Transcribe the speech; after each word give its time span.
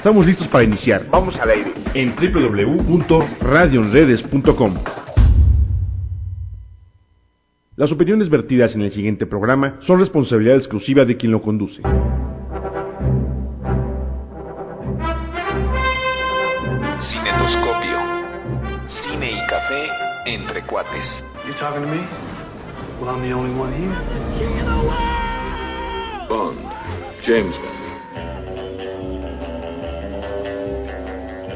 Estamos 0.00 0.24
listos 0.24 0.48
para 0.48 0.64
iniciar. 0.64 1.06
Vamos 1.10 1.38
al 1.38 1.50
aire 1.50 1.74
en 1.92 2.16
www.radioenredes.com. 2.16 4.74
Las 7.76 7.92
opiniones 7.92 8.30
vertidas 8.30 8.74
en 8.74 8.80
el 8.80 8.92
siguiente 8.92 9.26
programa 9.26 9.76
son 9.80 10.00
responsabilidad 10.00 10.56
exclusiva 10.56 11.04
de 11.04 11.18
quien 11.18 11.32
lo 11.32 11.42
conduce. 11.42 11.82
Cinetoscopio. 17.02 17.98
Cine 18.86 19.32
y 19.32 19.46
café 19.48 19.86
entre 20.24 20.62
cuates. 20.62 21.22
You 21.46 21.52
talking 21.60 21.82
to 21.82 21.88
me? 21.88 22.00
Well, 23.02 23.10
I'm 23.10 23.20
the 23.20 23.34
only 23.34 23.54
one 23.54 23.74
here. 23.74 23.94
Bond, 26.26 26.58
James 27.22 27.54
Bond. 27.58 27.79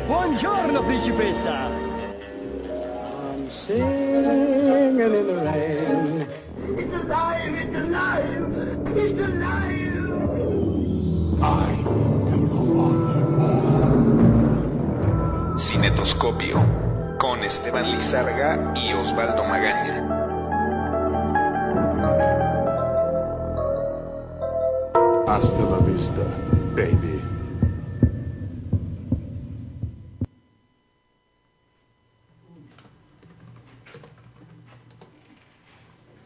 Buongiorno, 0.07 0.85
principessa! 0.85 1.71
I'm 1.71 3.49
singing 3.67 5.01
in 5.01 5.13
the 5.13 5.35
rain. 5.43 6.29
It's 6.77 6.93
alive, 6.93 7.55
it's 7.55 7.75
alive, 7.75 8.53
it's 8.95 9.19
alive. 9.19 9.95
I 11.41 11.73
am 12.33 12.49
the 12.49 12.61
one. 12.75 13.15
Cinetoscopio. 15.57 16.61
Con 17.19 17.43
Esteban 17.43 17.91
Lizarga 17.91 18.73
y 18.75 18.93
Osvaldo 18.93 19.45
Magaña. 19.45 20.05
Hasta 25.27 25.63
la 25.63 25.79
vista, 25.79 26.25
baby. 26.75 27.14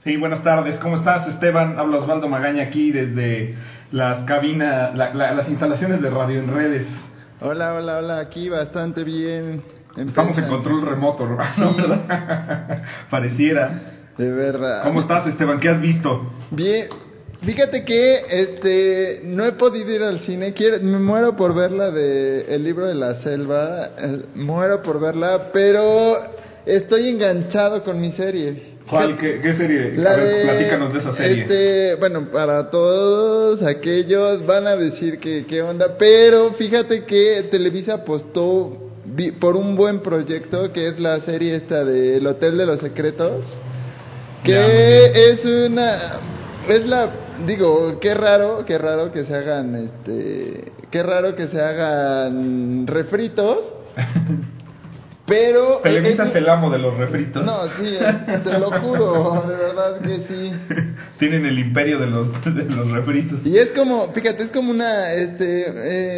Sí, 0.09 0.17
buenas 0.17 0.43
tardes. 0.43 0.79
¿Cómo 0.79 0.97
estás, 0.97 1.29
Esteban? 1.29 1.79
Habla 1.79 1.99
Osvaldo 1.99 2.29
Magaña 2.29 2.63
aquí 2.63 2.93
desde 2.93 3.55
las 3.93 4.25
cabinas, 4.25 4.95
la- 4.97 5.13
la- 5.13 5.35
las 5.35 5.51
instalaciones 5.51 6.01
de 6.01 6.09
Radio 6.09 6.39
en 6.41 6.49
Redes. 6.55 6.87
Hola, 7.43 7.75
hola, 7.75 7.99
hola, 7.99 8.19
aquí 8.21 8.49
bastante 8.49 9.05
bien. 9.05 9.61
Estamos 9.99 10.39
en 10.39 10.47
control 10.49 10.81
remoto, 10.87 11.27
¿no? 11.29 11.37
¿verdad? 11.77 12.83
Pareciera. 13.11 13.83
De 14.17 14.33
verdad. 14.33 14.85
¿Cómo 14.85 15.03
estás, 15.03 15.27
Esteban? 15.27 15.61
¿Qué 15.61 15.69
has 15.69 15.81
visto? 15.83 16.33
Bien. 16.53 16.87
Fíjate 17.43 17.85
que 17.85 18.21
este 18.31 19.21
no 19.25 19.45
he 19.45 19.53
podido 19.53 19.91
ir 19.95 20.03
al 20.05 20.21
cine. 20.21 20.55
Quiero, 20.55 20.79
me 20.83 20.99
muero 21.01 21.37
por 21.37 21.55
verla 21.55 21.91
de 21.91 22.47
El 22.55 22.65
libro 22.65 22.87
de 22.87 22.95
la 22.95 23.17
selva. 23.17 23.89
eh, 23.99 24.23
muero 24.37 24.81
por 24.81 25.01
verla, 25.01 25.51
pero 25.53 26.15
estoy 26.65 27.11
enganchado 27.11 27.85
con 27.85 28.01
mi 28.01 28.11
serie. 28.13 28.78
¿Cuál? 28.89 29.17
¿Qué, 29.19 29.41
qué 29.43 29.55
serie? 29.55 29.93
La 29.97 30.13
A 30.13 30.17
ver, 30.17 30.29
de- 30.35 30.43
platícanos 30.45 30.93
de 30.93 30.99
esa 31.01 31.13
serie. 31.17 31.43
Este, 31.43 31.95
bueno, 31.97 32.31
para 32.33 32.71
todos 32.71 33.63
aquellos 33.63 34.47
van 34.47 34.67
a 34.67 34.77
decir 34.77 35.19
que 35.19 35.45
qué 35.47 35.63
onda, 35.63 35.97
pero 35.99 36.53
fíjate 36.55 37.05
que 37.05 37.45
Televisa 37.51 37.95
apostó 37.95 38.91
por 39.41 39.57
un 39.57 39.75
buen 39.77 40.01
proyecto 40.01 40.73
que 40.73 40.89
es 40.89 41.01
la 41.01 41.21
serie 41.21 41.57
esta 41.57 41.85
de 41.85 42.17
El 42.19 42.27
Hotel 42.27 42.57
de 42.59 42.67
los 42.67 42.81
Secretos, 42.81 43.45
que 44.45 45.05
es 45.33 45.45
una 45.45 46.21
es 46.69 46.87
la 46.87 47.11
digo, 47.47 47.99
qué 48.01 48.15
raro, 48.15 48.65
qué 48.67 48.79
raro 48.79 49.13
que 49.13 49.25
se 49.25 49.35
hagan 49.35 49.75
este, 49.77 50.73
qué 50.91 51.03
raro 51.03 51.35
que 51.37 51.49
se 51.49 51.61
hagan 51.61 52.87
refritos. 52.87 53.73
Pero 55.29 55.81
Televisa 55.83 56.25
es- 56.25 56.31
es 56.31 56.37
el 56.37 56.49
amo 56.49 56.71
de 56.71 56.79
los 56.79 56.97
refritos. 56.97 57.45
no, 57.45 57.65
sí, 57.79 57.97
eh, 58.01 58.41
te 58.43 58.59
lo 58.59 58.71
juro, 58.81 59.45
de 59.47 59.57
verdad 59.57 60.01
que 60.01 60.17
sí. 60.27 60.53
Tienen 61.19 61.45
el 61.47 61.59
imperio 61.59 61.99
de 61.99 62.07
los, 62.07 62.45
de 62.45 62.65
los 62.65 62.91
refritos. 62.91 63.41
Y 63.45 63.59
es 63.59 63.69
como, 63.71 64.13
fíjate, 64.13 64.45
es 64.45 64.51
como 64.51 64.71
una, 64.71 65.13
este, 65.13 65.65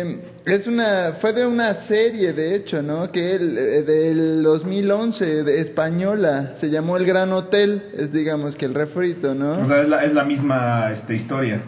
eh, 0.02 0.20
es 0.44 0.66
una, 0.66 1.14
fue 1.20 1.32
de 1.32 1.46
una 1.46 1.86
serie, 1.88 2.32
de 2.32 2.54
hecho, 2.54 2.82
¿no? 2.82 3.10
Que 3.10 3.34
el, 3.34 3.58
eh, 3.58 3.82
del 3.82 4.42
2011, 4.42 5.24
de 5.44 5.60
española, 5.62 6.54
se 6.60 6.70
llamó 6.70 6.96
El 6.96 7.04
Gran 7.06 7.32
Hotel, 7.32 7.82
es 7.96 8.12
digamos 8.12 8.56
que 8.56 8.66
el 8.66 8.74
refrito, 8.74 9.34
¿no? 9.34 9.62
O 9.62 9.66
sea, 9.66 9.82
es 9.82 9.88
la, 9.88 10.04
es 10.04 10.12
la 10.14 10.24
misma 10.24 10.92
este, 10.92 11.16
historia. 11.16 11.62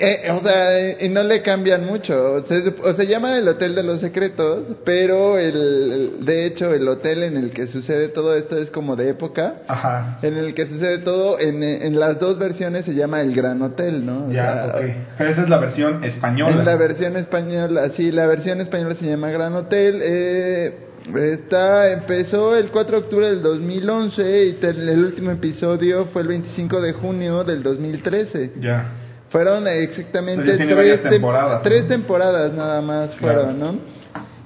Eh, 0.00 0.30
o 0.30 0.40
sea, 0.42 1.04
y 1.04 1.08
no 1.08 1.22
le 1.24 1.42
cambian 1.42 1.84
mucho. 1.84 2.44
Se, 2.46 2.74
o 2.82 2.94
se 2.94 3.06
llama 3.06 3.36
el 3.36 3.48
Hotel 3.48 3.74
de 3.74 3.82
los 3.82 4.00
Secretos, 4.00 4.60
pero 4.84 5.38
el, 5.38 6.24
de 6.24 6.46
hecho 6.46 6.72
el 6.72 6.86
hotel 6.86 7.24
en 7.24 7.36
el 7.36 7.50
que 7.50 7.66
sucede 7.66 8.08
todo 8.08 8.34
esto 8.36 8.56
es 8.58 8.70
como 8.70 8.94
de 8.96 9.10
época. 9.10 9.56
Aja. 9.66 10.18
En 10.22 10.36
el 10.36 10.54
que 10.54 10.66
sucede 10.66 10.98
todo, 10.98 11.38
en, 11.40 11.62
en 11.62 11.98
las 11.98 12.18
dos 12.20 12.38
versiones 12.38 12.84
se 12.84 12.94
llama 12.94 13.20
El 13.20 13.34
Gran 13.34 13.60
Hotel, 13.60 14.04
¿no? 14.06 14.26
O 14.26 14.30
Ya, 14.30 14.52
sea, 14.52 14.76
ok. 14.76 14.86
Pero 15.18 15.30
esa 15.30 15.42
es 15.42 15.48
la 15.48 15.58
versión 15.58 16.04
española. 16.04 16.52
En 16.56 16.64
la 16.64 16.76
versión 16.76 17.16
española, 17.16 17.90
sí, 17.96 18.12
la 18.12 18.26
versión 18.26 18.60
española 18.60 18.94
se 18.98 19.06
llama 19.06 19.30
Gran 19.30 19.54
Hotel. 19.54 20.00
Eh, 20.02 20.74
está, 21.14 21.90
empezó 21.92 22.56
el 22.56 22.68
4 22.70 22.98
de 22.98 23.04
octubre 23.04 23.26
del 23.28 23.42
2011 23.42 24.46
y 24.46 24.58
el 24.64 25.04
último 25.04 25.30
episodio 25.30 26.06
fue 26.12 26.22
el 26.22 26.28
25 26.28 26.80
de 26.80 26.92
junio 26.92 27.44
del 27.44 27.62
2013. 27.62 28.52
Ya. 28.60 28.92
Fueron 29.30 29.66
exactamente 29.68 30.50
Entonces 30.52 30.76
tres, 30.76 31.02
temporadas, 31.02 31.62
tres 31.62 31.86
temporadas 31.88 32.52
nada 32.54 32.80
más 32.80 33.14
fueron, 33.16 33.58
¿no? 33.60 33.74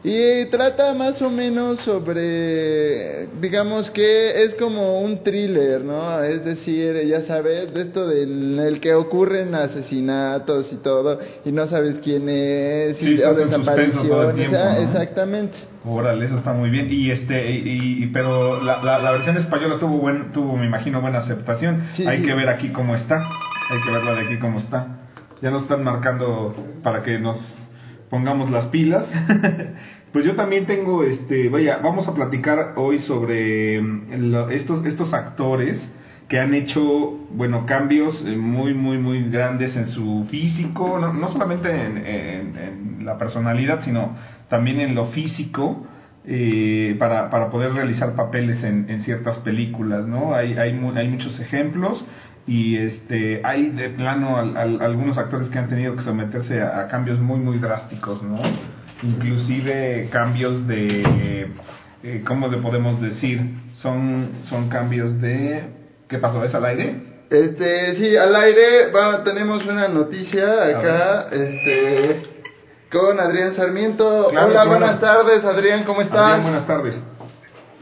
Y 0.05 0.47
trata 0.47 0.93
más 0.95 1.23
o 1.23 1.31
menos 1.31 1.79
sobre, 2.33 3.29
digamos 3.41 3.89
que 3.93 4.43
es 4.45 4.55
como 4.57 5.01
un 5.01 5.23
thriller, 5.23 5.83
¿no? 5.85 6.21
Es 6.25 6.45
decir, 6.45 7.01
ya 7.07 7.23
sabes, 7.23 7.73
de 7.73 7.83
esto 7.83 8.09
del 8.09 8.59
el 8.59 8.81
que 8.81 8.95
ocurren 8.95 9.55
asesinatos 9.55 10.73
y 10.73 10.77
todo, 10.79 11.21
y 11.45 11.53
no 11.53 11.69
sabes 11.69 11.99
quién 12.03 12.29
es, 12.29 12.97
Sí, 12.97 13.15
y, 13.17 13.23
o 13.23 13.35
desapariciones, 13.35 14.35
tiempo, 14.35 14.57
¿no? 14.59 14.71
exactamente. 14.89 15.57
Órale, 15.85 16.27
eso 16.27 16.39
está 16.39 16.53
muy 16.53 16.71
bien. 16.71 16.89
Y 16.91 17.11
este, 17.13 17.53
y, 17.53 18.03
y- 18.03 18.07
pero 18.13 18.61
la, 18.61 18.83
la, 18.83 18.99
la 18.99 19.13
versión 19.13 19.37
española 19.37 19.77
tuvo 19.79 19.99
buen, 19.99 20.33
tuvo, 20.33 20.57
me 20.57 20.67
imagino, 20.67 21.01
buena 21.01 21.19
aceptación. 21.21 21.91
Sí, 21.95 22.05
Hay 22.09 22.19
sí. 22.19 22.27
que 22.27 22.35
ver 22.35 22.49
aquí 22.49 22.71
cómo 22.71 22.97
está. 22.97 23.25
Hay 23.71 23.81
que 23.81 23.91
verla 23.91 24.13
de 24.15 24.21
aquí 24.27 24.39
cómo 24.39 24.59
está. 24.59 24.87
Ya 25.41 25.51
nos 25.51 25.63
están 25.63 25.83
marcando 25.83 26.55
para 26.83 27.03
que 27.03 27.19
nos 27.19 27.39
pongamos 28.11 28.51
las 28.51 28.67
pilas. 28.67 29.07
pues 30.13 30.25
yo 30.25 30.35
también 30.35 30.67
tengo, 30.67 31.03
este, 31.05 31.49
vaya, 31.49 31.79
vamos 31.83 32.07
a 32.09 32.15
platicar 32.15 32.73
hoy 32.77 32.99
sobre 33.01 33.81
mm, 33.81 34.31
lo- 34.31 34.51
estos, 34.51 34.85
estos 34.85 35.13
actores 35.15 35.79
que 36.29 36.39
han 36.39 36.55
hecho, 36.55 37.19
bueno, 37.31 37.67
cambios 37.67 38.23
eh, 38.27 38.37
muy, 38.37 38.73
muy, 38.75 38.99
muy 38.99 39.29
grandes 39.29 39.77
en 39.77 39.89
su 39.89 40.27
físico, 40.31 40.99
no, 40.99 41.13
no 41.13 41.29
solamente 41.29 41.69
en, 41.71 41.97
en- 41.99 42.57
en 42.57 43.05
la 43.05 43.19
personalidad, 43.19 43.83
sino 43.83 44.15
también 44.49 44.81
en 44.81 44.95
lo 44.95 45.07
físico, 45.07 45.87
eh, 46.25 46.95
para, 47.01 47.29
para 47.31 47.51
poder 47.51 47.73
realizar 47.73 48.15
papeles 48.15 48.63
en, 48.63 48.89
en 48.89 49.03
ciertas 49.03 49.39
películas, 49.39 50.07
¿no? 50.07 50.33
Hay, 50.35 50.53
hay, 50.57 50.71
hay 50.95 51.09
muchos 51.09 51.39
ejemplos 51.41 52.05
y 52.47 52.77
este 52.77 53.41
hay 53.45 53.71
de 53.71 53.91
plano 53.91 54.37
al- 54.37 54.57
al- 54.57 54.83
algunos 54.83 55.17
actores 55.19 55.49
que 55.49 55.59
han 55.59 55.69
tenido 55.69 55.95
que 55.97 56.03
someterse 56.03 56.61
a, 56.61 56.81
a 56.81 56.89
cambios 56.89 57.19
muy, 57.21 57.39
muy 57.39 57.59
drásticos, 57.59 58.23
¿no? 58.23 58.41
Inclusive 59.03 60.09
cambios 60.13 60.67
de, 60.67 61.47
eh, 62.05 62.23
¿cómo 62.27 62.49
le 62.49 62.59
podemos 62.59 63.01
decir? 63.01 63.41
Son, 63.75 64.31
son 64.49 64.69
cambios 64.69 65.21
de... 65.21 65.63
¿Qué 66.09 66.19
pasó? 66.19 66.45
¿Es 66.45 66.55
al 66.55 66.65
aire? 66.67 66.97
Este, 67.31 67.97
sí, 67.97 68.17
al 68.17 68.35
aire 68.37 68.91
va, 68.93 69.25
tenemos 69.25 69.65
una 69.65 69.89
noticia 69.89 70.45
acá, 70.79 71.27
este, 71.33 72.23
con 72.93 73.19
Adrián 73.19 73.55
Sarmiento. 73.57 74.29
Claro, 74.31 74.47
Hola, 74.49 74.55
claro. 74.65 74.71
buenas 74.71 75.01
tardes, 75.01 75.45
Adrián, 75.45 75.85
¿cómo 75.85 76.03
estás? 76.03 76.19
Adrián, 76.19 76.43
buenas 76.43 76.67
tardes. 76.67 76.95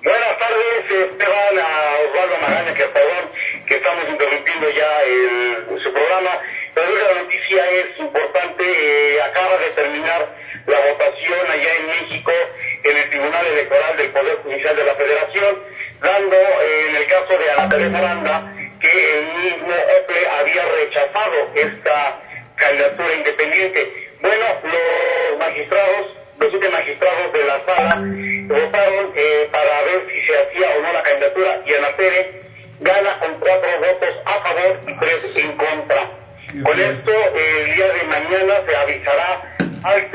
Buenas 0.03 0.39
tardes, 0.39 1.11
Esteban, 1.11 1.59
a 1.59 1.69
Osvaldo 2.09 2.37
Magaña, 2.41 2.75
que 2.75 2.85
perdón 2.85 3.31
que 3.71 3.77
estamos 3.77 4.09
interrumpiendo 4.09 4.69
ya 4.71 5.03
el- 5.05 5.81
su 5.81 5.93
programa, 5.93 6.41
pero 6.75 6.91
la 6.91 7.23
noticia 7.23 7.71
es 7.71 7.99
importante, 8.01 8.65
eh, 8.67 9.23
acaba 9.23 9.59
de 9.59 9.71
terminar 9.71 10.27
la 10.67 10.81
votación 10.91 11.49
allá 11.49 11.75
en 11.77 11.87
México 11.87 12.33
en 12.83 12.97
el 12.97 13.11
Tribunal 13.11 13.47
Electoral 13.47 13.97
del 13.97 14.11
Poder 14.11 14.37
Judicial 14.43 14.75
de 14.75 14.85
la 14.85 14.95
Federación, 14.97 15.63
dando 16.01 16.37
eh, 16.37 16.87
en 16.89 16.97
el 16.97 17.07
caso 17.07 17.39
de 17.39 17.51
Ana 17.53 17.69
Teresa 17.69 17.99
Aranda 17.99 18.53
que 18.81 19.19
el 19.19 19.25
mismo 19.45 19.73
OPLE 20.01 20.27
había 20.29 20.65
rechazado 20.65 21.51
esta 21.55 22.21
candidatura 22.57 23.15
independiente. 23.15 24.10
Mañana 38.11 38.55
se 38.67 38.77
avisará 38.77 39.43
al, 39.85 40.11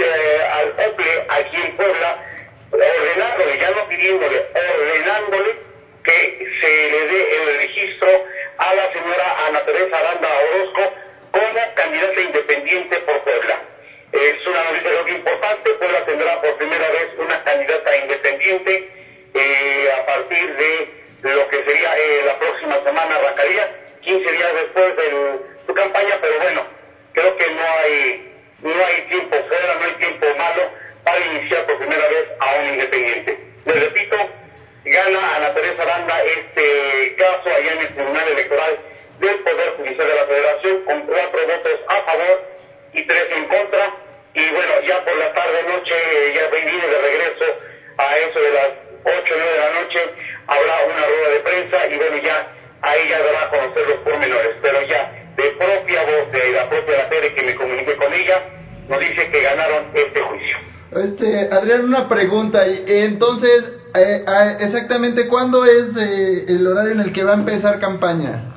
ah, 64.27 64.51
exactamente 64.59 65.27
cuándo 65.27 65.65
es 65.65 65.95
eh, 65.97 66.45
el 66.47 66.65
horario 66.67 66.93
en 66.93 67.01
el 67.01 67.13
que 67.13 67.23
va 67.23 67.31
a 67.31 67.35
empezar 67.35 67.79
campaña? 67.79 68.54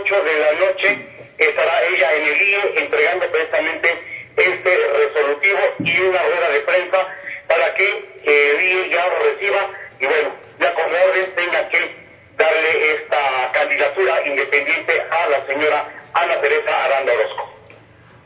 8 0.00 0.22
de 0.22 0.40
la 0.40 0.52
noche 0.52 0.98
estará 1.38 1.82
ella 1.84 2.14
en 2.14 2.24
el 2.24 2.42
IE 2.42 2.60
entregando 2.76 3.26
precisamente 3.30 3.98
este 4.36 4.76
resolutivo 4.76 5.58
y 5.80 6.00
una 6.00 6.22
rueda 6.22 6.50
de 6.50 6.60
prensa 6.60 7.06
para 7.46 7.74
que 7.74 8.04
el 8.24 8.60
IE 8.60 8.90
ya 8.90 9.06
lo 9.06 9.18
reciba 9.30 9.70
y 9.98 10.06
bueno, 10.06 10.30
ya 10.58 10.74
como 10.74 10.88
orden 10.88 11.34
tenga 11.34 11.68
que 11.68 11.96
darle 12.36 12.94
esta 12.94 13.50
candidatura 13.52 14.26
independiente 14.26 15.02
a 15.10 15.28
la 15.28 15.46
señora 15.46 15.88
Ana 16.12 16.40
Teresa 16.40 16.84
Aranda 16.84 17.12
Orozco. 17.14 17.45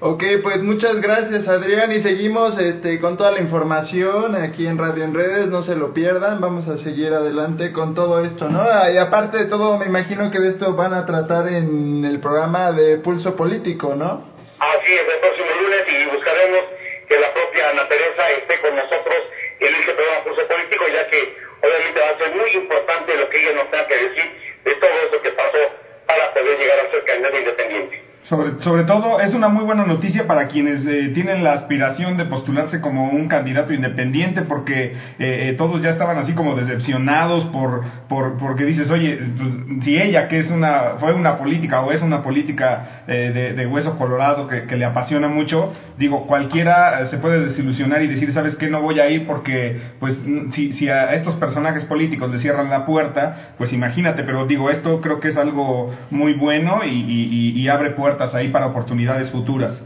Ok, 0.03 0.25
pues 0.43 0.63
muchas 0.63 0.99
gracias 1.03 1.47
Adrián 1.47 1.93
y 1.93 2.01
seguimos 2.01 2.57
este, 2.59 2.99
con 3.01 3.19
toda 3.19 3.33
la 3.33 3.41
información 3.41 4.35
aquí 4.35 4.67
en 4.67 4.79
Radio 4.79 5.05
en 5.05 5.13
Redes, 5.13 5.49
no 5.49 5.63
se 5.63 5.77
lo 5.77 5.93
pierdan, 5.93 6.41
vamos 6.41 6.67
a 6.69 6.79
seguir 6.79 7.13
adelante 7.13 7.71
con 7.71 7.95
todo 7.95 8.25
esto, 8.25 8.49
¿no? 8.49 8.65
Y 8.91 8.97
aparte 8.97 9.37
de 9.37 9.45
todo, 9.45 9.77
me 9.77 9.85
imagino 9.85 10.31
que 10.31 10.39
de 10.39 10.57
esto 10.57 10.75
van 10.75 10.95
a 10.95 11.05
tratar 11.05 11.49
en 11.49 12.03
el 12.07 12.19
programa 12.19 12.73
de 12.73 12.97
Pulso 12.97 13.37
Político, 13.37 13.95
¿no? 13.95 14.25
Así 14.59 14.91
es, 14.91 15.05
el 15.05 15.21
próximo 15.21 15.51
lunes 15.61 15.85
y 15.87 16.17
buscaremos 16.17 16.61
que 17.07 17.21
la 17.21 17.35
propia 17.35 17.69
Ana 17.69 17.87
Teresa 17.87 18.31
esté 18.41 18.59
con 18.63 18.75
nosotros 18.75 19.21
en 19.61 19.75
este 19.75 19.93
programa 19.93 20.25
Pulso 20.25 20.49
Político, 20.49 20.85
ya 20.89 21.11
que 21.11 21.37
obviamente 21.61 22.01
va 22.01 22.09
a 22.09 22.17
ser 22.17 22.35
muy 22.37 22.51
importante 22.57 23.17
lo 23.19 23.29
que 23.29 23.37
ella 23.37 23.53
nos 23.53 23.71
tenga 23.71 23.87
que 23.87 23.97
decir 23.97 24.25
de 24.65 24.75
todo 24.77 24.97
eso 25.13 25.21
que 25.21 25.31
pasó 25.33 25.61
para 26.07 26.33
poder 26.33 26.59
llegar 26.59 26.87
a 26.87 26.91
ser 26.91 27.05
candidato 27.05 27.37
independiente. 27.37 28.10
Sobre, 28.25 28.63
sobre 28.63 28.85
todo 28.85 29.19
es 29.19 29.33
una 29.33 29.49
muy 29.49 29.65
buena 29.65 29.87
noticia 29.87 30.27
para 30.27 30.47
quienes 30.47 30.87
eh, 30.87 31.11
tienen 31.15 31.43
la 31.43 31.55
aspiración 31.55 32.19
de 32.19 32.27
postularse 32.27 32.81
como 32.81 33.09
un 33.09 33.29
candidato 33.29 33.73
independiente 33.73 34.43
porque 34.43 34.93
eh, 34.93 34.95
eh, 35.19 35.55
todos 35.57 35.81
ya 35.81 35.91
estaban 35.91 36.19
así 36.19 36.35
como 36.35 36.55
decepcionados 36.55 37.47
por, 37.47 37.83
por 38.11 38.37
porque 38.37 38.67
dices 38.67 38.91
oye 38.91 39.19
pues, 39.39 39.85
si 39.85 39.99
ella 39.99 40.29
que 40.29 40.39
es 40.39 40.51
una 40.51 40.97
fue 40.99 41.15
una 41.15 41.39
política 41.39 41.81
o 41.81 41.93
es 41.93 42.03
una 42.03 42.23
política 42.23 43.05
de, 43.07 43.55
de, 43.55 43.67
hueso 43.67 43.97
colorado 43.97 44.47
que, 44.47 44.67
que, 44.67 44.77
le 44.77 44.85
apasiona 44.85 45.29
mucho 45.29 45.73
digo 45.99 46.27
cualquiera 46.27 47.07
se 47.07 47.17
puede 47.17 47.47
desilusionar 47.47 48.03
y 48.03 48.07
decir 48.07 48.33
sabes 48.35 48.55
que 48.57 48.69
no 48.69 48.83
voy 48.83 49.01
a 49.01 49.09
ir 49.09 49.27
porque 49.27 49.81
pues 49.99 50.17
si, 50.53 50.75
si 50.75 50.89
a 50.91 51.15
estos 51.15 51.37
personajes 51.37 51.85
políticos 51.85 52.31
le 52.31 52.39
cierran 52.39 52.69
la 52.69 52.85
puerta 52.85 53.55
pues 53.57 53.73
imagínate 53.73 54.25
pero 54.25 54.47
digo 54.47 54.69
esto 54.69 55.01
creo 55.01 55.21
que 55.21 55.29
es 55.29 55.37
algo 55.39 55.95
muy 56.11 56.35
bueno 56.35 56.85
y, 56.85 56.91
y, 56.91 57.59
y 57.59 57.69
abre 57.69 57.91
puertas 57.91 58.10
ahí 58.35 58.49
para 58.49 58.67
oportunidades 58.67 59.31
futuras. 59.31 59.81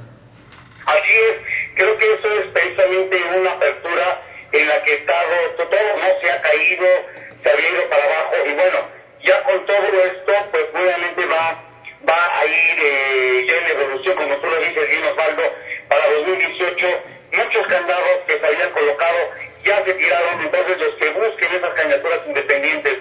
Así 0.87 1.13
es, 1.31 1.41
creo 1.75 1.97
que 1.97 2.13
eso 2.13 2.29
es 2.41 2.47
precisamente 2.53 3.17
una 3.39 3.53
apertura 3.53 4.23
en 4.53 4.69
la 4.69 4.83
que 4.83 4.97
todo, 4.99 5.97
no 5.97 6.21
se 6.21 6.31
ha 6.31 6.41
caído, 6.43 6.87
se 7.43 7.49
ha 7.49 7.55
ido 7.55 7.89
para 7.89 8.05
abajo 8.05 8.35
y 8.47 8.53
bueno, 8.55 8.79
ya 9.25 9.43
con 9.43 9.67
todo 9.67 10.05
esto, 10.05 10.33
pues 10.51 10.65
obviamente 10.75 11.27
va, 11.27 11.65
va 12.09 12.39
a 12.39 12.47
ir 12.47 12.79
eh, 12.79 13.47
ya 13.49 13.57
en 13.57 13.81
evolución, 13.81 14.17
como 14.17 14.37
tú 14.37 14.47
lo 14.47 14.61
dices 14.61 14.89
bien 14.89 15.05
Osvaldo, 15.05 15.43
para 15.89 16.11
2018 16.11 16.87
muchos 17.33 17.67
candados 17.67 18.21
que 18.27 18.39
se 18.39 18.47
habían 18.47 18.71
colocado 18.71 19.19
ya 19.65 19.85
se 19.85 19.95
tiraron, 19.95 20.41
entonces 20.41 20.79
los 20.79 20.95
que 20.97 21.11
busquen 21.11 21.55
esas 21.55 21.75
candidaturas 21.75 22.21
independientes 22.27 22.99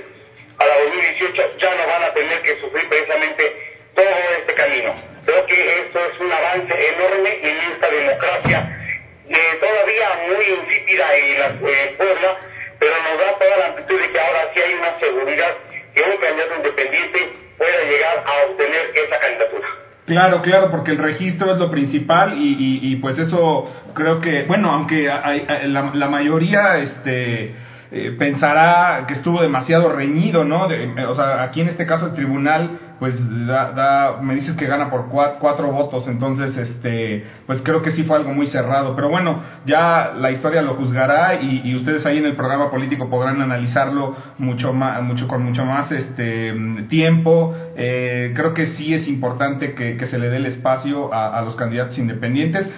para 0.57 0.79
2018 0.79 1.57
ya 1.59 1.75
no 1.75 1.87
van 1.87 2.03
a 2.03 2.13
tener 2.13 2.41
que 2.41 2.59
sufrir 2.61 2.87
precisamente 2.87 3.72
todo 3.95 4.05
este 4.39 4.53
camino. 4.53 4.93
Creo 5.25 5.45
que 5.45 5.79
esto 5.81 5.99
es 5.99 6.19
un 6.19 6.31
avance 6.31 6.73
enorme 6.73 7.39
en 7.41 7.57
esta 7.71 7.89
democracia, 7.89 8.83
eh, 9.29 9.57
todavía 9.59 10.07
muy 10.27 10.45
insípida 10.59 11.15
en, 11.15 11.39
la, 11.39 11.59
Puebla, 11.97 12.37
pero 12.79 12.93
nos 13.03 13.19
da 13.19 13.39
toda 13.39 13.57
la 13.57 13.65
amplitud 13.67 13.99
de 13.99 14.11
que 14.11 14.19
ahora 14.19 14.51
sí 14.53 14.59
hay 14.59 14.73
una 14.73 14.99
seguridad 14.99 15.53
que 15.93 16.01
un 16.01 16.17
candidato 16.17 16.55
independiente 16.57 17.33
pueda 17.57 17.83
llegar 17.83 18.23
a 18.25 18.49
obtener 18.49 18.91
esa 18.95 19.19
candidatura. 19.19 19.67
Claro, 20.05 20.41
claro, 20.41 20.69
porque 20.69 20.91
el 20.91 20.97
registro 20.97 21.53
es 21.53 21.57
lo 21.57 21.71
principal 21.71 22.33
y, 22.35 22.95
pues 22.97 23.17
eso 23.17 23.71
creo 23.93 24.19
que, 24.19 24.43
bueno, 24.43 24.69
aunque 24.71 25.09
hay, 25.09 25.45
la, 25.67 25.91
la 25.93 26.09
mayoría, 26.09 26.79
este, 26.79 27.53
eh, 27.95 28.15
pensará 28.17 29.05
que 29.07 29.13
estuvo 29.13 29.39
demasiado 29.39 29.93
reñido, 29.93 30.43
¿no? 30.43 30.63
o 30.65 31.13
sea, 31.13 31.43
aquí 31.43 31.61
en 31.61 31.69
este 31.69 31.85
caso 31.85 32.07
el 32.07 32.15
tribunal, 32.15 32.71
pues 32.99 33.15
da, 33.47 34.19
me 34.21 34.35
dices 34.35 34.55
que 34.55 34.65
gana 34.65 34.89
por 34.89 35.07
cuatro, 35.07 35.71
votos, 35.71 36.07
entonces, 36.07 36.55
este, 36.55 37.25
pues 37.45 37.61
creo 37.63 37.81
que 37.81 37.91
sí 37.91 38.03
fue 38.03 38.17
algo 38.17 38.33
muy 38.33 38.47
cerrado. 38.47 38.95
Pero 38.95 39.09
bueno, 39.09 39.41
ya 39.65 40.13
la 40.17 40.31
historia 40.31 40.61
lo 40.61 40.75
juzgará 40.75 41.41
y, 41.41 41.75
ustedes 41.75 42.05
ahí 42.05 42.17
en 42.17 42.25
el 42.25 42.35
programa 42.35 42.69
político 42.69 43.09
podrán 43.09 43.41
analizarlo 43.41 44.15
mucho 44.37 44.73
más, 44.73 45.01
mucho 45.01 45.27
con 45.27 45.43
mucho 45.43 45.65
más, 45.65 45.91
este, 45.91 46.53
tiempo. 46.89 47.55
Eh, 47.75 48.31
creo 48.35 48.53
que 48.53 48.67
sí 48.67 48.93
es 48.93 49.07
importante 49.07 49.73
que, 49.73 50.03
se 50.03 50.19
le 50.19 50.29
dé 50.29 50.37
el 50.37 50.45
espacio 50.45 51.13
a 51.13 51.41
los 51.41 51.55
candidatos 51.55 51.97
independientes 51.97 52.69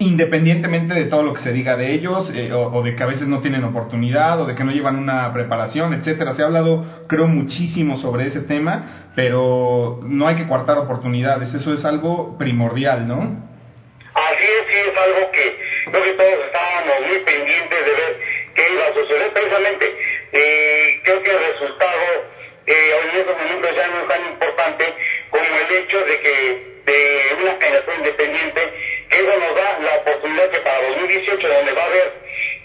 independientemente 0.00 0.94
de 0.94 1.04
todo 1.04 1.22
lo 1.22 1.34
que 1.34 1.42
se 1.42 1.52
diga 1.52 1.76
de 1.76 1.92
ellos, 1.92 2.32
eh, 2.34 2.50
o, 2.54 2.82
de 2.82 2.96
que 2.96 3.02
a 3.02 3.06
veces 3.06 3.28
no 3.28 3.42
tienen 3.42 3.64
oportunidad, 3.64 4.40
o 4.40 4.46
de 4.46 4.54
que 4.54 4.64
no 4.64 4.72
llevan 4.72 4.96
una 4.96 5.30
preparación, 5.34 5.92
etcétera. 5.92 6.34
Se 6.34 6.42
ha 6.42 6.46
hablado, 6.46 7.04
creo, 7.06 7.26
muchísimo 7.26 7.98
sobre 7.98 8.26
ese 8.26 8.40
tema, 8.40 9.10
pero 9.14 10.00
no 10.02 10.26
hay 10.26 10.36
que 10.36 10.48
coartar 10.48 10.78
oportunidades, 10.78 11.52
eso 11.52 11.74
es 11.74 11.84
algo 11.84 12.38
primordial, 12.38 13.06
¿no? 13.06 13.20
Así 14.14 14.42
es, 14.42 14.66
sí, 14.72 14.90
es 14.90 14.96
algo 14.96 15.30
que 15.32 15.56
creo 15.90 16.02
que 16.02 16.12
todos 16.12 16.46
estábamos 16.46 17.06
muy 17.06 17.18
pendientes 17.18 17.78
de 17.84 17.92
ver 17.92 18.20
qué 18.54 18.62
iba 18.72 18.84
a 18.86 18.94
suceder. 18.94 19.32
Precisamente, 19.34 19.84
eh, 20.32 21.00
creo 21.04 21.22
que 21.22 21.30
el 21.30 21.38
resultado 21.52 22.00
eh, 22.66 22.92
en 23.04 23.20
estos 23.20 23.36
momentos 23.36 23.70
ya 23.76 23.86
no 23.88 24.00
es 24.00 24.08
tan 24.08 24.26
importante 24.32 24.94
como 25.28 25.44
el 25.44 25.76
hecho 25.76 25.98
de 25.98 26.20
que 26.20 26.70
de 26.86 27.42
una 27.42 27.58
candidatura 27.58 27.96
independiente 27.98 28.60
eso 29.10 29.38
nos 29.38 29.56
da 29.56 29.78
la 29.80 29.96
oportunidad 29.96 30.50
que 30.50 30.58
para 30.60 30.88
2018, 30.88 31.48
donde 31.48 31.72
va 31.72 31.82
a 31.82 31.86
haber 31.86 32.12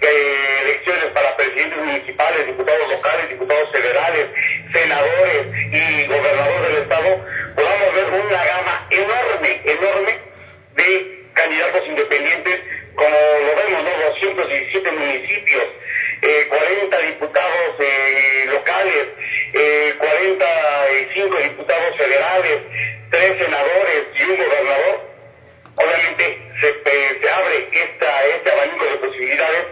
eh, 0.02 0.60
elecciones 0.62 1.06
para 1.06 1.36
presidentes 1.36 1.80
municipales, 1.80 2.46
diputados 2.46 2.88
locales, 2.88 3.30
diputados 3.30 3.72
federales, 3.72 4.28
senadores 4.72 5.48
y 5.72 6.06
gobernadores 6.06 6.68
del 6.68 6.84
Estado, 6.84 7.26
podamos 7.56 7.96
ver 7.96 8.06
una 8.10 8.46
gama 8.46 8.88
enorme, 8.92 9.62
enorme 9.66 10.20
de 10.76 11.26
candidatos 11.34 11.88
independientes, 11.88 12.62
como 12.96 13.10
lo 13.10 13.56
vemos, 13.56 13.84
¿no? 13.84 14.06
217 14.12 14.92
municipios, 14.92 15.64
eh, 16.22 16.46
40 16.48 16.98
diputados 17.00 17.76
eh, 17.80 18.46
locales, 18.48 19.08
eh, 19.54 19.96
45 19.98 21.38
diputados 21.38 21.98
federales, 21.98 22.62
tres 23.10 23.38
senadores 23.38 24.06
y 24.16 24.24
un 24.24 24.38
gobernador 24.38 25.15
obviamente 25.76 26.50
se, 26.60 27.20
se 27.20 27.30
abre 27.30 27.70
esta, 27.72 28.26
este 28.26 28.52
abanico 28.52 28.86
de 28.86 28.98
posibilidades 28.98 29.66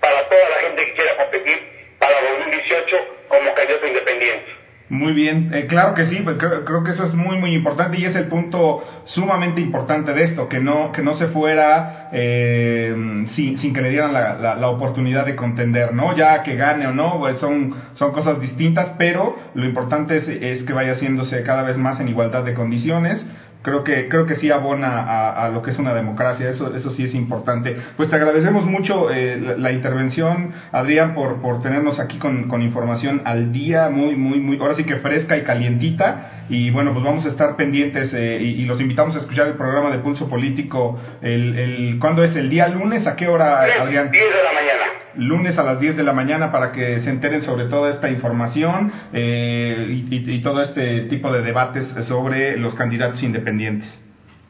para 0.00 0.28
toda 0.28 0.48
la 0.50 0.68
gente 0.68 0.86
que 0.86 0.92
quiera 0.92 1.16
competir 1.16 1.58
para 1.98 2.14
2018 2.20 2.96
como 3.28 3.54
candidato 3.54 3.86
independiente. 3.86 4.56
Muy 4.88 5.14
bien, 5.14 5.50
eh, 5.52 5.66
claro 5.66 5.94
que 5.94 6.06
sí, 6.06 6.20
pues 6.22 6.36
creo, 6.38 6.64
creo, 6.64 6.84
que 6.84 6.92
eso 6.92 7.06
es 7.06 7.14
muy 7.14 7.38
muy 7.38 7.52
importante 7.54 7.98
y 7.98 8.04
es 8.04 8.14
el 8.14 8.28
punto 8.28 8.84
sumamente 9.06 9.60
importante 9.60 10.12
de 10.12 10.22
esto, 10.22 10.48
que 10.48 10.60
no 10.60 10.92
que 10.92 11.02
no 11.02 11.16
se 11.16 11.26
fuera 11.26 12.08
eh, 12.12 12.94
sin, 13.34 13.58
sin, 13.58 13.74
que 13.74 13.80
le 13.80 13.90
dieran 13.90 14.12
la, 14.12 14.54
la, 14.54 14.68
oportunidad 14.68 15.26
de 15.26 15.34
contender, 15.34 15.92
¿no? 15.92 16.16
Ya 16.16 16.40
que 16.44 16.54
gane 16.54 16.86
o 16.86 16.92
no, 16.92 17.18
pues 17.18 17.40
son 17.40 17.74
son 17.94 18.12
cosas 18.12 18.40
distintas, 18.40 18.92
pero 18.96 19.36
lo 19.54 19.66
importante 19.66 20.18
es, 20.18 20.28
es 20.28 20.62
que 20.62 20.72
vaya 20.72 20.92
haciéndose 20.92 21.42
cada 21.42 21.64
vez 21.64 21.76
más 21.76 21.98
en 21.98 22.06
igualdad 22.08 22.44
de 22.44 22.54
condiciones 22.54 23.26
creo 23.66 23.82
que 23.82 24.08
creo 24.08 24.26
que 24.26 24.36
sí 24.36 24.48
abona 24.52 25.34
a, 25.34 25.48
lo 25.48 25.60
que 25.60 25.72
es 25.72 25.78
una 25.78 25.92
democracia 25.92 26.48
eso 26.48 26.74
eso 26.74 26.92
sí 26.92 27.04
es 27.04 27.14
importante. 27.14 27.76
Pues 27.96 28.08
te 28.08 28.14
agradecemos 28.14 28.64
mucho 28.64 29.10
eh, 29.10 29.56
la, 29.58 29.72
intervención 29.72 30.52
Adrián 30.70 31.14
por 31.14 31.42
por 31.42 31.60
tenernos 31.62 31.98
aquí 31.98 32.18
con, 32.18 32.48
con, 32.48 32.62
información 32.62 33.22
al 33.24 33.52
día 33.52 33.88
muy 33.88 34.14
muy 34.14 34.38
muy 34.38 34.56
ahora 34.60 34.76
sí 34.76 34.84
que 34.84 34.96
fresca 34.96 35.36
y 35.36 35.42
calientita. 35.42 36.44
Y 36.48 36.70
bueno 36.70 36.92
pues 36.92 37.04
vamos 37.04 37.26
a 37.26 37.28
estar 37.28 37.56
pendientes 37.56 38.14
eh, 38.14 38.38
y, 38.40 38.64
los 38.66 38.80
invitamos 38.80 39.16
a 39.16 39.18
escuchar 39.18 39.48
el 39.48 39.54
programa 39.54 39.90
de 39.90 39.98
Pulso 39.98 40.28
Político 40.28 41.00
el, 41.20 41.58
el 41.58 41.98
¿cuándo 41.98 42.22
es 42.22 42.36
el 42.36 42.48
día 42.48 42.68
lunes 42.68 43.04
a 43.06 43.16
qué 43.16 43.26
hora 43.26 43.62
Adrián 43.62 44.10
10 44.12 44.12
de 44.12 44.42
la 44.44 44.52
mañana 44.52 44.95
lunes 45.18 45.58
a 45.58 45.62
las 45.62 45.80
10 45.80 45.96
de 45.96 46.02
la 46.02 46.12
mañana 46.12 46.52
para 46.52 46.72
que 46.72 47.00
se 47.00 47.10
enteren 47.10 47.42
sobre 47.42 47.66
toda 47.66 47.90
esta 47.90 48.08
información 48.08 48.92
eh, 49.12 49.86
y, 49.88 50.36
y, 50.36 50.42
todo 50.42 50.62
este 50.62 51.02
tipo 51.02 51.32
de 51.32 51.42
debates 51.42 51.86
sobre 52.06 52.56
los 52.56 52.74
candidatos 52.74 53.22
independientes. 53.22 53.88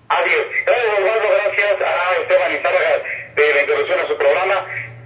Adiós. 0.08 0.46
Gracias 0.64 0.98
Osvaldo, 0.98 1.28
gracias 1.28 1.80
a 1.80 2.22
Esteban 2.22 2.52
Izárraga 2.52 2.90
de 3.36 3.54
la 3.54 3.60
introducción 3.60 3.98
a 4.00 4.08
su 4.08 4.16
programa, 4.16 4.54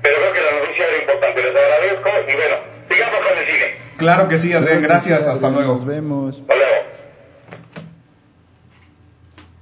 pero 0.02 0.17
creo 0.17 0.33
que 0.33 0.40
la 0.40 0.61
noticia 0.61 0.85
era 0.87 0.99
importante. 0.99 1.43
Les 1.43 1.57
agradezco 1.57 2.11
y 2.29 2.37
bueno, 2.37 2.57
sigamos 2.88 3.21
con 3.26 3.38
el 3.38 3.47
cine. 3.47 3.67
Claro 3.99 4.29
que 4.29 4.38
sí, 4.38 4.52
Adrián, 4.52 4.83
gracias, 4.83 5.23
hasta 5.23 5.50
luego. 5.50 5.75
Nos 5.75 5.87
vemos. 5.87 6.43
Luego. 6.49 6.70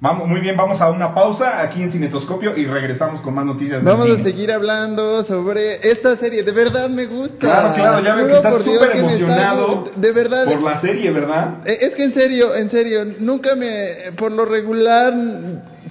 Vamos, 0.00 0.28
muy 0.28 0.40
bien, 0.40 0.56
vamos 0.56 0.80
a 0.80 0.90
una 0.90 1.12
pausa 1.12 1.60
aquí 1.60 1.82
en 1.82 1.90
Cinetoscopio 1.90 2.56
y 2.56 2.66
regresamos 2.66 3.20
con 3.20 3.34
más 3.34 3.44
noticias. 3.44 3.82
Vamos 3.82 4.08
a 4.08 4.22
seguir 4.22 4.52
hablando 4.52 5.24
sobre 5.24 5.90
esta 5.90 6.14
serie. 6.16 6.44
De 6.44 6.52
verdad 6.52 6.88
me 6.88 7.06
gusta. 7.06 7.38
Claro, 7.38 7.74
claro, 7.74 8.04
ya 8.04 8.14
veo 8.14 8.28
que 8.28 8.36
estás 8.36 8.62
súper 8.62 8.96
emocionado. 8.96 9.90
De 9.96 10.12
verdad. 10.12 10.44
Por 10.44 10.62
la 10.62 10.80
serie, 10.80 11.10
¿verdad? 11.10 11.66
Eh, 11.66 11.78
es 11.80 11.94
que 11.94 12.04
en 12.04 12.14
serio, 12.14 12.54
en 12.54 12.70
serio, 12.70 13.06
nunca 13.18 13.56
me, 13.56 14.12
por 14.16 14.30
lo 14.30 14.44
regular, 14.44 15.12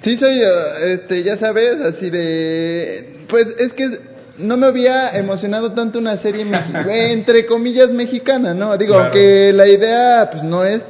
sí 0.02 0.18
soy, 0.18 0.40
este, 0.86 1.24
ya 1.24 1.36
sabes, 1.36 1.78
así 1.82 2.10
de, 2.10 3.26
pues 3.28 3.46
es 3.60 3.74
que 3.74 3.90
no 4.38 4.56
me 4.56 4.68
había 4.68 5.10
emocionado 5.18 5.74
tanto 5.74 6.00
una 6.00 6.16
serie 6.20 6.46
entre 7.12 7.46
comillas 7.46 7.90
mexicana, 7.90 8.54
¿no? 8.54 8.78
Digo, 8.78 8.96
que 9.12 9.52
la 9.52 9.68
idea, 9.68 10.30
pues 10.32 10.44
no 10.44 10.64
es 10.64 10.82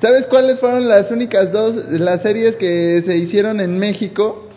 ¿Sabes 0.00 0.26
cuáles 0.26 0.60
fueron 0.60 0.88
las 0.88 1.10
únicas 1.10 1.50
dos, 1.50 1.74
las 1.90 2.22
series 2.22 2.56
que 2.56 3.02
se 3.04 3.16
hicieron 3.16 3.60
en 3.60 3.78
México 3.78 4.48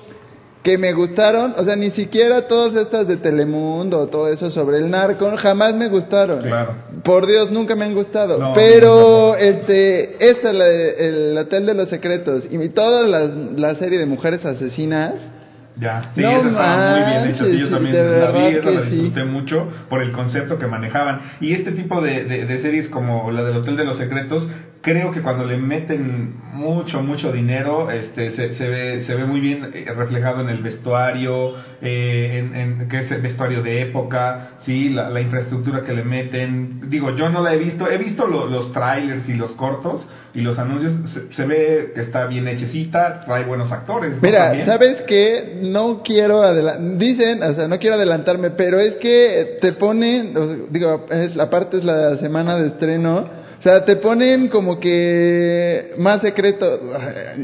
que 0.62 0.78
me 0.78 0.94
gustaron? 0.94 1.56
O 1.58 1.64
sea, 1.64 1.76
ni 1.76 1.90
siquiera 1.92 2.48
todas 2.48 2.76
estas 2.76 3.08
de 3.08 3.18
Telemundo, 3.18 4.08
todo 4.08 4.28
eso 4.28 4.52
sobre 4.52 4.78
el 4.78 4.92
narco, 4.92 5.32
jamás 5.38 5.74
me 5.74 5.88
gustaron. 5.88 6.44
Claro. 6.44 6.76
Por 7.04 7.26
Dios, 7.26 7.50
nunca 7.52 7.76
me 7.76 7.86
han 7.86 7.96
gustado. 7.96 8.54
Pero, 8.54 9.36
este, 9.36 10.24
esta, 10.24 10.54
la, 10.54 10.68
el 10.68 11.36
Hotel 11.36 11.66
de 11.66 11.74
los 11.74 11.90
Secretos 11.90 12.44
y 12.50 12.70
toda 12.70 13.08
la, 13.08 13.22
la 13.56 13.76
serie 13.76 13.98
de 13.98 14.06
Mujeres 14.06 14.46
Asesinas, 14.46 15.14
ya, 15.76 16.12
sí, 16.14 16.22
esa 16.22 16.48
estaba 16.48 16.92
muy 16.92 17.12
bien 17.12 17.30
hecha. 17.30 17.48
yo 17.48 17.70
también 17.70 17.96
la 17.96 18.32
vi, 18.32 18.58
esa 18.58 18.70
la 18.72 18.82
disfruté 18.82 19.24
mucho 19.24 19.68
por 19.90 20.02
el 20.02 20.12
concepto 20.12 20.60
que 20.60 20.68
manejaban. 20.68 21.22
Y 21.40 21.54
este 21.54 21.72
tipo 21.72 22.02
de, 22.02 22.26
de, 22.26 22.62
series 22.62 22.90
como 22.90 23.32
la 23.32 23.44
del 23.44 23.58
Hotel 23.58 23.78
de 23.78 23.86
los 23.86 23.98
Secretos, 23.98 24.44
creo 24.82 25.12
que 25.12 25.22
cuando 25.22 25.46
le 25.46 25.58
meten 25.58 26.36
mucho, 26.54 27.02
mucho 27.02 27.32
dinero, 27.32 27.90
este, 27.90 28.32
se, 28.32 28.56
se, 28.56 28.68
ve, 28.68 29.04
se 29.06 29.16
ve 29.16 29.26
muy 29.26 29.40
bien 29.40 29.72
eh, 29.74 29.86
reflejado 29.96 30.42
en 30.42 30.50
el 30.50 30.62
vestuario, 30.62 31.56
eh, 31.82 32.40
en, 32.40 32.56
en, 32.56 32.90
que 32.90 33.00
es 33.00 33.12
el 33.12 33.22
vestuario 33.22 33.62
de 33.62 33.82
época, 33.82 34.58
sí, 34.62 34.90
la, 34.90 35.10
la, 35.10 35.22
infraestructura 35.22 35.82
que 35.82 35.94
le 35.94 36.04
meten. 36.04 36.90
Digo, 36.90 37.16
yo 37.16 37.30
no 37.30 37.42
la 37.42 37.54
he 37.54 37.58
visto, 37.58 37.90
he 37.90 37.98
visto 37.98 38.28
los 38.28 38.74
trailers 38.74 39.28
y 39.30 39.34
los 39.34 39.52
cortos 39.54 40.08
y 40.34 40.42
los 40.42 40.58
anuncios, 40.58 40.94
se, 41.32 41.46
ve 41.46 41.92
que 41.94 42.02
está 42.02 42.26
bien 42.26 42.48
hechecita, 42.48 43.22
trae 43.22 43.44
buenos 43.44 43.72
actores. 43.72 44.16
Mira, 44.22 44.66
¿sabes 44.66 45.02
qué? 45.02 45.60
No 45.62 46.02
quiero 46.04 46.42
dicen, 46.98 47.44
o 47.44 47.54
sea, 47.54 47.68
no 47.68 47.78
quiero 47.80 47.96
adelantarme, 47.98 48.52
pero 48.52 48.80
es 48.80 48.96
que 48.96 49.58
te 49.62 49.74
ponen, 49.74 50.34
digo, 50.72 51.06
es, 51.10 51.38
aparte 51.38 51.78
es 51.78 51.84
la 51.84 52.18
semana 52.18 52.58
de 52.58 52.68
estreno, 52.68 53.41
o 53.62 53.64
sea, 53.64 53.86
te 53.86 53.98
ponen 53.98 54.48
como 54.48 54.80
que 54.80 55.94
más 56.00 56.20
secreto. 56.22 56.66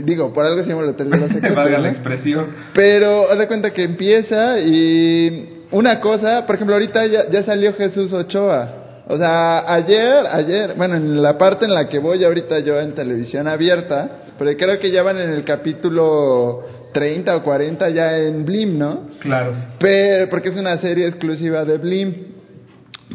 Digo, 0.03 0.33
por 0.33 0.47
algo 0.47 0.63
se 0.63 0.69
llama 0.71 0.81
la 0.81 0.93
tele 0.93 1.11
de 1.11 1.17
los 1.19 1.29
secretos. 1.31 1.55
Valga 1.55 1.77
la 1.77 1.89
expresión. 1.89 2.47
Pero 2.73 3.29
haz 3.29 3.37
de 3.37 3.45
cuenta 3.45 3.69
que 3.69 3.83
empieza 3.83 4.59
y 4.59 5.67
una 5.69 5.99
cosa, 5.99 6.47
por 6.47 6.55
ejemplo, 6.55 6.73
ahorita 6.73 7.05
ya, 7.05 7.29
ya 7.29 7.43
salió 7.43 7.71
Jesús 7.73 8.11
Ochoa. 8.13 9.03
O 9.09 9.15
sea, 9.15 9.71
ayer, 9.71 10.25
ayer, 10.31 10.73
bueno, 10.75 10.95
en 10.95 11.21
la 11.21 11.37
parte 11.37 11.65
en 11.65 11.75
la 11.75 11.87
que 11.87 11.99
voy 11.99 12.23
ahorita 12.23 12.61
yo 12.61 12.79
en 12.79 12.95
televisión 12.95 13.47
abierta, 13.47 14.09
pero 14.39 14.57
creo 14.57 14.79
que 14.79 14.89
ya 14.89 15.03
van 15.03 15.21
en 15.21 15.29
el 15.29 15.43
capítulo 15.43 16.65
30 16.93 17.35
o 17.35 17.43
40 17.43 17.89
ya 17.91 18.17
en 18.17 18.43
Blim, 18.43 18.79
¿no? 18.79 19.01
Claro. 19.19 19.53
Pero, 19.79 20.29
porque 20.31 20.49
es 20.49 20.55
una 20.55 20.79
serie 20.79 21.07
exclusiva 21.07 21.63
de 21.63 21.77
Blim. 21.77 22.36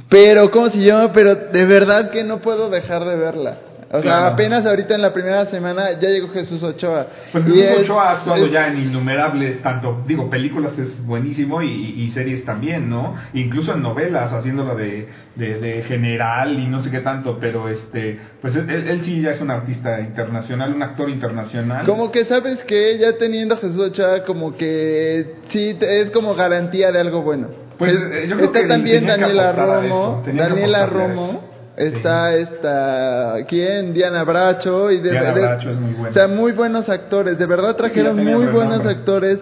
Pero, 0.08 0.50
¿cómo 0.50 0.70
se 0.70 0.78
llama? 0.78 1.12
Pero 1.12 1.34
de 1.34 1.64
verdad 1.66 2.10
que 2.10 2.24
no 2.24 2.38
puedo 2.40 2.70
dejar 2.70 3.04
de 3.04 3.16
verla. 3.16 3.58
O 3.94 4.00
sea, 4.00 4.28
apenas 4.28 4.64
ahorita 4.64 4.94
en 4.94 5.02
la 5.02 5.12
primera 5.12 5.44
semana 5.46 5.92
ya 6.00 6.08
llegó 6.08 6.28
Jesús 6.28 6.62
Ochoa. 6.62 7.08
Pues 7.30 7.44
Jesús 7.44 7.82
Ochoa 7.82 8.08
ha 8.08 8.12
actuado 8.12 8.46
ya 8.46 8.68
en 8.68 8.78
innumerables, 8.84 9.60
tanto, 9.60 10.02
digo, 10.06 10.30
películas 10.30 10.78
es 10.78 11.04
buenísimo 11.04 11.60
y, 11.60 12.10
series 12.14 12.42
también, 12.46 12.88
¿no? 12.88 13.14
Incluso 13.34 13.74
en 13.74 13.82
novelas, 13.82 14.32
haciéndolo 14.32 14.76
de, 14.76 15.08
de, 15.36 15.84
general 15.86 16.58
y 16.58 16.68
no 16.68 16.82
sé 16.82 16.90
qué 16.90 17.00
tanto, 17.00 17.36
pero 17.38 17.68
este, 17.68 18.18
pues 18.40 18.56
él, 18.56 18.70
él, 18.70 19.02
sí 19.04 19.20
ya 19.20 19.32
es 19.32 19.42
un 19.42 19.50
artista 19.50 20.00
internacional, 20.00 20.74
un 20.74 20.82
actor 20.82 21.10
internacional. 21.10 21.84
Como 21.84 22.10
que 22.10 22.24
sabes 22.24 22.64
que 22.64 22.98
ya 22.98 23.18
teniendo 23.18 23.58
Jesús 23.58 23.78
Ochoa, 23.78 24.24
como 24.24 24.56
que 24.56 25.34
sí, 25.50 25.76
es 25.78 26.10
como 26.12 26.34
garantía 26.34 26.92
de 26.92 26.98
algo 26.98 27.20
bueno. 27.20 27.61
Pues, 27.82 27.94
eh, 27.94 28.26
yo 28.28 28.36
creo 28.36 28.54
está 28.54 28.68
también 28.68 29.06
Daniela 29.06 29.50
Romo, 29.50 30.22
Daniela 30.24 30.86
Romo, 30.86 31.42
está 31.76 32.36
esta, 32.36 33.36
¿quién? 33.48 33.92
Diana 33.92 34.22
Bracho 34.22 34.88
y 34.92 35.00
de, 35.00 35.10
Diana 35.10 35.32
Bracho 35.32 35.70
es 35.70 35.76
muy 35.80 35.92
buena. 35.92 36.10
O 36.10 36.12
sea, 36.12 36.28
muy 36.28 36.52
buenos 36.52 36.88
actores, 36.88 37.36
de 37.36 37.46
verdad 37.46 37.74
trajeron 37.74 38.24
muy 38.24 38.46
buenos 38.46 38.86
actores 38.86 39.40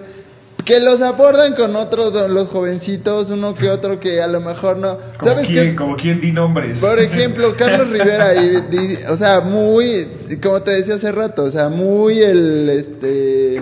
que 0.64 0.80
los 0.80 1.00
abordan 1.00 1.54
con 1.54 1.76
otros, 1.76 2.12
los 2.30 2.48
jovencitos, 2.48 3.30
uno 3.30 3.54
que 3.54 3.70
otro 3.70 4.00
que 4.00 4.20
a 4.20 4.26
lo 4.26 4.40
mejor 4.40 4.76
no. 4.76 4.96
¿Como 5.18 5.32
¿Sabes 5.32 5.46
quién? 5.46 5.76
Como 5.76 5.96
quién 5.96 6.20
di 6.20 6.32
nombres. 6.32 6.78
Por 6.78 6.98
ejemplo, 6.98 7.54
Carlos 7.58 7.88
Rivera, 7.90 8.34
y, 8.34 8.96
o 9.08 9.16
sea, 9.16 9.40
muy, 9.40 10.08
como 10.42 10.62
te 10.62 10.72
decía 10.72 10.96
hace 10.96 11.12
rato, 11.12 11.44
o 11.44 11.50
sea, 11.50 11.68
muy 11.68 12.20
el, 12.20 12.68
este, 12.70 13.56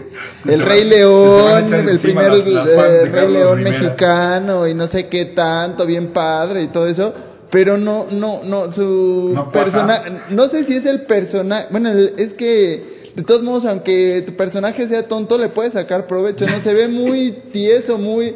el 0.47 0.63
Rey 0.63 0.85
León, 0.85 1.73
el 1.75 2.01
primer 2.01 2.33
eh, 2.33 3.05
Rey 3.07 3.33
León 3.33 3.63
mexicano 3.63 4.67
y 4.67 4.75
no 4.75 4.89
sé 4.89 5.09
qué 5.09 5.27
tanto, 5.27 5.87
bien 5.87 6.13
padre 6.13 6.63
y 6.63 6.69
todo 6.69 6.87
eso. 6.87 7.15
Pero 7.51 7.79
no, 7.79 8.07
no, 8.11 8.43
no, 8.45 8.73
su 8.73 9.35
personaje, 9.51 10.13
no 10.31 10.49
sé 10.49 10.65
si 10.65 10.77
es 10.77 10.85
el 10.85 11.03
personaje, 11.03 11.69
bueno, 11.71 11.91
es 11.91 12.35
que 12.35 12.98
de 13.19 13.25
todos 13.25 13.43
modos, 13.43 13.65
aunque 13.65 14.23
tu 14.25 14.37
personaje 14.37 14.87
sea 14.87 15.09
tonto, 15.09 15.37
le 15.39 15.49
puedes 15.49 15.73
sacar 15.73 16.07
provecho, 16.07 16.47
¿no? 16.47 16.63
Se 16.63 16.73
ve 16.73 16.87
muy 16.87 17.33
tieso, 17.53 17.99
muy... 17.99 18.33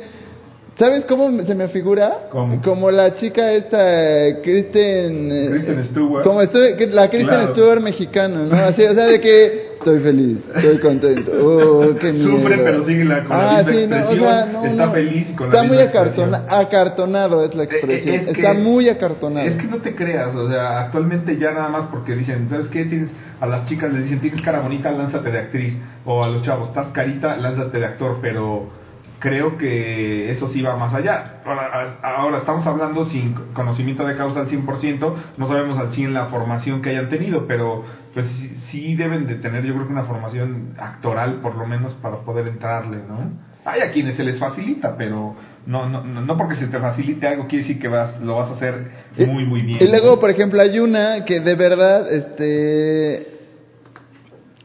¿Sabes 0.77 1.05
cómo 1.05 1.45
se 1.45 1.55
me 1.55 1.69
figura? 1.69 2.29
Como 2.65 2.91
la 2.91 3.15
chica 3.15 3.53
esta, 3.53 4.41
Kristen... 4.43 5.31
Eh, 5.31 5.49
Kristen 5.51 5.85
Stewart. 5.85 6.25
Como 6.25 6.41
la 6.41 7.09
Kristen 7.11 7.53
Stewart 7.53 7.81
mexicana, 7.81 8.45
¿no? 8.45 8.57
Así, 8.57 8.83
o 8.83 8.93
sea, 8.93 9.05
de 9.05 9.21
que 9.21 9.72
estoy 9.83 10.01
feliz, 10.01 10.39
estoy 10.55 10.79
contento. 10.79 11.33
Oh, 11.43 11.95
qué 11.99 12.15
Sufre, 12.15 12.57
pero 12.59 12.87
sigue 12.87 13.05
la, 13.05 13.25
con 13.25 13.37
la 13.37 13.59
ah, 13.59 13.63
misma 13.63 13.99
expresión. 13.99 14.67
está 14.67 14.91
feliz 14.91 15.31
y 15.31 15.35
con 15.35 15.47
está 15.49 15.63
la 15.63 15.69
muy 15.69 15.79
acartonado 15.79 17.45
es 17.45 17.55
la 17.55 17.65
eh, 17.65 17.69
eh, 17.71 17.75
expresión. 17.77 18.15
está 18.29 18.55
muy 18.55 18.89
acartonado. 18.89 19.47
Es 19.47 19.57
que 19.57 19.67
no 19.67 19.79
te 19.79 19.95
creas, 19.95 20.35
o 20.35 20.49
sea, 20.49 20.81
actualmente 20.83 21.37
ya 21.37 21.53
nada 21.53 21.69
más 21.69 21.87
porque 21.87 22.15
dicen, 22.15 22.49
¿sabes 22.49 22.69
qué? 22.69 22.85
Tienes 22.85 23.11
a 23.43 23.47
las 23.47 23.67
chicas 23.67 23.93
les 23.93 24.05
dicen, 24.05 24.21
tienes 24.21 24.41
cara 24.43 24.61
bonita, 24.61 24.93
lánzate 24.93 25.33
de 25.33 25.39
actriz. 25.39 25.75
O 26.05 26.23
a 26.23 26.29
los 26.29 26.43
chavos, 26.43 26.69
estás 26.69 26.93
carita, 26.93 27.37
lánzate 27.37 27.81
de 27.81 27.87
actor. 27.87 28.19
Pero 28.23 28.71
creo 29.19 29.59
que 29.59 30.31
eso 30.31 30.47
sí 30.47 30.63
va 30.63 30.77
más 30.77 30.95
allá. 30.95 31.41
Ahora, 32.03 32.39
estamos 32.39 32.65
hablando 32.67 33.05
sin 33.07 33.35
conocimiento 33.53 34.07
de 34.07 34.17
causa 34.17 34.41
al 34.41 34.49
100%, 34.49 35.15
no 35.39 35.49
sabemos 35.49 35.77
al 35.79 35.93
100 35.93 36.15
la 36.15 36.27
formación 36.27 36.83
que 36.83 36.91
hayan 36.91 37.09
tenido, 37.09 37.47
pero 37.49 37.85
pues 38.15 38.27
sí, 38.71 38.95
deben 38.95 39.27
de 39.27 39.37
tener 39.37 39.65
yo 39.65 39.75
creo 39.75 39.87
que 39.87 39.93
una 39.93 40.05
formación 40.05 40.75
actoral 40.79 41.41
por 41.41 41.57
lo 41.57 41.67
menos 41.67 41.95
para 41.95 42.19
poder 42.19 42.49
entrarle, 42.49 42.99
¿no? 43.09 43.53
Hay 43.65 43.81
a 43.81 43.91
quienes 43.93 44.17
se 44.17 44.25
les 44.25 44.39
facilita, 44.39 44.97
pero 44.97 45.37
no, 45.67 45.89
no, 45.89 46.03
no 46.05 46.21
no 46.21 46.37
porque 46.37 46.57
se 46.57 46.67
te 46.67 46.79
facilite 46.79 47.29
algo 47.29 47.47
quiere 47.47 47.65
decir 47.65 47.81
que 47.81 47.89
vas, 47.89 48.21
lo 48.21 48.37
vas 48.37 48.51
a 48.51 48.55
hacer 48.55 48.91
muy, 49.27 49.45
muy 49.45 49.63
bien. 49.63 49.79
Y 49.81 49.87
luego, 49.87 50.13
¿no? 50.13 50.21
por 50.21 50.31
ejemplo, 50.31 50.61
hay 50.61 50.79
una 50.79 51.25
que 51.25 51.41
de 51.41 51.55
verdad, 51.55 52.13
este, 52.13 53.32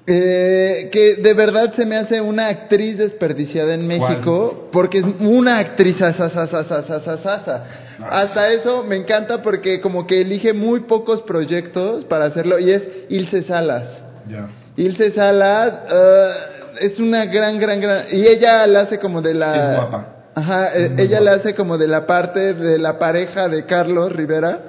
eh, 0.10 0.90
que 0.90 1.16
de 1.16 1.34
verdad 1.34 1.74
se 1.76 1.86
me 1.86 1.98
hace 1.98 2.22
una 2.22 2.48
actriz 2.48 2.98
desperdiciada 2.98 3.74
en 3.74 3.86
México, 3.86 4.52
¿Cuál? 4.52 4.70
porque 4.72 5.00
es 5.00 5.06
una 5.20 5.60
actriz 5.60 6.02
asasasasasasasa. 6.02 7.66
Nice. 8.00 8.10
Ah, 8.10 8.22
Hasta 8.22 8.54
eso 8.54 8.84
me 8.84 8.96
encanta 8.96 9.42
porque 9.42 9.82
como 9.82 10.08
que 10.08 10.22
elige 10.22 10.54
muy 10.54 10.82
pocos 10.82 11.24
proyectos 11.24 12.06
para 12.06 12.26
hacerlo 12.26 12.58
y 12.58 12.72
es 12.72 12.84
Ilse 13.10 13.44
Salas. 13.44 14.02
Yeah. 14.30 14.48
Ilse 14.78 15.12
Salas 15.12 15.74
uh, 15.92 16.86
es 16.86 16.98
una 17.00 17.26
gran, 17.26 17.60
gran, 17.60 17.82
gran... 17.82 18.06
Y 18.10 18.22
ella 18.22 18.66
la 18.66 18.82
hace 18.82 19.00
como 19.00 19.22
de 19.22 19.34
la... 19.34 19.56
Es 19.56 19.76
guapa. 19.76 20.08
Ajá, 20.36 20.68
es 20.68 20.92
eh, 20.92 20.96
ella 21.00 21.20
guapa. 21.20 21.24
la 21.26 21.32
hace 21.34 21.54
como 21.54 21.78
de 21.78 21.88
la 21.90 22.08
parte 22.08 22.54
de 22.54 22.78
la 22.78 22.98
pareja 22.98 23.50
de 23.50 23.66
Carlos 23.66 24.14
Rivera 24.14 24.60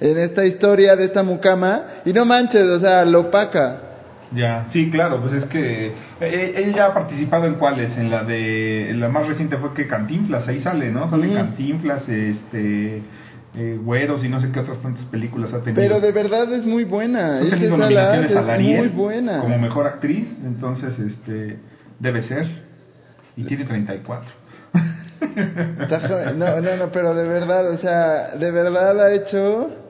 en 0.00 0.18
esta 0.18 0.44
historia 0.44 0.96
de 0.96 1.04
esta 1.04 1.22
mucama 1.22 2.00
y 2.04 2.12
no 2.12 2.24
manches, 2.24 2.64
o 2.64 2.80
sea, 2.80 3.04
lo 3.04 3.30
paca. 3.30 3.91
Ya, 4.34 4.66
sí, 4.70 4.90
claro, 4.90 5.20
pues 5.20 5.34
es 5.34 5.44
que 5.46 5.92
eh, 6.20 6.54
ella 6.56 6.86
ha 6.86 6.94
participado 6.94 7.46
en 7.46 7.54
cuáles, 7.54 7.96
en 7.98 8.10
la 8.10 8.24
de, 8.24 8.90
en 8.90 9.00
la 9.00 9.08
más 9.08 9.26
reciente 9.26 9.58
fue 9.58 9.74
que 9.74 9.86
Cantinflas, 9.86 10.48
ahí 10.48 10.60
sale, 10.60 10.90
¿no? 10.90 11.10
Sale. 11.10 11.32
Cantinflas, 11.34 12.08
este, 12.08 13.02
eh, 13.54 13.78
Güeros 13.82 14.24
y 14.24 14.28
no 14.28 14.40
sé 14.40 14.50
qué 14.50 14.60
otras 14.60 14.80
tantas 14.80 15.04
películas 15.06 15.52
ha 15.52 15.60
tenido. 15.60 15.82
Pero 15.82 16.00
de 16.00 16.12
verdad 16.12 16.52
es 16.52 16.64
muy 16.64 16.84
buena. 16.84 17.38
Ha 17.38 17.50
tenido 17.50 17.76
nominaciones 17.76 18.30
es 18.30 18.36
Ariel 18.36 18.78
muy 18.78 18.88
buena. 18.88 19.40
como 19.40 19.58
mejor 19.58 19.86
actriz, 19.86 20.28
entonces, 20.44 20.98
este, 20.98 21.58
debe 21.98 22.22
ser, 22.22 22.46
y 23.36 23.44
tiene 23.44 23.64
34. 23.64 24.30
Está 25.80 26.00
joven. 26.00 26.38
No, 26.38 26.60
no, 26.60 26.76
no, 26.76 26.90
pero 26.90 27.14
de 27.14 27.28
verdad, 27.28 27.70
o 27.70 27.78
sea, 27.78 28.36
de 28.36 28.50
verdad 28.50 28.98
ha 29.00 29.14
hecho... 29.14 29.81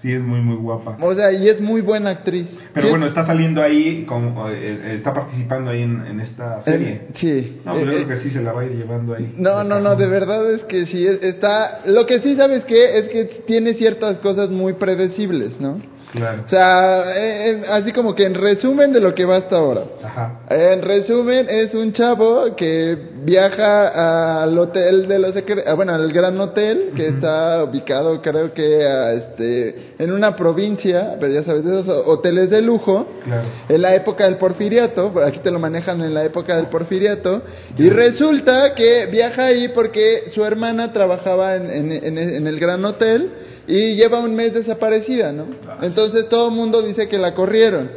Sí, 0.00 0.12
es 0.12 0.22
muy, 0.22 0.40
muy 0.40 0.54
guapa. 0.56 0.96
O 1.00 1.12
sea, 1.12 1.32
y 1.32 1.48
es 1.48 1.60
muy 1.60 1.80
buena 1.80 2.10
actriz. 2.10 2.46
Pero 2.72 2.86
Sí, 2.86 2.90
bueno, 2.90 3.06
está 3.06 3.26
saliendo 3.26 3.60
ahí, 3.60 4.04
como, 4.06 4.48
eh, 4.48 4.54
eh, 4.56 4.94
está 4.94 5.12
participando 5.12 5.70
ahí 5.72 5.82
en, 5.82 6.06
en 6.06 6.20
esta 6.20 6.62
serie. 6.62 6.88
eh, 6.88 7.08
sí. 7.16 7.60
No, 7.64 7.72
pues 7.72 7.86
yo 7.86 7.92
Eh, 7.92 8.04
creo 8.04 8.08
que 8.16 8.22
sí 8.22 8.30
se 8.30 8.40
la 8.40 8.52
va 8.52 8.60
a 8.60 8.64
ir 8.66 8.76
llevando 8.76 9.14
ahí. 9.14 9.34
No, 9.36 9.64
no, 9.64 9.80
no, 9.80 9.96
de 9.96 10.06
verdad 10.06 10.48
es 10.52 10.62
que 10.66 10.86
sí, 10.86 11.04
es- 11.04 11.20
está... 11.24 11.80
Lo 11.86 12.06
que 12.06 12.20
sí 12.20 12.36
sabes 12.36 12.64
que 12.64 12.98
es 12.98 13.08
que 13.08 13.24
tiene 13.46 13.74
ciertas 13.74 14.18
cosas 14.18 14.50
muy 14.50 14.74
predecibles, 14.74 15.60
¿no? 15.60 15.80
Claro. 16.12 16.42
O 16.46 16.48
sea, 16.48 17.02
eh, 17.16 17.50
eh, 17.50 17.62
así 17.68 17.92
como 17.92 18.14
que 18.14 18.24
en 18.24 18.34
resumen 18.34 18.92
de 18.94 19.00
lo 19.00 19.14
que 19.14 19.26
va 19.26 19.36
hasta 19.36 19.56
ahora. 19.58 19.82
Ajá. 20.02 20.40
En 20.48 20.80
resumen, 20.80 21.46
es 21.50 21.74
un 21.74 21.92
chavo 21.92 22.56
que 22.56 22.96
viaja 23.24 24.42
al 24.42 24.58
hotel 24.58 25.06
de 25.06 25.18
los 25.18 25.34
ah, 25.66 25.74
bueno, 25.74 25.94
al 25.94 26.10
gran 26.12 26.40
hotel 26.40 26.92
que 26.96 27.08
está 27.08 27.62
ubicado, 27.64 28.22
creo 28.22 28.54
que 28.54 28.86
a, 28.86 29.12
este, 29.12 29.94
en 29.98 30.12
una 30.12 30.34
provincia, 30.34 31.16
pero 31.20 31.32
ya 31.32 31.42
sabes, 31.44 31.64
de 31.64 31.80
esos 31.80 32.06
hoteles 32.06 32.48
de 32.48 32.62
lujo, 32.62 33.06
Claro. 33.24 33.42
en 33.68 33.82
la 33.82 33.94
época 33.94 34.24
del 34.24 34.36
porfiriato, 34.36 35.12
por 35.12 35.24
aquí 35.24 35.40
te 35.40 35.50
lo 35.50 35.58
manejan 35.58 36.00
en 36.00 36.14
la 36.14 36.24
época 36.24 36.56
del 36.56 36.66
porfiriato, 36.68 37.42
y 37.76 37.90
resulta 37.90 38.74
que 38.74 39.06
viaja 39.06 39.46
ahí 39.46 39.68
porque 39.68 40.30
su 40.34 40.42
hermana 40.44 40.92
trabajaba 40.92 41.56
en- 41.56 41.92
en 41.92 42.46
el 42.46 42.58
gran 42.58 42.82
hotel 42.84 43.30
y 43.68 43.94
lleva 43.96 44.18
un 44.18 44.34
mes 44.34 44.54
desaparecida, 44.54 45.30
¿no? 45.32 45.44
Entonces 45.82 46.28
todo 46.28 46.48
el 46.48 46.54
mundo 46.54 46.82
dice 46.82 47.06
que 47.08 47.18
la 47.18 47.34
corrieron. 47.34 47.90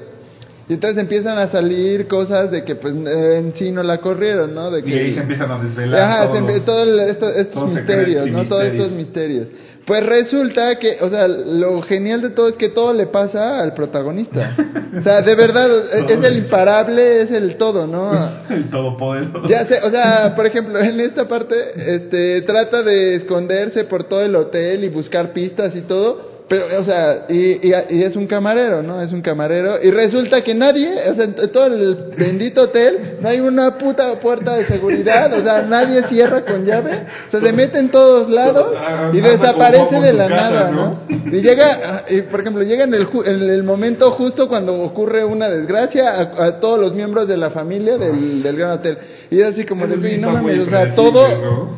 Y 0.69 0.73
entonces 0.75 1.01
empiezan 1.01 1.38
a 1.38 1.49
salir 1.49 2.07
cosas 2.07 2.51
de 2.51 2.63
que 2.63 2.75
pues 2.75 2.93
en 2.93 3.53
sí 3.55 3.71
no 3.71 3.81
la 3.84 3.97
corrieron, 3.97 4.53
¿no? 4.53 4.69
De 4.71 4.84
que 4.84 4.89
Y 4.89 4.93
ahí 4.99 5.13
se 5.13 5.21
empiezan 5.21 5.51
a 5.51 5.57
desvelar 5.62 5.99
Ajá, 5.99 6.27
todos 6.31 6.53
se 6.53 6.60
todo 6.62 6.84
el- 6.84 6.99
esto- 7.10 7.29
estos 7.29 7.69
misterios, 7.71 8.27
¿no? 8.27 8.43
Todos 8.47 8.63
estos 8.65 8.91
misterios. 8.91 9.47
Pues 9.85 10.05
resulta 10.05 10.75
que, 10.75 10.97
o 11.01 11.09
sea, 11.09 11.27
lo 11.27 11.81
genial 11.81 12.21
de 12.21 12.29
todo 12.31 12.49
es 12.49 12.55
que 12.55 12.69
todo 12.69 12.93
le 12.93 13.07
pasa 13.07 13.61
al 13.61 13.73
protagonista. 13.73 14.55
O 14.91 15.01
sea, 15.01 15.21
de 15.21 15.35
verdad, 15.35 15.69
es 16.09 16.27
el 16.27 16.37
imparable, 16.39 17.21
es 17.21 17.31
el 17.31 17.55
todo, 17.55 17.87
¿no? 17.87 18.11
El 18.49 18.69
todopoderoso. 18.69 19.47
Ya 19.47 19.65
sé, 19.65 19.79
o 19.81 19.89
sea, 19.89 20.35
por 20.35 20.45
ejemplo, 20.45 20.81
en 20.81 20.99
esta 20.99 21.29
parte, 21.29 21.55
este, 21.95 22.41
trata 22.41 22.83
de 22.83 23.15
esconderse 23.15 23.85
por 23.85 24.03
todo 24.03 24.21
el 24.21 24.35
hotel 24.35 24.83
y 24.83 24.89
buscar 24.89 25.31
pistas 25.31 25.73
y 25.77 25.83
todo, 25.83 26.30
pero, 26.51 26.65
o 26.81 26.83
sea, 26.83 27.27
y, 27.29 27.65
y, 27.65 27.73
y 27.91 28.03
es 28.03 28.17
un 28.17 28.27
camarero, 28.27 28.83
¿no? 28.83 29.01
Es 29.01 29.13
un 29.13 29.21
camarero, 29.21 29.81
y 29.81 29.89
resulta 29.89 30.43
que 30.43 30.53
nadie, 30.53 30.89
o 31.09 31.15
sea, 31.15 31.23
en 31.23 31.51
todo 31.53 31.67
el 31.67 31.95
bendito 32.17 32.63
hotel, 32.63 33.19
no 33.21 33.29
hay 33.29 33.39
una 33.39 33.77
puta 33.77 34.19
puerta 34.19 34.55
de 34.55 34.65
seguridad, 34.65 35.31
o 35.31 35.41
sea, 35.41 35.61
nadie 35.61 36.03
cierra 36.09 36.43
con 36.43 36.65
llave, 36.65 37.05
o 37.29 37.31
sea, 37.31 37.39
se 37.39 37.53
mete 37.53 37.79
en 37.79 37.89
todos 37.89 38.29
lados 38.29 38.73
y 39.13 39.19
Anda 39.19 39.31
desaparece 39.31 40.01
de 40.01 40.11
la 40.11 40.27
nada, 40.27 40.71
¿no? 40.71 40.99
Y 41.07 41.41
llega, 41.41 41.79
ah, 41.85 42.03
y 42.09 42.23
por 42.23 42.41
ejemplo, 42.41 42.63
llega 42.63 42.83
en 42.83 42.95
el, 42.95 43.07
en 43.23 43.49
el 43.49 43.63
momento 43.63 44.11
justo 44.11 44.49
cuando 44.49 44.73
ocurre 44.81 45.23
una 45.23 45.47
desgracia 45.47 46.09
a, 46.09 46.45
a 46.47 46.59
todos 46.59 46.77
los 46.81 46.93
miembros 46.93 47.29
de 47.29 47.37
la 47.37 47.51
familia 47.51 47.97
del, 47.97 48.43
del 48.43 48.57
gran 48.57 48.71
hotel. 48.71 48.97
Y 49.29 49.39
es 49.39 49.53
así 49.53 49.65
como 49.65 49.87
de, 49.87 49.95
sí 49.95 50.01
"Güey, 50.01 50.17
no 50.17 50.31
mames, 50.31 50.59
o 50.59 50.69
sea, 50.69 50.93
todo... 50.95 51.23
¿no? 51.29 51.77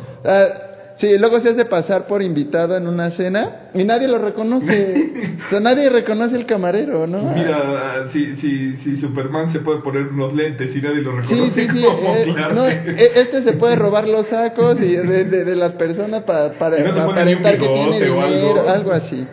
Sí, 0.96 1.18
luego 1.18 1.40
se 1.40 1.50
hace 1.50 1.64
pasar 1.64 2.06
por 2.06 2.22
invitado 2.22 2.76
en 2.76 2.86
una 2.86 3.10
cena 3.10 3.68
y 3.74 3.84
nadie 3.84 4.06
lo 4.08 4.18
reconoce. 4.18 5.12
o 5.46 5.50
sea, 5.50 5.60
nadie 5.60 5.90
reconoce 5.90 6.36
el 6.36 6.46
camarero, 6.46 7.06
¿no? 7.06 7.32
Mira, 7.34 8.08
si, 8.12 8.36
si, 8.36 8.76
si 8.78 8.96
Superman 9.00 9.52
se 9.52 9.60
puede 9.60 9.80
poner 9.80 10.02
unos 10.08 10.32
lentes 10.34 10.74
y 10.74 10.80
nadie 10.80 11.02
lo 11.02 11.12
Sí, 11.22 11.34
reconoce 11.34 11.54
sí, 11.54 11.68
sí. 11.78 11.84
como 11.84 12.14
eh, 12.14 12.34
no, 12.54 12.68
eh, 12.68 13.12
este 13.16 13.42
se 13.42 13.52
puede 13.54 13.76
robar 13.76 14.06
los 14.08 14.26
sacos 14.28 14.80
y 14.80 14.96
de, 14.96 15.24
de, 15.24 15.44
de 15.44 15.56
las 15.56 15.72
personas 15.72 16.22
para, 16.22 16.52
para 16.52 16.78
no 16.78 17.02
aparentar 17.10 17.58
que 17.58 17.66
tiene 17.66 17.96
dinero, 18.00 18.20
algo. 18.22 18.68
algo 18.68 18.92
así. 18.92 19.26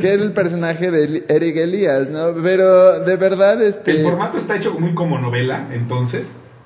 que 0.00 0.14
es 0.14 0.20
el 0.20 0.32
personaje 0.32 0.90
de 0.90 1.24
Eric 1.28 1.56
Elías, 1.56 2.08
¿no? 2.08 2.34
Pero 2.42 3.00
de 3.04 3.16
verdad, 3.16 3.62
este. 3.62 3.92
El 3.92 4.02
formato 4.04 4.38
está 4.38 4.56
hecho 4.56 4.72
muy 4.78 4.94
como 4.94 5.18
novela, 5.18 5.68
entonces. 5.72 6.24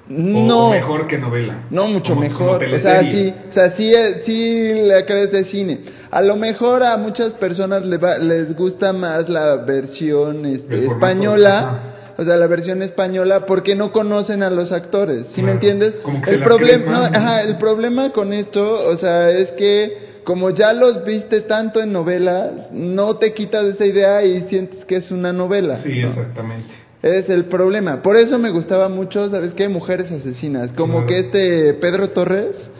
No. 0.08 0.68
O 0.68 0.70
mejor 0.70 1.06
que 1.06 1.18
novela. 1.18 1.64
No, 1.70 1.86
mucho 1.88 2.10
Como- 2.14 2.20
mejor. 2.20 2.62
como 2.64 2.76
o 2.76 2.80
sea, 2.80 3.00
sí, 3.02 3.34
o 3.48 3.52
sea, 3.52 3.70
sí, 3.76 3.90
eh, 3.90 4.22
sí 4.24 4.74
la 4.84 5.04
crees 5.04 5.32
de 5.32 5.44
cine. 5.44 5.80
A 6.10 6.22
lo 6.22 6.36
mejor 6.36 6.82
a 6.84 6.96
muchas 6.96 7.32
personas 7.32 7.84
le 7.84 7.96
va- 7.98 8.18
les 8.18 8.54
gusta 8.56 8.92
más 8.92 9.28
la 9.28 9.56
versión 9.56 10.46
este, 10.46 10.86
española. 10.86 11.92
O 12.18 12.24
sea, 12.24 12.36
la 12.38 12.46
versión 12.46 12.80
española 12.82 13.44
porque 13.44 13.74
no 13.74 13.92
conocen 13.92 14.42
a 14.42 14.48
los 14.48 14.72
actores, 14.72 15.26
¿sí 15.34 15.42
me 15.42 15.52
entiendes? 15.52 15.96
Como 16.02 16.22
que 16.22 16.30
se 16.30 16.36
El 16.36 16.42
problema, 16.42 17.10
el 17.42 17.58
problema 17.58 18.10
con 18.12 18.32
esto, 18.32 18.88
o 18.88 18.96
sea, 18.96 19.30
es 19.30 19.50
que 19.52 20.06
como 20.24 20.48
ya 20.50 20.72
los 20.72 21.04
viste 21.04 21.42
tanto 21.42 21.78
en 21.80 21.92
novelas, 21.92 22.70
no 22.72 23.16
te 23.16 23.34
quitas 23.34 23.66
esa 23.66 23.84
idea 23.84 24.24
y 24.24 24.46
sientes 24.48 24.84
que 24.86 24.96
es 24.96 25.10
una 25.10 25.30
novela. 25.34 25.82
Sí, 25.82 26.00
¿no? 26.00 26.08
exactamente. 26.08 26.70
Es 27.02 27.28
el 27.28 27.44
problema. 27.44 28.02
Por 28.02 28.16
eso 28.16 28.38
me 28.38 28.50
gustaba 28.50 28.88
mucho, 28.88 29.28
¿sabes 29.30 29.52
qué? 29.54 29.68
Mujeres 29.68 30.10
asesinas. 30.10 30.72
Como 30.72 31.04
Claro. 31.04 31.06
que 31.06 31.18
este 31.20 31.74
Pedro 31.74 32.10
Torres, 32.10 32.70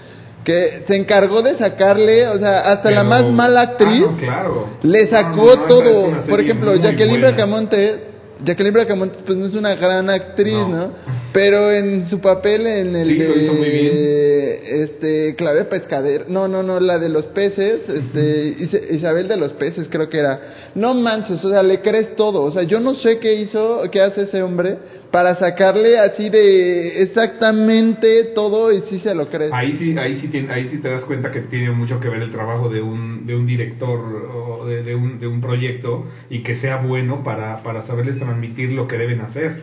que 0.45 0.85
se 0.87 0.97
encargó 0.97 1.43
de 1.43 1.57
sacarle, 1.59 2.29
o 2.29 2.39
sea, 2.39 2.61
hasta 2.61 2.91
la 2.91 3.05
más 3.05 3.25
mala 3.31 3.61
actriz, 3.63 4.05
Ah, 4.07 4.11
no, 4.13 4.17
claro. 4.19 4.67
le 4.83 5.07
sacó 5.09 5.37
no, 5.45 5.57
no, 5.57 5.63
todo. 5.67 6.27
Por 6.29 6.41
ejemplo, 6.41 6.75
Jacqueline. 6.77 7.21
Bracamonte, 7.21 8.01
Jacqueline 8.45 8.75
Bracamonte, 8.75 9.19
pues 9.25 9.37
no 9.39 9.47
es 9.47 9.55
una 9.55 9.75
gran 9.75 10.11
actriz, 10.11 10.53
No. 10.55 10.69
¿no? 10.69 10.93
Pero 11.33 11.71
en 11.73 12.07
su 12.09 12.21
papel 12.21 12.67
en 12.67 12.97
el 12.97 13.09
Sí, 13.09 13.15
lo 13.19 13.37
hizo 13.37 13.53
muy 13.55 13.69
de 13.69 14.83
este 14.85 15.35
clave 15.37 15.65
pescadero, 15.65 16.25
no, 16.29 16.49
no, 16.49 16.63
no, 16.63 16.81
la 16.81 16.99
de 16.99 17.09
los 17.11 17.27
peces, 17.27 17.81
este 17.89 18.55
Is- 18.59 18.91
Isabel 18.93 19.29
de 19.29 19.37
los 19.37 19.53
peces 19.53 19.89
creo 19.91 20.09
que 20.09 20.19
era. 20.19 20.71
No 20.75 20.95
manches, 20.95 21.45
o 21.45 21.51
sea, 21.51 21.63
le 21.63 21.81
crees 21.81 22.17
todo, 22.17 22.43
o 22.43 22.53
sea, 22.53 22.63
yo 22.63 22.81
no 22.81 22.95
sé 22.95 23.19
qué 23.19 23.35
hizo, 23.35 23.83
qué 23.91 24.01
hace 24.01 24.23
ese 24.23 24.43
hombre 24.43 24.79
para 25.17 25.35
sacarle 25.37 25.99
así 25.99 26.29
de 26.29 27.01
exactamente 27.01 28.33
todo 28.35 28.71
y 28.71 28.83
sí 28.83 28.99
se 28.99 29.15
lo 29.15 29.31
crees. 29.31 29.51
Ahí 29.51 29.73
sí, 29.79 29.97
ahí 29.99 30.21
sí, 30.21 30.47
ahí 30.51 30.69
sí 30.69 30.77
te 30.77 30.91
das 30.91 31.07
cuenta 31.07 31.31
que 31.31 31.41
tiene 31.41 31.71
mucho 31.71 31.99
que 32.01 32.11
ver 32.11 32.21
el 32.21 32.31
trabajo 32.31 32.69
de 32.69 32.83
un, 32.83 33.25
de 33.25 33.35
un 33.35 33.47
director 33.47 33.99
o 33.99 34.67
de, 34.67 34.83
de 34.83 34.95
un, 34.95 35.19
de 35.19 35.27
un 35.27 35.41
proyecto 35.41 36.05
y 36.29 36.43
que 36.43 36.57
sea 36.57 36.83
bueno 36.83 37.25
para, 37.25 37.63
para 37.63 37.87
saberles 37.87 38.19
transmitir 38.19 38.73
lo 38.73 38.87
que 38.87 38.99
deben 38.99 39.23
hacer, 39.23 39.57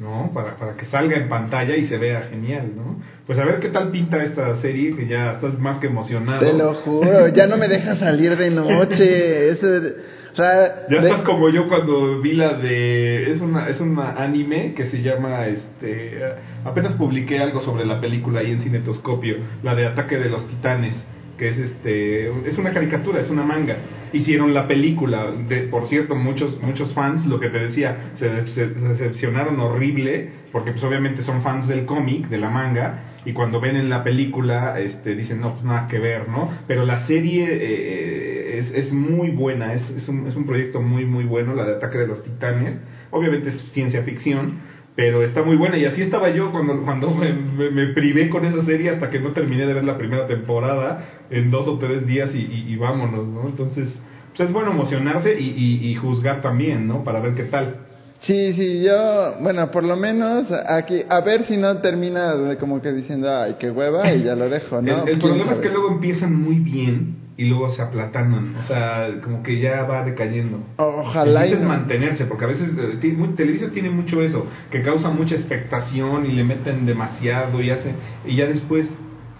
¿no? 0.00 0.32
Para, 0.34 0.56
para 0.56 0.74
que 0.74 0.86
salga 0.86 1.16
en 1.16 1.28
pantalla 1.28 1.76
y 1.76 1.86
se 1.86 1.98
vea 1.98 2.22
genial, 2.22 2.72
¿no? 2.74 3.00
Pues 3.28 3.38
a 3.38 3.44
ver 3.44 3.60
qué 3.60 3.68
tal 3.68 3.92
pinta 3.92 4.20
esta 4.24 4.60
serie, 4.60 4.96
que 4.96 5.06
ya 5.06 5.34
estás 5.34 5.56
más 5.60 5.78
que 5.78 5.86
emocionado. 5.86 6.40
Te 6.40 6.52
lo 6.52 6.74
juro, 6.82 7.28
ya 7.28 7.46
no 7.46 7.58
me 7.58 7.68
deja 7.68 7.94
salir 7.94 8.36
de 8.36 8.50
noche. 8.50 9.56
o 10.36 10.42
sea, 10.42 10.86
Ya 10.90 11.00
de- 11.00 11.08
estás 11.08 11.22
como 11.24 11.48
yo 11.48 11.66
cuando 11.66 12.20
vi 12.20 12.34
la 12.34 12.52
de 12.58 13.32
es 13.32 13.40
una 13.40 13.68
es 13.70 13.80
una 13.80 14.10
anime 14.22 14.74
que 14.74 14.86
se 14.90 15.00
llama 15.00 15.46
este 15.46 16.20
apenas 16.62 16.92
publiqué 16.92 17.38
algo 17.38 17.62
sobre 17.62 17.86
la 17.86 18.00
película 18.02 18.40
ahí 18.40 18.50
en 18.50 18.60
Cinetoscopio, 18.60 19.36
la 19.62 19.74
de 19.74 19.86
Ataque 19.86 20.18
de 20.18 20.28
los 20.28 20.46
Titanes 20.48 20.94
que 21.38 21.48
es 21.48 21.58
este 21.58 22.28
es 22.48 22.58
una 22.58 22.72
caricatura, 22.72 23.20
es 23.20 23.30
una 23.30 23.44
manga. 23.44 23.76
Hicieron 24.12 24.54
la 24.54 24.66
película, 24.66 25.32
de, 25.48 25.62
por 25.68 25.86
cierto, 25.86 26.14
muchos 26.14 26.62
muchos 26.62 26.94
fans, 26.94 27.26
lo 27.26 27.38
que 27.40 27.48
te 27.50 27.58
decía, 27.58 28.12
se, 28.18 28.46
se 28.48 28.66
decepcionaron 28.68 29.58
horrible, 29.60 30.30
porque 30.52 30.70
pues 30.72 30.82
obviamente 30.84 31.22
son 31.24 31.42
fans 31.42 31.68
del 31.68 31.84
cómic, 31.84 32.28
de 32.28 32.38
la 32.38 32.48
manga, 32.48 33.00
y 33.26 33.32
cuando 33.32 33.60
ven 33.60 33.76
en 33.76 33.90
la 33.90 34.02
película 34.02 34.78
este 34.80 35.14
dicen, 35.14 35.40
no, 35.40 35.52
pues 35.54 35.64
nada 35.64 35.88
que 35.88 35.98
ver, 35.98 36.28
¿no? 36.28 36.50
Pero 36.66 36.86
la 36.86 37.06
serie 37.06 37.44
eh, 37.50 38.25
es, 38.56 38.70
es 38.72 38.92
muy 38.92 39.30
buena, 39.30 39.74
es, 39.74 39.88
es, 39.90 40.08
un, 40.08 40.26
es 40.26 40.34
un 40.36 40.46
proyecto 40.46 40.80
muy, 40.80 41.04
muy 41.04 41.24
bueno, 41.24 41.54
la 41.54 41.64
de 41.64 41.76
Ataque 41.76 41.98
de 41.98 42.06
los 42.06 42.22
Titanes. 42.22 42.78
Obviamente 43.10 43.50
es 43.50 43.60
ciencia 43.72 44.02
ficción, 44.02 44.58
pero 44.94 45.22
está 45.22 45.42
muy 45.42 45.56
buena. 45.56 45.76
Y 45.78 45.84
así 45.84 46.02
estaba 46.02 46.30
yo 46.30 46.50
cuando, 46.52 46.82
cuando 46.84 47.10
me, 47.14 47.32
me- 47.32 47.70
me 47.70 47.92
privé 47.94 48.28
con 48.28 48.44
esa 48.44 48.64
serie 48.64 48.90
hasta 48.90 49.10
que 49.10 49.20
no 49.20 49.32
terminé 49.32 49.66
de 49.66 49.74
ver 49.74 49.84
la 49.84 49.96
primera 49.98 50.26
temporada 50.26 51.04
en 51.30 51.50
dos 51.50 51.66
o 51.68 51.78
tres 51.78 52.06
días 52.06 52.34
y, 52.34 52.38
y- 52.38 52.64
y 52.72 52.76
vámonos, 52.76 53.26
¿no? 53.26 53.46
Entonces, 53.48 53.94
pues 54.36 54.48
es 54.48 54.52
bueno 54.52 54.70
emocionarse 54.72 55.38
y, 55.38 55.44
y- 55.50 55.88
y 55.90 55.94
juzgar 55.94 56.40
también, 56.42 56.86
¿no? 56.86 57.04
Para 57.04 57.20
ver 57.20 57.34
qué 57.34 57.44
tal. 57.44 57.76
Sí, 58.20 58.54
sí, 58.54 58.82
yo, 58.82 59.34
bueno, 59.42 59.70
por 59.70 59.84
lo 59.84 59.94
menos 59.96 60.50
aquí, 60.50 61.02
a 61.08 61.20
ver 61.20 61.44
si 61.44 61.58
no 61.58 61.76
termina 61.82 62.56
como 62.58 62.80
que 62.80 62.90
diciendo, 62.92 63.30
ay, 63.30 63.56
qué 63.60 63.70
hueva, 63.70 64.10
y 64.10 64.22
ya 64.24 64.34
lo 64.34 64.48
dejo, 64.48 64.80
¿no? 64.80 65.02
El, 65.04 65.10
el 65.10 65.18
¿Quién 65.18 65.20
problema 65.20 65.52
es 65.52 65.58
que 65.58 65.68
luego 65.68 65.88
empiezan 65.92 66.34
muy 66.34 66.56
bien 66.56 67.25
y 67.38 67.44
luego 67.48 67.70
se 67.72 67.82
aplatanan, 67.82 68.54
o 68.56 68.66
sea, 68.66 69.08
como 69.22 69.42
que 69.42 69.60
ya 69.60 69.82
va 69.82 70.04
decayendo. 70.04 70.58
Ojalá 70.78 71.46
y 71.46 71.52
no. 71.54 71.68
mantenerse, 71.68 72.24
porque 72.24 72.44
a 72.46 72.48
veces 72.48 72.70
eh, 72.78 73.16
Televisa 73.36 73.70
tiene 73.72 73.90
mucho 73.90 74.22
eso, 74.22 74.46
que 74.70 74.82
causa 74.82 75.10
mucha 75.10 75.34
expectación 75.34 76.24
y 76.26 76.32
le 76.32 76.44
meten 76.44 76.86
demasiado 76.86 77.60
y 77.60 77.70
hace 77.70 77.92
y 78.26 78.36
ya 78.36 78.46
después 78.46 78.88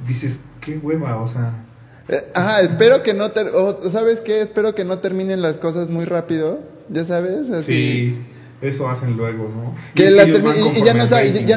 dices, 0.06 0.38
qué 0.60 0.76
hueva, 0.78 1.16
o 1.22 1.28
sea, 1.28 1.52
Eh, 2.08 2.22
ajá, 2.34 2.60
espero 2.60 3.02
que 3.02 3.14
no, 3.14 3.30
ter- 3.30 3.48
o 3.52 3.90
¿sabes 3.90 4.20
qué? 4.20 4.42
Espero 4.42 4.74
que 4.74 4.84
no 4.84 4.98
terminen 4.98 5.40
las 5.42 5.56
cosas 5.56 5.88
muy 5.88 6.04
rápido, 6.04 6.60
ya 6.90 7.04
sabes, 7.06 7.50
así. 7.50 7.72
sí, 7.72 8.18
eso 8.60 8.88
hacen 8.88 9.16
luego, 9.16 9.48
¿no? 9.54 9.74
Que 9.94 10.06
Y 10.06 10.10
la 10.10 10.24
y, 10.24 10.30
y 10.30 10.84
ya 10.84 10.94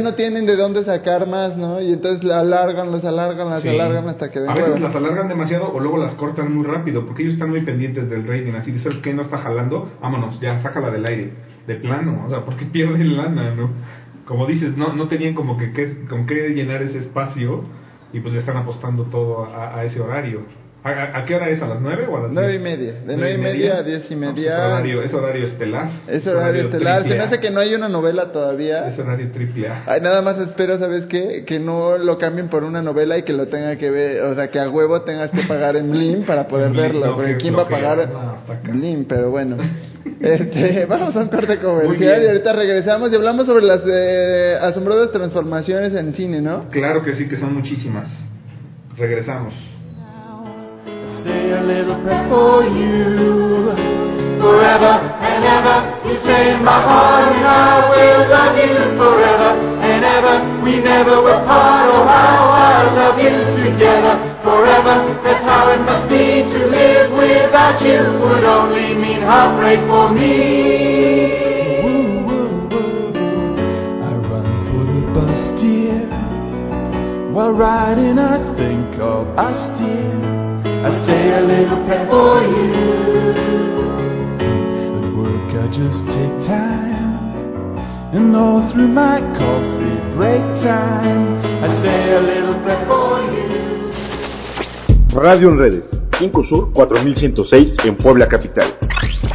no 0.02 0.10
ya 0.10 0.16
tienen 0.16 0.46
de 0.46 0.56
dónde 0.56 0.84
sacar 0.84 1.28
más, 1.28 1.56
¿no? 1.56 1.82
Y 1.82 1.94
entonces 1.94 2.24
la 2.24 2.42
alargan, 2.42 2.92
los 2.92 3.04
alargan, 3.06 3.50
las 3.50 3.62
Sí. 3.62 3.70
alargan 3.70 4.08
hasta 4.10 4.30
que 4.32 4.40
den 4.42 4.50
A 4.50 4.54
veces 4.54 4.74
hueva. 4.74 4.88
las 4.88 4.96
alargan 4.96 5.30
demasiado 5.30 5.72
o 5.74 5.80
luego 5.80 5.98
las 5.98 6.14
cortan 6.16 6.54
muy 6.54 6.66
rápido 6.66 7.06
porque 7.06 7.24
ellos 7.24 7.36
están 7.36 7.50
muy 7.52 7.62
pendientes 7.62 8.10
del 8.10 8.28
rating. 8.28 8.54
Así 8.54 8.72
de, 8.72 8.80
¿sabes 8.80 9.00
qué? 9.00 9.14
No 9.14 9.22
está 9.24 9.38
jalando, 9.38 9.90
vámonos, 10.02 10.40
ya, 10.42 10.60
sácala 10.62 10.92
del 10.92 11.06
aire. 11.06 11.34
De 11.68 11.76
plano, 11.76 12.24
o 12.26 12.30
sea, 12.30 12.44
porque 12.46 12.66
pierden 12.72 13.16
lana, 13.16 13.52
¿no? 13.56 13.70
Como 14.26 14.46
dices, 14.46 14.76
no, 14.78 14.94
no 14.94 15.08
tenían 15.08 15.34
como 15.36 15.58
que, 15.58 15.72
qué- 15.72 16.06
con 16.10 16.26
qué 16.26 16.50
llenar 16.50 16.82
ese 16.84 17.00
espacio 17.00 17.64
y 18.12 18.20
pues 18.20 18.34
le 18.34 18.40
están 18.42 18.58
apostando 18.58 19.04
todo 19.04 19.46
a, 19.46 19.78
a 19.78 19.84
ese 19.86 20.00
horario. 20.02 20.42
¿A, 20.82 21.26
qué 21.26 21.36
hora 21.36 21.50
es? 21.50 21.62
¿A 21.62 21.68
las 21.68 21.82
nueve 21.82 22.06
o 22.10 22.18
a 22.18 22.22
las 22.22 22.32
Nueve 22.32 22.52
diez? 22.58 22.62
y 22.62 22.64
media. 22.64 22.92
De 22.94 23.18
¿Nueve 23.18 23.18
nueve 23.18 23.34
y 23.34 23.38
media 23.38 23.78
a 23.80 23.84
diez 23.84 24.10
y 24.10 24.16
No, 24.16 24.22
pues 24.22 24.36
media. 24.36 24.54
es, 24.58 24.64
horario, 24.72 25.04
es 25.04 25.14
horario 25.14 25.46
estelar. 25.48 25.90
Es 26.08 26.26
horario 26.28 26.62
estelar. 26.64 27.04
Se 27.04 27.10
me 27.10 27.20
hace 27.20 27.40
que 27.40 27.50
no 27.52 27.60
hay 27.60 27.74
una 27.76 27.90
novela 27.90 28.32
todavía. 28.32 28.88
Es 28.88 28.98
horario 28.98 29.30
triple 29.32 29.68
A. 29.68 29.84
Ay, 29.86 30.00
nada 30.00 30.22
más 30.22 30.40
espero, 30.40 30.80
¿sabes 30.80 31.06
qué? 31.08 31.44
Que 31.46 31.60
no 31.60 31.98
lo 31.98 32.18
cambien 32.18 32.48
por 32.48 32.64
una 32.64 32.82
novela 32.82 33.18
y 33.18 33.24
que 33.24 33.34
lo 33.34 33.48
tenga 33.48 33.76
que 33.76 33.90
ver, 33.92 34.24
o 34.24 34.36
sea, 34.36 34.48
que 34.48 34.58
a 34.60 34.70
huevo 34.70 35.02
tengas 35.02 35.32
que 35.32 35.42
pagar 35.50 35.76
en 35.76 35.92
Blim 35.92 36.24
para 36.26 36.48
poder 36.48 36.70
Blim, 36.72 36.82
verlo, 36.82 37.06
no, 37.08 37.16
porque 37.16 37.36
¿quién 37.36 37.58
va 37.58 37.64
a 37.64 37.68
pagar 37.68 38.10
no. 38.10 38.72
Blim? 38.72 39.06
Pero 39.06 39.32
bueno. 39.32 39.58
Este, 40.22 40.86
vamos 40.86 41.16
a 41.16 41.20
un 41.20 41.28
corte 41.28 41.60
comercial 41.60 42.24
y 42.24 42.28
ahorita 42.28 42.52
regresamos 42.54 43.12
y 43.12 43.16
hablamos 43.16 43.46
sobre 43.46 43.64
las 43.66 43.82
eh, 43.86 44.58
asombrosas 44.62 45.12
transformaciones 45.12 45.94
en 45.94 46.14
cine, 46.14 46.42
¿no? 46.42 46.70
Claro 46.72 47.04
que 47.04 47.16
sí, 47.16 47.28
que 47.28 47.38
son 47.38 47.54
muchísimas. 47.54 48.10
Regresamos. 48.98 49.54
Say 51.24 51.52
a 51.52 51.62
little 51.62 52.00
prayer 52.04 52.28
for 52.30 52.64
you. 52.64 53.76
Forever 54.40 54.94
and 55.20 55.44
ever, 55.44 55.78
you 56.08 56.16
say 56.24 56.56
in 56.56 56.64
my 56.64 56.80
heart, 56.80 57.28
and 57.36 57.44
I 57.44 57.90
will 57.92 58.24
love 58.32 58.56
you 58.56 58.76
forever 58.96 59.50
and 59.84 60.00
ever. 60.04 60.64
We 60.64 60.80
never 60.80 61.20
will 61.22 61.44
part. 61.44 61.92
Oh, 61.92 62.08
how 62.08 62.48
I 62.56 62.88
love 62.96 63.20
you 63.20 63.36
together 63.68 64.16
forever. 64.44 65.20
That's 65.24 65.44
how 65.44 65.70
it 65.76 65.84
must 65.84 66.08
be 66.08 66.48
to 66.56 66.60
live 66.72 67.12
without 67.12 67.82
you. 67.84 68.00
Would 68.00 68.46
only 68.48 68.96
mean 68.96 69.22
heartbreak 69.22 69.80
for 69.92 70.08
me. 70.08 71.36
I 74.08 74.12
run 74.24 74.48
for 74.72 74.84
the 74.88 75.04
bus, 75.12 75.42
dear. 75.60 76.08
While 77.34 77.52
riding, 77.52 78.18
I 78.20 78.40
think 78.56 78.96
of 79.02 79.28
us, 79.38 79.80
dear. 79.80 80.19
I 80.82 80.92
say 81.06 81.34
a 81.34 81.42
little 81.42 81.84
prayer 81.86 82.08
for 82.08 82.42
you. 82.42 83.36
At 84.96 85.12
work, 85.12 85.52
I 85.60 85.68
just 85.76 86.00
take 86.08 86.48
time. 86.48 87.76
And 88.16 88.34
all 88.34 88.64
through 88.72 88.88
my 88.88 89.20
coffee 89.36 90.00
break 90.16 90.40
time, 90.64 91.36
I 91.62 91.68
say 91.84 92.14
a 92.16 92.22
little 92.22 92.64
prayer 92.64 92.86
for 92.88 93.20
you. 93.28 93.50
Radio 95.20 95.50
en 95.50 95.58
redes. 95.58 95.84
5 96.18 96.44
Sur 96.48 96.72
4106 96.72 97.76
en 97.84 97.98
Puebla 97.98 98.30
Capital. 98.30 98.78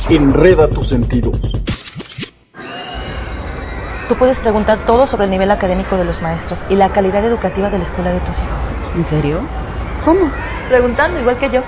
Enreda 0.08 0.66
tus 0.68 0.88
sentidos. 0.88 1.38
Tú 4.08 4.14
puedes 4.16 4.38
preguntar 4.38 4.86
todo 4.86 5.06
sobre 5.06 5.24
el 5.24 5.30
nivel 5.30 5.50
académico 5.50 5.98
de 5.98 6.06
los 6.06 6.22
maestros 6.22 6.58
y 6.70 6.74
la 6.74 6.90
calidad 6.90 7.22
educativa 7.22 7.68
de 7.68 7.80
la 7.80 7.84
escuela 7.84 8.14
de 8.14 8.20
tus 8.20 8.34
hijos. 8.34 8.60
¿En 8.96 9.06
serio? 9.10 9.40
¿Cómo? 10.06 10.30
Preguntando 10.68 11.20
igual 11.20 11.38
que 11.38 11.50
yo. 11.50 11.62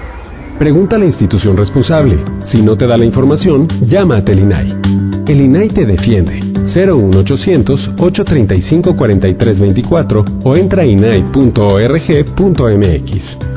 Pregunta 0.58 0.96
a 0.96 0.98
la 0.98 1.04
institución 1.04 1.56
responsable. 1.56 2.18
Si 2.46 2.62
no 2.62 2.76
te 2.76 2.86
da 2.86 2.96
la 2.96 3.04
información, 3.04 3.68
llama 3.86 4.16
a 4.16 4.24
Telinai. 4.24 4.74
El 5.26 5.40
INAI 5.40 5.68
te 5.70 5.84
defiende. 5.84 6.40
01800 6.64 7.90
835 7.98 8.96
4324 8.96 10.24
o 10.44 10.56
entra 10.56 10.82
a 10.82 10.86
inai.org.mx. 10.86 11.36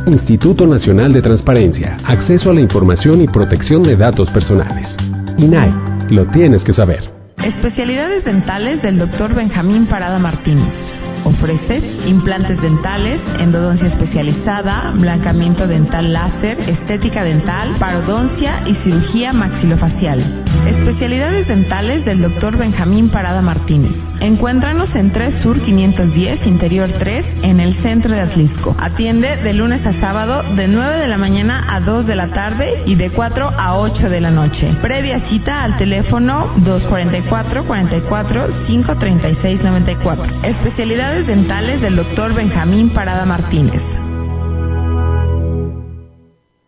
Instituto 0.08 0.68
Nacional 0.68 1.14
de 1.14 1.22
Transparencia, 1.22 1.98
Acceso 2.06 2.50
a 2.50 2.54
la 2.54 2.62
Información 2.62 3.22
y 3.22 3.28
Protección 3.28 3.84
de 3.84 3.96
Datos 3.96 4.30
Personales. 4.32 4.98
INAI, 5.38 5.74
lo 6.10 6.26
tienes 6.26 6.64
que 6.64 6.74
saber. 6.74 7.10
Especialidades 7.38 8.26
dentales 8.26 8.82
del 8.82 9.00
Dr. 9.00 9.36
Benjamín 9.36 9.86
Parada 9.86 10.20
Martínez. 10.20 10.99
Ofrece 11.26 11.82
implantes 12.08 12.62
dentales, 12.62 13.22
endodoncia 13.40 13.88
especializada, 13.88 14.92
blancamiento 14.96 15.68
dental 15.68 16.12
láser, 16.14 16.60
estética 16.62 17.24
dental, 17.24 17.76
parodoncia 17.80 18.64
y 18.68 18.76
cirugía 18.76 19.34
maxilofacial. 19.34 20.49
Especialidades 20.68 21.48
dentales 21.48 22.06
del 22.06 22.22
Dr. 22.22 22.58
Benjamín 22.58 23.10
Parada 23.10 23.42
Martínez. 23.42 23.92
Encuéntranos 24.20 24.96
en 24.96 25.12
3 25.12 25.42
Sur 25.42 25.62
510, 25.62 26.46
Interior 26.46 26.92
3, 26.92 27.26
en 27.44 27.60
el 27.60 27.76
centro 27.82 28.14
de 28.14 28.22
Atlisco. 28.22 28.76
Atiende 28.78 29.38
de 29.38 29.54
lunes 29.54 29.86
a 29.86 29.94
sábado 30.00 30.44
de 30.56 30.68
9 30.68 30.98
de 30.98 31.08
la 31.08 31.18
mañana 31.18 31.66
a 31.70 31.80
2 31.80 32.06
de 32.06 32.16
la 32.16 32.28
tarde 32.30 32.84
y 32.86 32.96
de 32.96 33.10
4 33.12 33.50
a 33.58 33.78
8 33.78 34.10
de 34.10 34.22
la 34.22 34.32
noche. 34.32 34.76
Previa 34.82 35.22
cita 35.30 35.64
al 35.64 35.78
teléfono 35.78 36.52
244 36.58 37.66
44 37.66 38.48
536 38.68 39.64
94. 39.64 40.26
Especialidades 40.44 41.28
dentales 41.28 41.82
del 41.82 41.96
Dr. 41.96 42.34
Benjamín 42.34 42.90
Parada 42.90 43.26
Martínez. 43.26 43.99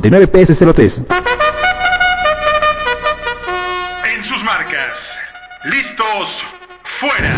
0759 0.00 0.26
PS03. 0.26 1.06
En 4.04 4.24
sus 4.24 4.42
marcas. 4.44 4.94
Listos. 5.64 6.44
Fuera. 7.00 7.34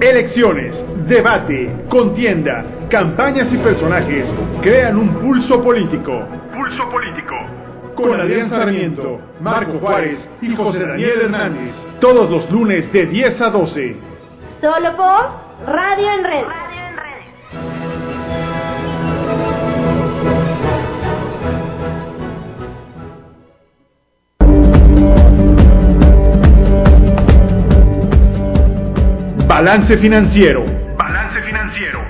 Elecciones, 0.00 0.82
debate, 1.06 1.84
contienda, 1.88 2.64
campañas 2.88 3.52
y 3.52 3.58
personajes 3.58 4.28
crean 4.62 4.96
un 4.96 5.14
pulso 5.20 5.62
político. 5.62 6.26
Pulso 6.54 6.88
político. 6.90 7.34
Con 7.94 8.18
Adrián 8.18 8.48
Sarmiento, 8.48 9.20
Marco 9.40 9.78
Juárez 9.78 10.28
y 10.40 10.56
José 10.56 10.86
Daniel 10.86 11.20
Hernández. 11.24 11.74
Todos 12.00 12.30
los 12.30 12.50
lunes 12.50 12.90
de 12.92 13.06
10 13.06 13.40
a 13.42 13.50
12. 13.50 13.96
Solo 14.62 14.96
por 14.96 15.74
Radio 15.74 16.12
en 16.12 16.24
Red. 16.24 16.69
Balance 29.60 29.92
Financiero. 29.98 30.64
Balance 30.96 31.42
Financiero. 31.42 32.00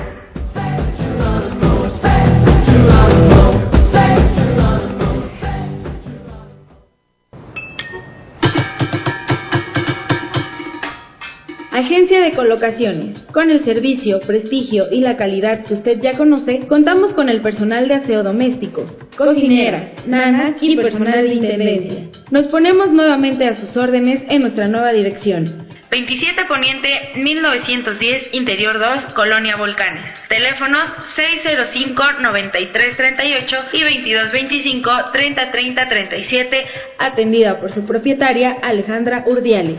Agencia 11.77 12.23
de 12.23 12.33
Colocaciones. 12.33 13.21
Con 13.33 13.51
el 13.51 13.63
servicio, 13.63 14.21
prestigio 14.21 14.87
y 14.91 15.01
la 15.01 15.19
calidad 15.19 15.67
que 15.67 15.75
usted 15.75 16.01
ya 16.01 16.17
conoce, 16.17 16.61
contamos 16.69 17.13
con 17.13 17.29
el 17.29 17.43
personal 17.43 17.87
de 17.87 17.97
aseo 17.97 18.23
doméstico, 18.23 18.87
cocineras, 19.15 19.93
nanas 20.07 20.55
y 20.63 20.75
personal 20.75 21.29
de 21.29 21.35
intendencia. 21.35 21.99
Nos 22.31 22.47
ponemos 22.47 22.93
nuevamente 22.93 23.47
a 23.47 23.61
sus 23.61 23.77
órdenes 23.77 24.23
en 24.27 24.41
nuestra 24.41 24.69
nueva 24.69 24.91
dirección. 24.93 25.67
27 25.91 26.45
Poniente 26.47 26.89
1910 27.17 28.29
Interior 28.33 28.79
2 28.79 29.07
Colonia 29.15 29.57
Volcanes. 29.57 30.03
Teléfonos 30.29 30.83
605-9338 31.15 33.65
y 33.73 33.83
2225-303037. 34.83 36.65
Atendida 36.99 37.61
por 37.61 37.71
su 37.73 37.87
propietaria 37.87 38.57
Alejandra 38.63 39.25
Urdiales. 39.27 39.77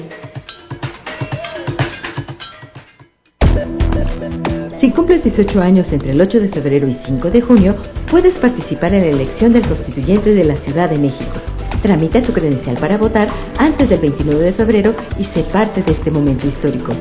Si 4.80 4.92
cumples 4.92 5.24
18 5.24 5.60
años 5.60 5.92
entre 5.92 6.12
el 6.12 6.22
8 6.22 6.40
de 6.40 6.50
febrero 6.50 6.88
y 6.88 6.96
5 7.04 7.32
de 7.32 7.42
junio, 7.42 7.76
puedes 8.12 8.36
participar 8.36 8.94
en 8.94 9.02
la 9.02 9.08
elección 9.08 9.52
del 9.52 9.68
constituyente 9.68 10.36
de 10.36 10.44
la 10.44 10.56
Ciudad 10.58 10.88
de 10.88 11.00
México. 11.00 11.34
Tramita 11.82 12.22
tu 12.22 12.32
credencial 12.32 12.78
para 12.78 13.00
votar 13.00 13.28
antes 13.58 13.90
del 13.90 14.00
29 14.00 14.40
de 14.40 14.54
febrero 14.54 14.96
y 15.18 15.26
sé 15.26 15.44
parte 15.52 15.82
de 15.82 15.94
este 15.94 16.12
momento 16.12 16.46
histórico. 16.46 16.94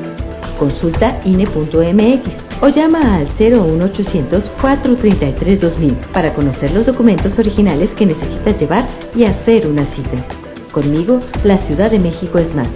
Consulta 0.59 1.21
INE.mx 1.27 2.31
o 2.63 2.69
llama 2.69 3.17
al 3.17 3.29
01800 3.39 4.45
433 4.59 5.61
2000 5.61 5.95
para 6.15 6.33
conocer 6.33 6.71
los 6.71 6.87
documentos 6.87 7.39
originales 7.39 7.91
que 7.91 8.07
necesitas 8.07 8.59
llevar 8.59 8.89
y 9.15 9.25
hacer 9.25 9.67
una 9.67 9.85
cita. 9.95 10.25
Conmigo, 10.73 11.21
la 11.45 11.59
Ciudad 11.67 11.91
de 11.91 11.99
México 11.99 12.39
es 12.39 12.55
más. 12.55 12.69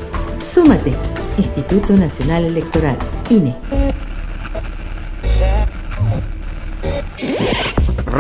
Súmate. 0.53 0.93
Instituto 1.39 1.97
Nacional 1.97 2.45
Electoral, 2.45 2.99
INE. 3.31 3.57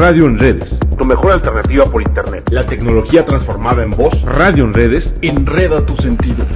Radio 0.01 0.25
en 0.25 0.39
redes, 0.39 0.79
tu 0.97 1.05
mejor 1.05 1.33
alternativa 1.33 1.85
por 1.85 2.01
internet. 2.01 2.49
La 2.51 2.67
tecnología 2.67 3.23
transformada 3.27 3.83
en 3.83 3.91
voz. 3.91 4.19
Radio 4.23 4.65
en 4.65 4.73
redes, 4.73 5.15
enreda 5.21 5.85
tus 5.85 5.99
sentidos. 5.99 6.49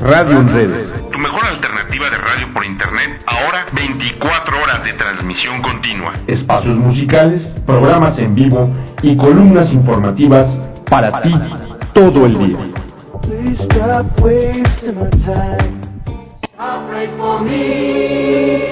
Radio 0.00 0.40
en 0.40 0.48
redes. 0.48 0.92
Tu 1.12 1.18
mejor 1.20 1.44
alternativa 1.44 2.10
de 2.10 2.18
radio 2.18 2.52
por 2.52 2.64
internet, 2.64 3.22
ahora 3.26 3.66
24 3.72 4.60
horas 4.60 4.82
de 4.82 4.92
transmisión 4.94 5.62
continua. 5.62 6.14
Espacios 6.26 6.76
musicales, 6.76 7.40
programas 7.64 8.18
en 8.18 8.34
vivo 8.34 8.68
y 9.02 9.16
columnas 9.16 9.72
informativas 9.72 10.48
para 10.90 11.22
ti 11.22 11.32
todo 11.94 12.26
el 12.26 12.36
día. 12.36 12.79
Please 13.30 13.62
stop 13.70 14.06
wasting 14.18 14.96
my 14.96 15.08
time. 15.24 16.02
I'll 16.58 16.88
pray 16.88 17.06
for 17.16 17.38
me. 17.44 18.66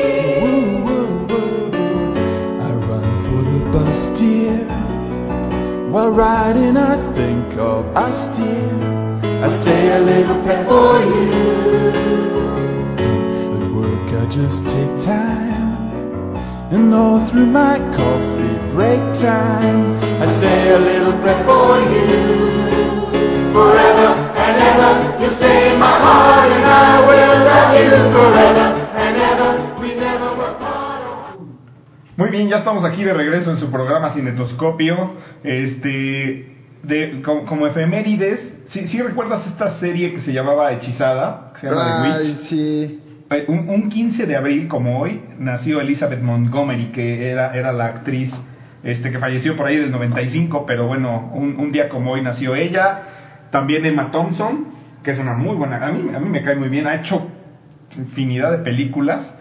I 2.58 2.70
run 2.74 3.06
for 3.22 3.42
the 3.46 3.60
bus, 3.70 4.00
dear. 4.18 4.58
While 5.92 6.10
riding, 6.10 6.76
I 6.76 6.96
think 7.14 7.54
of 7.56 7.86
us, 7.94 8.36
dear. 8.36 8.74
I 9.22 9.48
say 9.62 9.80
a 9.94 10.00
little 10.00 10.42
prayer 10.42 10.64
for 10.66 11.06
you. 11.06 11.28
At 13.54 13.62
work, 13.76 14.10
I 14.10 14.26
just 14.26 14.58
take 14.74 15.06
time. 15.06 15.67
And 16.70 16.92
all 16.92 17.24
through 17.32 17.46
my 17.46 17.78
coffee 17.96 18.52
break 18.76 19.00
time, 19.24 19.96
I 20.20 20.28
say 20.38 20.68
a 20.68 20.78
little 20.78 21.16
prayer 21.22 21.40
for 21.48 21.80
you. 21.80 22.04
Forever 23.56 24.08
and 24.36 24.56
ever, 24.68 25.16
you 25.16 25.30
stay 25.40 25.72
in 25.72 25.80
my 25.80 25.96
heart, 25.96 26.52
and 26.52 26.66
I 26.68 27.00
will 27.08 27.36
love 27.48 27.72
you 27.72 27.88
forever 28.12 28.66
and 29.00 29.16
ever. 29.16 29.80
We 29.80 29.96
never 29.96 30.36
were 30.36 30.52
apart. 30.60 31.38
Muy 32.18 32.28
bien, 32.28 32.50
ya 32.50 32.58
estamos 32.58 32.84
aquí 32.84 33.02
de 33.02 33.14
regreso 33.14 33.50
en 33.50 33.58
su 33.58 33.70
programa 33.70 34.12
Cinetoscopio. 34.12 35.12
Este, 35.42 36.54
de, 36.82 37.22
como, 37.24 37.46
como 37.46 37.66
efemérides, 37.66 38.40
¿sí, 38.66 38.88
sí 38.88 39.00
recuerdas 39.00 39.46
esta 39.46 39.78
serie 39.80 40.12
que 40.12 40.20
se 40.20 40.34
llamaba 40.34 40.70
Hechizada? 40.72 41.52
Que 41.54 41.60
se 41.60 41.66
llama 41.68 42.02
The 42.02 42.08
Witch? 42.08 42.18
Ay, 42.18 42.46
sí. 42.50 43.07
Un, 43.48 43.68
un 43.68 43.90
15 43.90 44.26
de 44.26 44.36
abril, 44.36 44.68
como 44.68 45.00
hoy, 45.00 45.22
nació 45.38 45.80
Elizabeth 45.80 46.22
Montgomery, 46.22 46.92
que 46.92 47.30
era, 47.30 47.54
era 47.54 47.72
la 47.72 47.86
actriz 47.86 48.32
este, 48.82 49.10
que 49.10 49.18
falleció 49.18 49.56
por 49.56 49.66
ahí 49.66 49.76
del 49.76 49.90
95, 49.90 50.64
pero 50.66 50.86
bueno, 50.86 51.30
un, 51.34 51.56
un 51.58 51.70
día 51.72 51.88
como 51.88 52.12
hoy 52.12 52.22
nació 52.22 52.54
ella. 52.54 53.02
También 53.50 53.84
Emma 53.84 54.10
Thompson, 54.10 54.68
que 55.02 55.10
es 55.10 55.18
una 55.18 55.34
muy 55.34 55.56
buena, 55.56 55.84
a 55.84 55.90
mí, 55.90 56.08
a 56.14 56.20
mí 56.20 56.28
me 56.28 56.42
cae 56.42 56.56
muy 56.56 56.68
bien, 56.68 56.86
ha 56.86 56.94
hecho 56.94 57.30
infinidad 57.96 58.52
de 58.52 58.58
películas. 58.58 59.34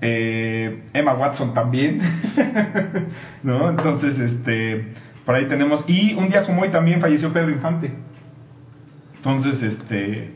Eh, 0.00 0.84
Emma 0.92 1.14
Watson 1.14 1.54
también, 1.54 2.00
¿no? 3.42 3.70
Entonces, 3.70 4.18
este, 4.18 4.92
por 5.24 5.34
ahí 5.34 5.46
tenemos. 5.46 5.84
Y 5.88 6.14
un 6.14 6.28
día 6.28 6.44
como 6.44 6.62
hoy 6.62 6.68
también 6.68 7.00
falleció 7.00 7.32
Pedro 7.32 7.50
Infante. 7.50 7.90
Entonces, 9.16 9.62
este, 9.62 10.32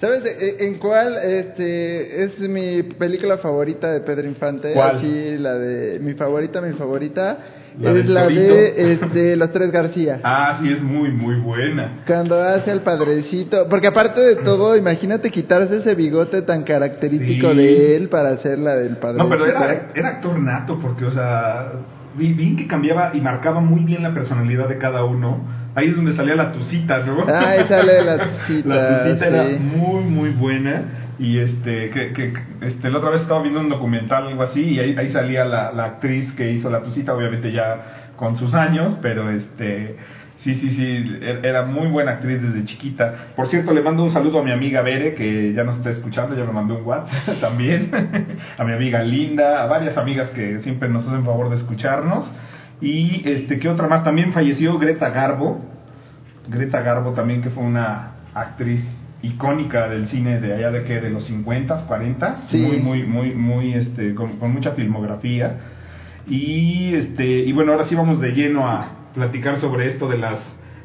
¿Sabes 0.00 0.22
de- 0.22 0.56
en 0.66 0.78
cuál 0.78 1.16
este 1.24 2.22
es 2.24 2.38
mi 2.38 2.84
película 2.84 3.38
favorita 3.38 3.90
de 3.90 4.00
Pedro 4.00 4.28
Infante? 4.28 4.72
¿Cuál? 4.72 4.96
Así, 4.98 5.36
la 5.38 5.54
de 5.54 5.98
mi 5.98 6.14
favorita, 6.14 6.60
mi 6.60 6.72
favorita 6.74 7.38
¿La 7.80 7.90
es 7.92 8.06
la 8.06 8.22
torito? 8.24 8.40
de 8.54 8.92
este 8.92 9.36
Los 9.36 9.50
Tres 9.52 9.72
García. 9.72 10.20
ah, 10.22 10.58
sí, 10.62 10.70
es 10.72 10.80
muy, 10.80 11.10
muy 11.10 11.34
buena. 11.40 11.96
Cuando 12.06 12.40
hace 12.40 12.70
el 12.70 12.82
padrecito, 12.82 13.68
porque 13.68 13.88
aparte 13.88 14.20
de 14.20 14.36
todo, 14.36 14.76
imagínate 14.76 15.30
quitarse 15.32 15.78
ese 15.78 15.96
bigote 15.96 16.42
tan 16.42 16.62
característico 16.62 17.50
Sí. 17.50 17.56
de 17.56 17.96
él 17.96 18.08
para 18.08 18.30
hacer 18.30 18.58
la 18.60 18.76
del 18.76 18.98
padrecito. 18.98 19.24
No, 19.24 19.28
pero 19.30 19.46
era, 19.46 19.88
era 19.96 20.08
actor 20.10 20.38
nato, 20.38 20.78
porque, 20.80 21.06
o 21.06 21.10
sea, 21.12 21.72
vi, 22.16 22.32
vi 22.34 22.54
que 22.54 22.68
cambiaba 22.68 23.10
y 23.14 23.20
marcaba 23.20 23.58
muy 23.60 23.80
bien 23.82 24.04
la 24.04 24.14
personalidad 24.14 24.68
de 24.68 24.78
cada 24.78 25.04
uno. 25.04 25.57
Ahí 25.74 25.88
es 25.88 25.96
donde 25.96 26.14
salía 26.14 26.34
la 26.34 26.50
tucita, 26.52 26.98
¿no? 27.00 27.24
Ah, 27.28 27.50
ahí 27.50 27.64
sale 27.68 28.02
la 28.04 28.18
tucita, 28.28 28.68
la 28.68 29.04
tucita 29.04 29.26
era 29.26 29.46
sí. 29.48 29.56
muy, 29.60 30.02
muy 30.04 30.30
buena. 30.30 30.82
Y 31.20 31.38
este, 31.38 31.90
que, 31.90 32.12
que 32.12 32.32
este, 32.62 32.90
la 32.90 32.98
otra 32.98 33.10
vez 33.10 33.22
estaba 33.22 33.42
viendo 33.42 33.60
un 33.60 33.68
documental, 33.68 34.28
algo 34.28 34.42
así, 34.44 34.60
y 34.62 34.78
ahí, 34.78 34.94
ahí 34.96 35.10
salía 35.10 35.44
la, 35.44 35.72
la 35.72 35.84
actriz 35.84 36.32
que 36.32 36.52
hizo 36.52 36.70
la 36.70 36.80
tucita, 36.82 37.12
obviamente 37.14 37.50
ya 37.50 38.12
con 38.16 38.36
sus 38.38 38.54
años, 38.54 38.96
pero 39.02 39.28
este, 39.28 39.96
sí, 40.44 40.54
sí, 40.54 40.70
sí, 40.70 40.82
er- 41.20 41.44
era 41.44 41.64
muy 41.64 41.88
buena 41.88 42.12
actriz 42.12 42.40
desde 42.40 42.64
chiquita. 42.66 43.14
Por 43.34 43.48
cierto, 43.48 43.72
le 43.74 43.82
mando 43.82 44.04
un 44.04 44.12
saludo 44.12 44.38
a 44.38 44.44
mi 44.44 44.52
amiga 44.52 44.80
Bere, 44.82 45.14
que 45.14 45.52
ya 45.52 45.64
nos 45.64 45.78
está 45.78 45.90
escuchando, 45.90 46.36
ya 46.36 46.44
me 46.44 46.52
mandó 46.52 46.76
un 46.78 46.84
WhatsApp 46.86 47.38
también, 47.40 47.90
a 48.56 48.64
mi 48.64 48.72
amiga 48.72 49.02
Linda, 49.02 49.64
a 49.64 49.66
varias 49.66 49.96
amigas 49.98 50.30
que 50.30 50.60
siempre 50.60 50.88
nos 50.88 51.04
hacen 51.06 51.24
favor 51.24 51.50
de 51.50 51.56
escucharnos. 51.56 52.30
Y 52.80 53.22
este, 53.28 53.58
¿qué 53.58 53.68
otra 53.68 53.88
más? 53.88 54.04
También 54.04 54.32
falleció 54.32 54.78
Greta 54.78 55.10
Garbo, 55.10 55.60
Greta 56.48 56.80
Garbo 56.80 57.12
también, 57.12 57.42
que 57.42 57.50
fue 57.50 57.64
una 57.64 58.12
actriz 58.34 58.82
icónica 59.22 59.88
del 59.88 60.08
cine 60.08 60.40
de 60.40 60.54
allá 60.54 60.70
de 60.70 60.84
que 60.84 61.00
de 61.00 61.10
los 61.10 61.24
50, 61.26 61.86
40, 61.86 62.42
Sí. 62.50 62.58
muy 62.58 62.78
muy 62.80 63.02
muy 63.02 63.34
muy 63.34 63.72
este 63.74 64.14
con, 64.14 64.36
con 64.38 64.52
mucha 64.52 64.72
filmografía. 64.72 65.56
Y 66.28 66.94
este 66.94 67.24
y 67.26 67.52
bueno, 67.52 67.72
ahora 67.72 67.88
sí 67.88 67.94
vamos 67.94 68.20
de 68.20 68.30
lleno 68.32 68.68
a 68.68 69.10
platicar 69.14 69.60
sobre 69.60 69.88
esto 69.88 70.08
de 70.08 70.18
las 70.18 70.38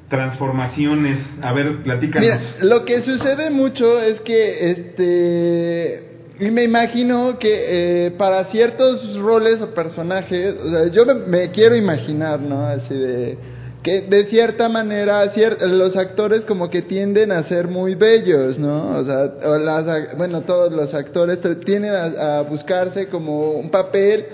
transformaciones. 0.10 1.19
A 1.41 1.53
ver, 1.53 1.84
platícanos. 1.84 2.27
Mira, 2.27 2.39
lo 2.62 2.86
que 2.86 3.01
sucede 3.01 3.49
mucho 3.49 3.99
es 3.99 4.19
que 4.21 4.71
este 4.71 6.12
y 6.39 6.50
me 6.52 6.63
imagino 6.63 7.38
que 7.38 8.08
eh, 8.08 8.12
para 8.12 8.46
ciertos 8.46 9.15
roles 9.17 9.62
o 9.62 9.74
personajes, 9.74 10.56
o 10.60 10.69
sea, 10.69 10.88
yo 10.88 11.06
me, 11.06 11.13
me 11.13 11.52
quiero 11.52 11.76
imaginar, 11.76 12.39
¿no? 12.41 12.65
Así 12.65 12.93
de 12.93 13.38
que 13.84 14.02
de 14.02 14.26
cierta 14.28 14.69
manera 14.69 15.26
cier- 15.34 15.60
los 15.60 15.96
actores 15.98 16.46
como 16.46 16.69
que 16.69 16.84
tienden 16.84 17.32
a 17.34 17.43
ser 17.43 17.67
muy 17.67 17.96
bellos, 17.96 18.58
¿no? 18.58 18.98
O 18.98 19.06
sea, 19.06 19.32
las 19.60 20.17
bueno, 20.17 20.41
todos 20.41 20.72
los 20.72 20.93
actores 20.93 21.39
tienden 21.65 21.93
a, 21.93 22.39
a 22.39 22.41
buscarse 22.43 23.08
como 23.08 23.52
un 23.52 23.69
papel 23.69 24.26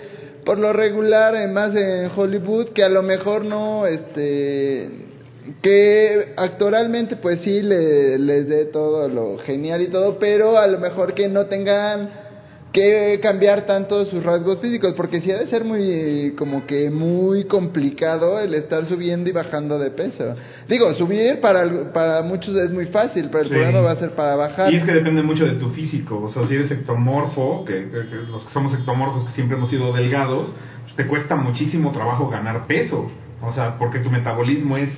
por 0.46 0.58
lo 0.58 0.72
regular, 0.74 1.36
eh, 1.36 1.48
más 1.48 1.76
en 1.76 2.10
Hollywood, 2.16 2.70
que 2.70 2.84
a 2.84 2.90
lo 2.90 3.04
mejor 3.04 3.44
no, 3.44 3.86
este, 3.86 4.90
que 5.62 6.34
actoralmente 6.38 7.16
pues 7.18 7.40
sí 7.42 7.62
le, 7.62 8.18
les 8.20 8.48
dé 8.48 8.66
todo 8.66 9.08
lo 9.08 9.38
genial 9.40 9.82
y 9.82 9.88
todo, 9.88 10.18
pero 10.20 10.58
a 10.58 10.68
lo 10.68 10.80
mejor 10.80 11.14
que 11.14 11.28
no 11.28 11.46
tengan 11.46 12.10
que 12.72 13.20
cambiar 13.20 13.66
tanto 13.66 14.06
sus 14.06 14.24
rasgos 14.24 14.60
físicos, 14.60 14.94
porque 14.96 15.22
sí 15.22 15.32
ha 15.32 15.40
de 15.40 15.48
ser 15.48 15.66
muy, 15.66 16.36
como 16.38 16.68
que 16.68 16.92
muy 16.92 17.46
complicado 17.46 18.40
el 18.40 18.54
estar 18.54 18.86
subiendo 18.86 19.28
y 19.28 19.34
bajando 19.34 19.80
de 19.80 19.90
peso. 19.90 20.36
Digo, 20.68 20.94
subir 20.94 21.40
para, 21.42 21.92
para 21.92 22.22
muchos 22.22 22.56
es 22.58 22.70
muy 22.70 22.86
fácil, 22.86 23.30
pero 23.32 23.46
el 23.46 23.50
Sí. 23.50 23.74
va 23.84 23.90
a 23.92 23.96
ser 23.96 24.12
para 24.12 24.36
bajar. 24.36 24.72
Y 24.72 24.76
es 24.76 24.84
que 24.84 24.92
depende 24.94 25.24
mucho 25.24 25.46
de 25.46 25.54
tu 25.54 25.70
físico. 25.72 26.22
O 26.26 26.32
sea, 26.32 26.48
si 26.48 26.54
eres 26.54 26.70
ectomorfo, 26.70 27.66
que, 27.66 27.90
que- 27.90 28.08
que 28.08 28.16
los 28.32 28.46
que 28.46 28.54
somos 28.54 28.72
ectomorfos, 28.76 29.26
que 29.26 29.32
siempre 29.32 29.58
hemos 29.58 29.72
sido 29.72 29.92
delgados, 29.92 30.50
te 30.96 31.08
cuesta 31.08 31.36
muchísimo 31.36 31.92
trabajo 31.92 32.30
ganar 32.30 32.68
peso. 32.68 33.10
O 33.42 33.52
sea, 33.54 33.78
porque 33.80 33.98
tu 34.00 34.12
metabolismo 34.12 34.78
es 34.78 34.90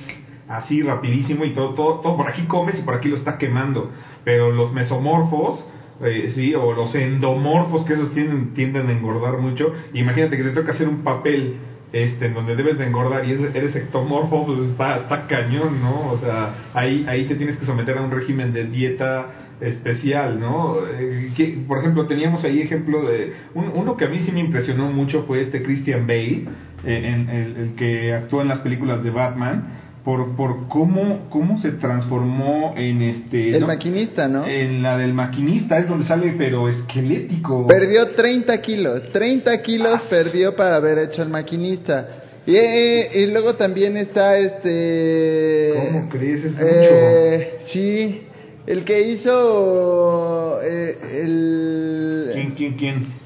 así 0.48 0.82
rapidísimo 0.82 1.44
y 1.44 1.50
todo, 1.50 1.74
todo, 1.74 2.00
todo 2.00 2.16
por 2.16 2.28
aquí 2.28 2.42
comes 2.46 2.78
y 2.78 2.82
por 2.82 2.94
aquí 2.94 3.08
lo 3.08 3.16
está 3.16 3.38
quemando. 3.38 3.90
Pero 4.24 4.50
los 4.50 4.72
mesomorfos, 4.72 5.64
eh, 6.00 6.32
sí, 6.34 6.54
o 6.54 6.72
los 6.72 6.94
endomorfos, 6.94 7.84
que 7.84 7.94
esos 7.94 8.12
tienden, 8.12 8.54
tienden 8.54 8.88
a 8.88 8.92
engordar 8.92 9.38
mucho. 9.38 9.72
Imagínate 9.92 10.36
que 10.36 10.42
te 10.44 10.50
toca 10.50 10.72
hacer 10.72 10.88
un 10.88 11.02
papel 11.02 11.56
este, 11.92 12.24
en 12.26 12.34
donde 12.34 12.56
debes 12.56 12.78
de 12.78 12.86
engordar 12.86 13.24
y 13.26 13.32
es- 13.32 13.54
eres 13.54 13.76
ectomorfo, 13.76 14.46
pues 14.46 14.70
está, 14.70 14.96
está 14.96 15.26
cañón, 15.26 15.80
¿no? 15.82 16.08
O 16.08 16.18
sea, 16.18 16.54
ahí, 16.72 17.04
ahí 17.06 17.26
te 17.26 17.34
tienes 17.36 17.56
que 17.58 17.66
someter 17.66 17.98
a 17.98 18.02
un 18.02 18.10
régimen 18.10 18.52
de 18.52 18.64
dieta 18.64 19.30
especial, 19.60 20.40
¿no? 20.40 20.76
Eh, 20.86 21.32
que, 21.36 21.58
por 21.68 21.78
ejemplo, 21.78 22.06
teníamos 22.06 22.42
ahí 22.44 22.60
ejemplo 22.62 23.02
de... 23.04 23.32
un- 23.54 23.70
uno 23.74 23.96
que 23.96 24.06
a 24.06 24.08
mí 24.08 24.20
sí 24.24 24.32
me 24.32 24.40
impresionó 24.40 24.90
mucho 24.90 25.24
fue 25.24 25.40
este 25.42 25.62
Christian 25.62 26.06
Bale, 26.06 26.44
eh, 26.84 27.24
el, 27.30 27.56
el 27.56 27.74
que 27.74 28.12
actuó 28.14 28.40
en 28.40 28.48
las 28.48 28.60
películas 28.60 29.02
de 29.02 29.10
Batman, 29.10 29.62
por, 30.04 30.34
por 30.34 30.68
cómo, 30.68 31.28
cómo 31.30 31.60
se 31.60 31.72
transformó 31.72 32.74
en 32.76 33.02
este... 33.02 33.54
El 33.54 33.60
¿no? 33.60 33.66
maquinista, 33.68 34.26
¿no? 34.26 34.46
En 34.46 34.82
la 34.82 34.98
del 34.98 35.14
maquinista 35.14 35.78
es 35.78 35.88
donde 35.88 36.06
sale, 36.06 36.34
pero 36.36 36.68
esquelético. 36.68 37.66
Perdió 37.68 38.10
30 38.10 38.60
kilos, 38.60 39.10
30 39.12 39.62
kilos 39.62 40.00
Ah, 40.02 40.08
perdió 40.10 40.56
para 40.56 40.76
haber 40.76 40.98
hecho 40.98 41.22
el 41.22 41.28
maquinista. 41.28 42.08
Y, 42.46 42.56
eh, 42.56 43.10
y 43.14 43.26
luego 43.26 43.54
también 43.54 43.96
está 43.96 44.36
este... 44.36 45.72
¿Cómo 45.76 46.08
crees? 46.08 46.44
Es 46.44 46.54
eh, 46.58 47.58
Sí, 47.72 48.22
el 48.66 48.84
que 48.84 49.00
hizo 49.08 50.60
eh, 50.62 50.98
el... 51.22 52.30
¿Quién, 52.32 52.50
quién, 52.52 52.72
quién? 52.74 53.21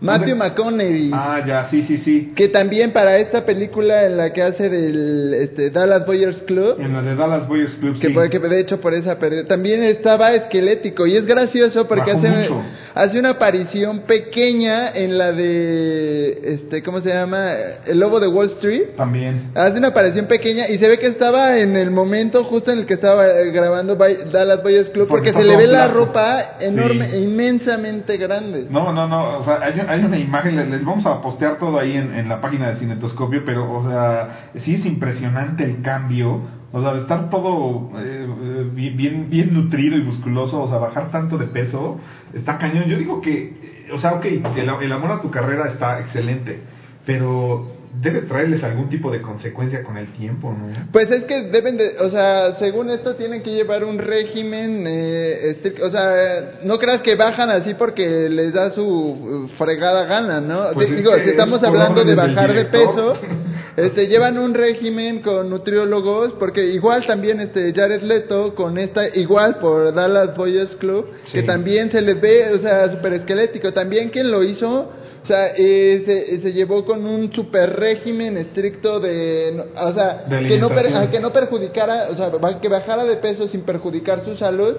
Matthew 0.00 0.36
McConaughey. 0.36 1.10
Ah, 1.12 1.42
ya, 1.46 1.68
sí, 1.70 1.82
sí, 1.82 1.98
sí. 1.98 2.32
Que 2.36 2.48
también 2.48 2.92
para 2.92 3.18
esta 3.18 3.44
película 3.44 4.04
en 4.06 4.16
la 4.16 4.32
que 4.32 4.42
hace 4.42 4.68
del 4.68 5.34
este, 5.34 5.70
Dallas 5.70 6.06
Boyers 6.06 6.42
Club, 6.42 6.76
En 6.80 6.92
la 6.92 7.02
de 7.02 7.14
Dallas 7.16 7.48
Boys 7.48 7.74
Club, 7.80 7.98
que, 8.00 8.08
sí. 8.08 8.12
por- 8.14 8.30
que 8.30 8.38
de 8.38 8.60
hecho 8.60 8.80
por 8.80 8.94
esa 8.94 9.18
perdió, 9.18 9.46
también 9.46 9.82
estaba 9.82 10.32
esquelético 10.34 11.06
y 11.06 11.16
es 11.16 11.26
gracioso 11.26 11.86
porque 11.88 12.12
Bajó 12.12 12.26
hace, 12.26 12.36
mucho. 12.36 12.62
hace 12.94 13.18
una 13.18 13.30
aparición 13.30 14.00
pequeña 14.00 14.90
en 14.94 15.18
la 15.18 15.32
de, 15.32 16.38
este, 16.44 16.82
¿cómo 16.82 17.00
se 17.00 17.08
llama? 17.10 17.50
El 17.86 17.98
Lobo 17.98 18.20
de 18.20 18.28
Wall 18.28 18.46
Street. 18.52 18.90
También. 18.96 19.50
Hace 19.54 19.78
una 19.78 19.88
aparición 19.88 20.26
pequeña 20.26 20.68
y 20.68 20.78
se 20.78 20.88
ve 20.88 20.98
que 20.98 21.08
estaba 21.08 21.58
en 21.58 21.76
el 21.76 21.90
momento 21.90 22.44
justo 22.44 22.70
en 22.70 22.78
el 22.80 22.86
que 22.86 22.94
estaba 22.94 23.26
eh, 23.26 23.50
grabando 23.50 23.96
Dallas 23.96 24.62
Boyers 24.62 24.90
Club 24.90 25.08
Porque 25.08 25.32
se 25.32 25.42
le 25.44 25.56
ve 25.56 25.66
la 25.66 25.88
ropa 25.88 26.56
enorme, 26.60 27.08
Sí. 27.08 27.16
inmensamente 27.16 28.16
grande. 28.16 28.66
No, 28.70 28.92
no, 28.92 29.06
no, 29.08 29.38
o 29.38 29.44
sea, 29.44 29.60
hay, 29.62 29.80
hay 29.88 30.04
una 30.04 30.18
imagen, 30.18 30.56
les, 30.70 30.84
vamos 30.84 31.06
a 31.06 31.20
postear 31.22 31.58
todo 31.58 31.78
ahí 31.78 31.96
en, 31.96 32.14
en 32.14 32.28
la 32.28 32.40
página 32.40 32.68
de 32.70 32.76
Cinetoscopio, 32.76 33.42
pero, 33.44 33.72
o 33.72 33.88
sea, 33.88 34.50
sí 34.56 34.74
es 34.74 34.84
impresionante 34.84 35.64
el 35.64 35.82
cambio, 35.82 36.42
o 36.70 36.82
sea, 36.82 36.94
de 36.94 37.00
estar 37.00 37.30
todo 37.30 37.90
eh, 37.98 38.28
eh, 38.28 38.70
bien, 38.72 38.96
bien, 38.96 39.30
bien 39.30 39.54
nutrido 39.54 39.96
y 39.96 40.02
musculoso, 40.02 40.62
o 40.62 40.68
sea, 40.68 40.78
bajar 40.78 41.10
tanto 41.10 41.38
de 41.38 41.46
peso, 41.46 41.98
está 42.34 42.58
cañón. 42.58 42.84
Yo 42.84 42.98
digo 42.98 43.20
que, 43.20 43.86
eh, 43.86 43.88
o 43.92 43.98
sea, 43.98 44.14
ok, 44.14 44.26
el, 44.26 44.68
el 44.68 44.92
amor 44.92 45.12
a 45.12 45.22
tu 45.22 45.30
carrera 45.30 45.68
está 45.68 46.00
excelente, 46.00 46.60
pero 47.06 47.77
debe 48.00 48.22
traerles 48.22 48.62
algún 48.62 48.88
tipo 48.88 49.10
de 49.10 49.20
consecuencia 49.20 49.82
con 49.82 49.96
el 49.96 50.12
tiempo, 50.12 50.52
¿no? 50.52 50.68
Pues 50.92 51.10
es 51.10 51.24
que 51.24 51.42
deben 51.44 51.76
de, 51.76 51.96
o 51.98 52.10
sea, 52.10 52.54
según 52.58 52.90
esto 52.90 53.16
tienen 53.16 53.42
que 53.42 53.50
llevar 53.50 53.82
un 53.84 53.98
régimen, 53.98 54.84
eh, 54.86 55.50
estricto, 55.50 55.86
o 55.86 55.90
sea, 55.90 56.58
no 56.62 56.78
creas 56.78 57.02
que 57.02 57.16
bajan 57.16 57.50
así 57.50 57.74
porque 57.74 58.28
les 58.28 58.52
da 58.52 58.70
su 58.70 58.84
uh, 58.84 59.48
fregada 59.58 60.04
gana, 60.04 60.40
¿no? 60.40 60.66
Pues 60.74 60.90
De- 60.90 60.96
digo, 60.96 61.12
si 61.14 61.30
estamos 61.30 61.62
hablando 61.64 62.04
de 62.04 62.14
bajar 62.14 62.54
de 62.54 62.66
peso, 62.66 63.14
este, 63.76 64.06
llevan 64.06 64.38
un 64.38 64.54
régimen 64.54 65.20
con 65.20 65.50
nutriólogos, 65.50 66.34
porque 66.38 66.64
igual 66.66 67.04
también 67.06 67.40
este 67.40 67.72
Jared 67.74 68.02
Leto 68.02 68.54
con 68.54 68.78
esta, 68.78 69.08
igual 69.16 69.56
por 69.58 69.92
Dallas 69.92 70.36
Boys 70.36 70.76
Club, 70.76 71.06
que 71.32 71.42
también 71.42 71.90
se 71.90 72.00
les 72.00 72.20
ve, 72.20 72.50
o 72.54 72.58
sea, 72.58 72.90
súper 72.90 73.14
esquelético, 73.14 73.72
también 73.72 74.10
quien 74.10 74.30
lo 74.30 74.42
hizo, 74.44 74.92
o 75.22 75.26
sea, 75.26 75.48
eh, 75.56 76.02
se, 76.06 76.40
se 76.40 76.52
llevó 76.52 76.84
con 76.84 77.04
un 77.04 77.32
super 77.32 77.74
régimen 77.76 78.36
estricto 78.36 79.00
de, 79.00 79.62
o 79.76 79.92
sea, 79.94 80.24
De 80.28 80.48
que 80.48 80.58
no, 80.58 80.68
per- 80.68 81.10
que 81.10 81.20
no 81.20 81.32
perjudicara, 81.32 82.08
o 82.10 82.16
sea, 82.16 82.30
que 82.60 82.68
bajara 82.68 83.04
de 83.04 83.16
peso 83.16 83.46
sin 83.48 83.62
perjudicar 83.62 84.24
su 84.24 84.36
salud, 84.36 84.76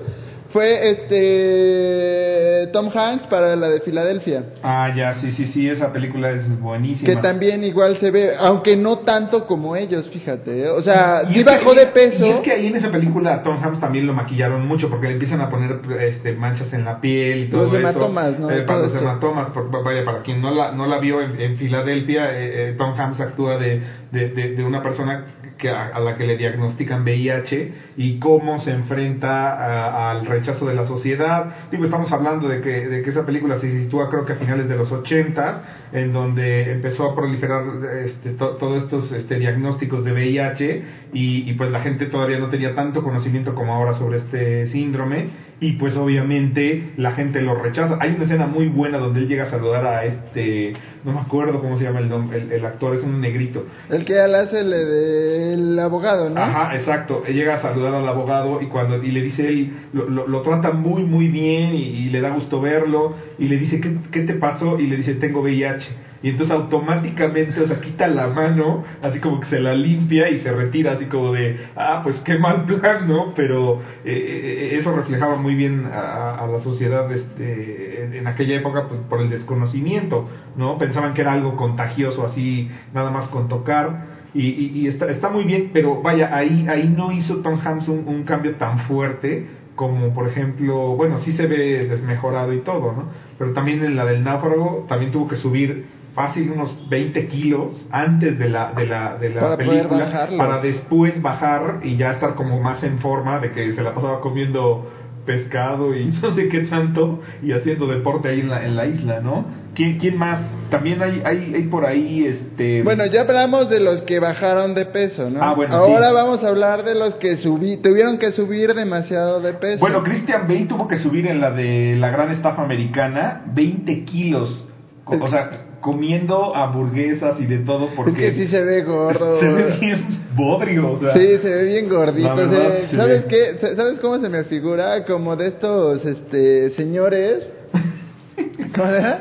fue 0.52 0.90
este 0.92 2.59
Tom 2.72 2.90
Hanks 2.94 3.28
para 3.28 3.56
la 3.56 3.68
de 3.70 3.82
Filadelfia. 3.82 4.44
Ah, 4.64 4.92
ya, 4.96 5.16
sí, 5.16 5.32
sí, 5.32 5.46
sí, 5.48 5.68
esa 5.70 5.92
película 5.94 6.30
es 6.32 6.60
buenísima. 6.60 7.08
Que 7.08 7.16
también 7.18 7.64
igual 7.64 7.98
se 7.98 8.12
ve, 8.12 8.32
aunque 8.40 8.76
no 8.76 9.00
tanto 9.00 9.46
como 9.46 9.76
ellos, 9.76 10.10
fíjate. 10.10 10.64
¿eh? 10.64 10.70
O 10.70 10.82
sea, 10.82 11.24
Y 11.30 11.34
sí 11.34 11.34
que 11.34 11.44
bajó 11.44 11.72
ahí- 11.72 11.78
de 11.78 11.86
peso. 11.88 12.26
Y 12.26 12.30
es 12.30 12.40
que 12.42 12.52
ahí 12.52 12.68
en 12.68 12.76
esa 12.76 12.92
película 12.92 13.34
a 13.36 13.44
Tom 13.44 13.58
Hanks 13.64 13.80
también 13.80 14.08
lo 14.08 14.14
maquillaron 14.14 14.68
mucho 14.68 14.90
porque 14.90 15.08
le 15.08 15.14
empiezan 15.14 15.42
a 15.42 15.50
poner 15.50 15.80
este, 16.02 16.34
manchas 16.34 16.72
en 16.74 16.86
la 16.86 17.00
piel 17.02 17.44
y 17.46 17.50
todo 17.50 17.64
Los 17.64 17.74
eso. 17.74 17.80
hematomas, 17.80 18.40
¿no? 18.40 18.50
Eh, 18.50 18.62
para 18.62 18.80
los 18.80 18.96
hematomas, 18.96 19.50
por- 19.50 19.70
vaya, 19.84 20.06
para 20.06 20.22
quien 20.24 20.42
no 20.42 20.52
la, 20.52 20.72
no 20.72 20.88
la 20.88 21.00
vio 21.00 21.22
en, 21.22 21.40
en 21.40 21.58
Filadelfia, 21.58 22.32
eh, 22.38 22.70
eh, 22.70 22.76
Tom 22.78 22.94
Hanks 23.00 23.20
actúa 23.20 23.58
de, 23.58 23.82
de, 24.12 24.30
de- 24.30 24.56
de 24.56 24.64
una 24.64 24.82
persona 24.82 25.26
que 25.60 25.70
a, 25.70 26.00
la 26.00 26.16
que 26.16 26.26
le 26.26 26.38
diagnostican 26.38 27.04
VIH 27.04 27.74
y 27.98 28.18
cómo 28.18 28.60
se 28.62 28.72
enfrenta 28.72 30.10
al 30.10 30.26
rechazo 30.26 30.66
de 30.66 30.74
la 30.74 30.88
sociedad. 30.88 31.46
Digo, 31.70 31.86
estamos 31.86 32.12
hablando 32.12 32.48
de 32.48 32.62
que, 32.62 32.88
de 32.88 33.02
que 33.04 33.10
esa 33.12 33.26
película 33.26 33.60
se 33.60 33.70
sitúa 33.84 34.10
creo 34.10 34.26
que 34.26 34.34
a 34.34 34.38
finales 34.38 34.68
de 34.68 34.76
los 34.76 34.92
80 34.92 35.62
en 35.92 36.12
donde 36.12 36.72
empezó 36.72 37.06
a 37.12 37.16
proliferar 37.16 37.62
este, 38.06 38.32
to- 38.32 38.56
todos 38.56 38.84
estos 38.84 39.12
este, 39.12 39.38
diagnósticos 39.38 40.04
de 40.04 40.12
VIH 40.14 40.84
y 41.14 41.54
pues 41.54 41.72
la 41.72 41.82
gente 41.82 42.06
todavía 42.08 42.40
no 42.40 42.50
tenía 42.50 42.74
tanto 42.74 43.04
conocimiento 43.04 43.54
como 43.54 43.74
ahora 43.74 43.94
sobre 43.94 44.18
este 44.20 44.68
síndrome 44.68 45.49
y 45.62 45.74
pues 45.74 45.96
obviamente 45.96 46.92
la 46.98 47.12
gente 47.12 47.42
lo 47.42 47.56
rechaza. 47.62 47.98
Hay 48.00 48.14
una 48.16 48.24
escena 48.24 48.48
muy 48.48 48.68
buena 48.68 48.98
donde 48.98 49.22
él 49.22 49.28
llega 49.28 49.44
a 49.44 49.50
saludar 49.50 49.86
a 49.86 50.06
este, 50.06 50.74
no 51.04 51.12
me 51.14 51.20
acuerdo 51.20 51.60
cómo 51.60 51.78
se 51.78 51.84
llama 51.84 52.00
el, 52.00 52.12
el, 52.12 52.52
el 52.52 52.66
actor, 52.66 52.96
es 52.96 53.04
un 53.04 53.20
negrito. 53.20 53.66
El 53.90 54.06
que 54.06 54.20
al 54.20 54.36
hace 54.36 54.62
el 54.62 54.70
del 54.70 55.80
abogado, 55.80 56.30
¿no? 56.30 56.40
Ajá, 56.40 56.76
exacto. 56.76 57.24
Él 57.28 57.36
llega 57.36 57.56
a 57.56 57.62
saludar 57.62 57.94
al 57.94 58.08
abogado 58.08 58.62
y 58.62 58.68
cuando 58.68 59.04
y 59.04 59.12
le 59.12 59.22
dice 59.22 59.48
él, 59.48 59.74
lo, 59.94 60.10
lo, 60.10 60.28
lo 60.28 60.42
trata 60.42 60.72
muy, 60.72 61.04
muy 61.04 61.28
bien 61.28 61.76
y, 61.76 61.82
y 61.82 62.10
le 62.10 62.22
da 62.22 62.30
gusto 62.30 62.62
verlo 62.62 63.16
y 63.38 63.48
le 63.48 63.58
dice, 63.58 63.82
¿qué, 63.82 63.98
¿qué 64.12 64.22
te 64.22 64.36
pasó? 64.36 64.80
Y 64.80 64.88
le 64.88 64.98
dice, 64.98 65.16
tengo 65.16 65.42
VIH. 65.42 66.09
Y 66.22 66.30
entonces 66.30 66.54
automáticamente, 66.54 67.62
o 67.62 67.68
sea, 67.68 67.80
quita 67.80 68.08
la 68.08 68.28
mano, 68.28 68.84
así 69.02 69.20
como 69.20 69.40
que 69.40 69.48
se 69.48 69.60
la 69.60 69.74
limpia 69.74 70.30
y 70.30 70.40
se 70.40 70.52
retira, 70.52 70.94
así 70.94 71.06
como 71.06 71.32
de, 71.32 71.58
ah, 71.78 72.02
pues 72.04 72.20
qué 72.26 72.38
mal 72.38 72.66
plan, 72.66 73.08
¿no? 73.08 73.34
Pero 73.36 73.80
eh, 74.04 74.12
eh, 74.12 74.78
eso 74.78 74.94
reflejaba 74.94 75.38
muy 75.38 75.56
bien 75.56 75.86
a, 75.86 76.36
a 76.36 76.48
la 76.48 76.60
sociedad 76.62 77.10
este, 77.12 78.18
en, 78.18 78.28
aquella 78.28 78.58
época 78.58 78.88
pues, 78.90 79.00
por 79.10 79.22
el 79.22 79.30
desconocimiento, 79.30 80.28
¿no? 80.58 80.78
Pensaban 80.78 81.14
que 81.14 81.22
era 81.22 81.34
algo 81.34 81.56
contagioso, 81.56 82.26
así, 82.26 82.70
nada 82.94 83.12
más 83.12 83.30
con 83.30 83.48
tocar. 83.48 84.20
Y, 84.34 84.46
y, 84.46 84.72
y 84.82 84.88
está, 84.88 85.10
está 85.10 85.30
muy 85.30 85.46
bien, 85.46 85.72
pero 85.74 86.02
vaya, 86.04 86.36
ahí, 86.36 86.68
ahí 86.68 86.90
no 86.90 87.12
hizo 87.12 87.38
Tom 87.38 87.60
Hanks 87.64 87.88
un, 87.88 88.08
un 88.08 88.24
cambio 88.24 88.56
tan 88.56 88.82
fuerte 88.82 89.48
como 89.80 90.14
por 90.14 90.28
ejemplo, 90.28 90.98
bueno, 90.98 91.20
sí 91.20 91.32
se 91.32 91.48
ve 91.48 91.88
desmejorado 91.88 92.52
y 92.54 92.60
todo, 92.60 92.92
¿no? 92.92 93.06
Pero 93.38 93.54
también 93.54 93.82
en 93.82 93.96
la 93.96 94.04
del 94.04 94.26
náufrago 94.26 94.86
también 94.90 95.14
tuvo 95.14 95.30
que 95.30 95.38
subir 95.38 95.86
fácil 96.14 96.52
unos 96.52 96.90
20 96.90 97.28
kilos 97.28 97.88
antes 97.92 98.38
de 98.38 98.50
la, 98.50 98.72
de 98.74 98.86
la, 98.86 99.18
de 99.18 99.30
la 99.30 99.42
Para 99.42 99.58
película 99.58 100.30
para 100.38 100.62
después 100.62 101.22
bajar 101.22 101.80
y 101.84 101.96
ya 101.98 102.12
estar 102.14 102.36
como 102.36 102.62
más 102.62 102.84
en 102.84 103.00
forma 103.00 103.40
de 103.40 103.52
que 103.52 103.74
se 103.74 103.82
la 103.82 103.94
pasaba 103.94 104.20
comiendo 104.22 104.90
pescado 105.26 105.96
y 105.96 106.06
no 106.24 106.34
sé 106.34 106.50
qué 106.50 106.62
tanto 106.62 107.20
y 107.44 107.52
haciendo 107.52 107.88
deporte 107.88 108.30
ahí 108.30 108.40
en 108.40 108.50
la, 108.50 108.66
en 108.66 108.76
la 108.76 108.86
isla, 108.88 109.20
¿no? 109.20 109.46
¿Quién, 109.76 109.98
quién 110.00 110.18
más? 110.18 110.52
También 110.72 111.02
hay, 111.02 111.22
hay, 111.24 111.54
hay 111.54 111.64
por 111.64 111.86
ahí 111.86 112.26
este... 112.26 112.82
Bueno, 112.84 113.06
ya 113.06 113.22
hablamos 113.22 113.70
de 113.70 113.80
los 113.80 114.02
que 114.02 114.20
bajaron 114.20 114.74
de 114.74 114.88
peso, 114.88 115.30
¿no? 115.30 115.42
Ah, 115.42 115.54
bueno, 115.54 115.76
Ahora 115.76 116.10
sí. 116.10 116.16
vamos 116.16 116.44
a 116.44 116.50
hablar 116.50 116.84
de 116.84 116.96
los 116.96 117.16
que 117.16 117.38
subí, 117.38 117.78
tuvieron 117.78 118.18
que 118.18 118.32
subir 118.32 118.74
demasiado 118.74 119.40
de 119.40 119.54
peso. 119.54 119.80
Bueno, 119.80 120.04
Christian 120.04 120.48
Bale 120.48 120.66
tuvo 120.66 120.88
que 120.88 120.98
subir 120.98 121.28
en 121.28 121.40
la 121.40 121.52
de 121.52 121.96
la 121.98 122.10
gran 122.10 122.32
estafa 122.32 122.64
americana 122.64 123.44
20 123.54 124.06
kilos. 124.06 124.66
O 125.06 125.30
sea, 125.30 125.69
comiendo 125.82 126.56
hamburguesas 126.56 127.40
y 127.40 127.46
de 127.46 127.60
todo 127.60 127.90
porque 127.96 128.28
Es 128.28 128.34
que 128.36 128.46
sí 128.46 128.48
se 128.52 128.62
ve 128.64 128.84
gordo. 128.84 129.40
se 129.40 129.48
ve 129.48 129.78
bien 129.80 130.06
bodrio, 130.36 130.92
o 130.94 131.00
sea, 131.00 131.14
Sí, 131.16 131.28
se 131.42 131.50
ve 131.50 131.64
bien 131.66 131.90
gordito. 131.90 132.36
Verdad, 132.36 132.72
se- 132.82 132.88
se 132.90 132.98
¿Sabes 132.98 133.22
ve. 133.24 133.28
qué? 133.30 133.58
Sa- 133.60 133.76
¿Sabes 133.76 134.00
cómo 134.00 134.20
se 134.20 134.30
me 134.30 134.44
figura? 134.46 135.04
Como 135.06 135.36
de 135.36 135.48
estos 135.48 136.06
este 136.06 136.70
señores. 136.72 137.52
¿Cómo, 138.76 138.88
era? 138.88 139.20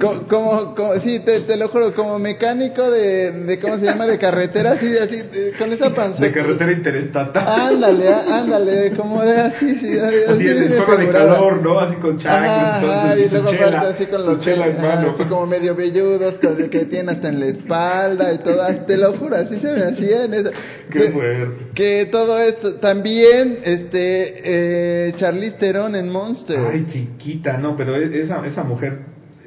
Co- 0.00 0.26
como, 0.28 0.74
como- 0.74 0.94
sí, 1.00 1.20
te, 1.20 1.40
te 1.40 1.56
lo 1.56 1.68
juro, 1.68 1.94
como 1.94 2.18
mecánico 2.18 2.90
de, 2.90 3.32
de, 3.46 3.58
¿cómo 3.60 3.78
se 3.78 3.84
llama? 3.86 4.06
De 4.06 4.18
carretera, 4.18 4.72
así, 4.72 4.96
así, 4.98 5.16
eh, 5.32 5.52
con 5.58 5.72
esa 5.72 5.94
panza. 5.94 6.20
de 6.22 6.32
carretera 6.32 6.72
interestatal. 6.72 7.44
Ándale, 7.46 8.08
ándale, 8.08 8.92
como 8.96 9.22
de 9.22 9.40
así, 9.40 9.74
sí, 9.80 9.98
así, 9.98 10.16
Así 10.28 10.44
me 10.44 10.50
el 10.50 10.76
zona 10.84 10.96
de 10.98 11.08
calor, 11.12 11.62
¿no? 11.62 11.80
Así 11.80 11.94
con 11.96 12.18
ajá, 12.26 13.16
y 13.18 13.28
su 13.28 13.34
luego 13.36 13.50
chela, 13.50 13.80
así 13.80 14.06
con 14.06 14.26
los 14.26 14.40
chela 14.40 14.66
en 14.66 14.82
mano. 14.82 15.14
así 15.14 15.24
como 15.28 15.46
medio 15.46 15.74
velludos, 15.74 16.34
el 16.42 16.70
que 16.70 16.84
tiene 16.86 17.12
hasta 17.12 17.28
en 17.28 17.40
la 17.40 17.46
espalda 17.46 18.32
y 18.34 18.38
todo, 18.38 18.62
así, 18.62 18.80
te 18.86 18.96
lo 18.96 19.12
juro, 19.14 19.36
así 19.36 19.58
se 19.60 19.72
me 19.72 19.84
hacía 19.84 20.24
en 20.24 20.34
esa. 20.34 20.50
Qué 20.90 20.98
que, 21.00 21.10
fuerte. 21.12 21.64
que 21.74 22.08
todo 22.10 22.38
esto, 22.40 22.74
también, 22.76 23.58
este, 23.62 25.08
eh, 25.08 25.12
Charlize 25.16 25.56
Theron 25.58 25.94
en 25.94 26.10
Monster. 26.10 26.58
Ay, 26.72 26.86
chiquita, 26.90 27.56
no, 27.58 27.76
pero 27.76 27.96
e- 27.96 28.20
esa, 28.22 28.44
esa 28.46 28.64
mujer 28.64 28.89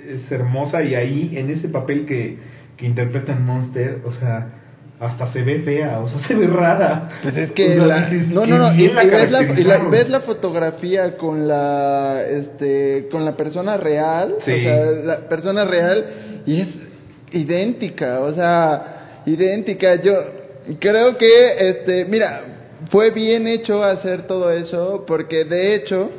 es 0.08 0.32
hermosa 0.32 0.84
y 0.84 0.96
ahí, 0.96 1.32
en 1.38 1.50
ese 1.50 1.70
papel 1.70 2.06
que, 2.06 2.38
que 2.78 2.86
interpreta 2.86 3.32
en 3.34 3.44
Monster, 3.46 4.00
o 4.06 4.12
sea, 4.12 4.60
hasta 5.00 5.32
se 5.34 5.42
ve 5.44 5.60
fea, 5.60 6.00
o 6.00 6.08
sea, 6.08 6.20
se 6.28 6.36
ve 6.36 6.48
rara. 6.48 7.10
Pues 7.22 7.36
es 7.36 7.52
que 7.52 7.72
O 7.72 7.76
sea, 7.76 7.86
la- 7.86 8.10
dices, 8.10 8.28
no 8.30 8.46
no 8.46 8.58
no 8.58 8.74
y, 8.74 8.88
ves 8.88 8.94
la, 8.96 9.04
y 9.04 9.08
la- 9.10 9.40
caracterizaron. 9.40 9.92
ves 9.92 10.10
la 10.10 10.22
fotografía 10.22 11.18
con 11.18 11.48
la 11.48 12.22
este 12.26 13.08
con 13.12 13.26
la 13.26 13.36
persona 13.36 13.78
real 13.78 14.36
Sí. 14.46 14.52
o 14.52 14.62
sea 14.62 14.86
la 15.04 15.20
persona 15.28 15.66
real 15.66 16.06
y 16.46 16.62
es 16.62 16.68
idéntica 17.32 18.20
o 18.22 18.34
sea 18.34 19.22
idéntica 19.26 19.96
yo 20.02 20.14
creo 20.80 21.18
que 21.18 21.28
este 21.70 22.06
mira 22.06 22.42
fue 22.92 23.12
bien 23.12 23.48
hecho 23.48 23.84
hacer 23.84 24.28
todo 24.28 24.52
eso 24.52 25.04
porque 25.08 25.44
de 25.46 25.76
hecho 25.76 26.10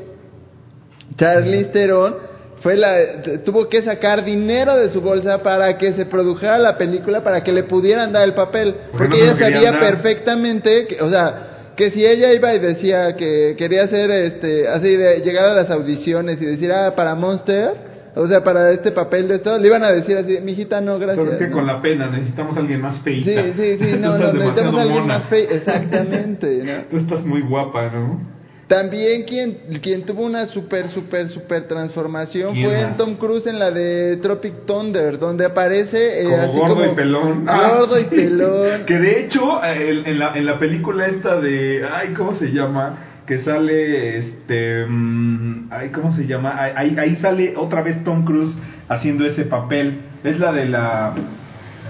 Charlize 1.16 1.70
Theron 1.70 2.16
fue 2.64 2.78
la 2.78 2.96
tuvo 3.44 3.68
que 3.68 3.82
sacar 3.82 4.24
dinero 4.24 4.74
de 4.74 4.88
su 4.88 5.02
bolsa 5.02 5.42
para 5.42 5.76
que 5.76 5.92
se 5.92 6.06
produjera 6.06 6.56
la 6.56 6.78
película 6.78 7.22
para 7.22 7.44
que 7.44 7.52
le 7.52 7.64
pudieran 7.64 8.10
dar 8.10 8.24
el 8.24 8.32
papel 8.32 8.74
Porque 8.90 9.08
porque 9.08 9.26
no 9.26 9.36
se 9.36 9.46
ella 9.48 9.68
sabía 9.68 9.80
perfectamente 9.80 10.86
que, 10.86 11.02
o 11.02 11.10
sea 11.10 11.74
que 11.76 11.90
si 11.90 12.06
ella 12.06 12.32
iba 12.32 12.54
y 12.54 12.60
decía 12.60 13.16
que 13.16 13.54
quería 13.58 13.82
hacer 13.82 14.10
este 14.10 14.66
así 14.66 14.96
de 14.96 15.20
llegar 15.20 15.50
a 15.50 15.52
las 15.52 15.70
audiciones 15.70 16.40
y 16.40 16.46
decir 16.46 16.72
ah 16.72 16.94
para 16.96 17.14
Monster 17.14 17.72
o 18.14 18.26
sea 18.28 18.42
para 18.42 18.70
este 18.70 18.92
papel 18.92 19.28
de 19.28 19.34
esto 19.34 19.58
le 19.58 19.66
iban 19.66 19.84
a 19.84 19.90
decir 19.90 20.16
así 20.16 20.38
mijita 20.40 20.80
no 20.80 20.98
gracias 20.98 21.22
Pero 21.22 21.32
es 21.32 21.38
que 21.38 21.48
¿no? 21.48 21.56
con 21.56 21.66
la 21.66 21.82
pena 21.82 22.10
necesitamos 22.10 22.56
a 22.56 22.60
alguien 22.60 22.80
más 22.80 23.02
feita. 23.02 23.42
sí 23.42 23.52
sí 23.58 23.76
sí 23.78 23.96
no, 24.00 24.16
necesitamos 24.16 24.74
a 24.74 24.82
alguien 24.84 25.06
más 25.06 25.28
fe 25.28 25.54
exactamente 25.54 26.62
¿no? 26.64 26.72
Tú 26.90 26.96
estás 26.96 27.26
muy 27.26 27.42
guapa, 27.42 27.90
¿no? 27.90 28.33
También 28.68 29.24
quien, 29.24 29.58
quien 29.82 30.06
tuvo 30.06 30.24
una 30.24 30.46
super, 30.46 30.88
super, 30.88 31.28
super 31.28 31.68
transformación 31.68 32.54
¿Quién 32.54 32.66
fue 32.70 32.82
más? 32.86 32.96
Tom 32.96 33.16
Cruise 33.16 33.46
en 33.46 33.58
la 33.58 33.70
de 33.70 34.16
Tropic 34.22 34.64
Thunder, 34.66 35.18
donde 35.18 35.44
aparece 35.44 36.22
eh, 36.22 36.24
Como 36.24 36.36
así 36.38 36.58
gordo 36.58 36.74
como 36.76 36.92
y 36.92 36.94
pelón. 36.94 37.44
Gordo 37.46 38.00
y 38.00 38.04
Ah. 38.04 38.10
pelón. 38.10 38.84
que 38.86 38.94
de 38.98 39.20
hecho, 39.20 39.62
eh, 39.64 39.90
en, 39.90 40.06
en 40.06 40.18
la, 40.18 40.32
en 40.36 40.46
la 40.46 40.58
película 40.58 41.06
esta 41.06 41.40
de. 41.40 41.86
Ay, 41.92 42.14
¿cómo 42.14 42.34
se 42.36 42.52
llama? 42.52 42.98
Que 43.26 43.42
sale 43.42 44.18
este. 44.18 44.86
mm, 44.86 45.68
ay, 45.70 45.90
¿cómo 45.90 46.14
se 46.16 46.26
llama? 46.26 46.54
Ahí, 46.60 46.72
ahí- 46.76 46.96
ahí 46.98 47.16
sale 47.16 47.54
otra 47.56 47.82
vez 47.82 48.02
Tom 48.04 48.24
Cruise 48.24 48.54
haciendo 48.88 49.26
ese 49.26 49.44
papel. 49.44 49.98
Es 50.24 50.38
la 50.40 50.52
de 50.52 50.64
la. 50.66 51.14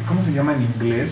¿Cómo 0.08 0.24
se 0.24 0.32
llama 0.32 0.54
en 0.54 0.62
inglés? 0.62 1.08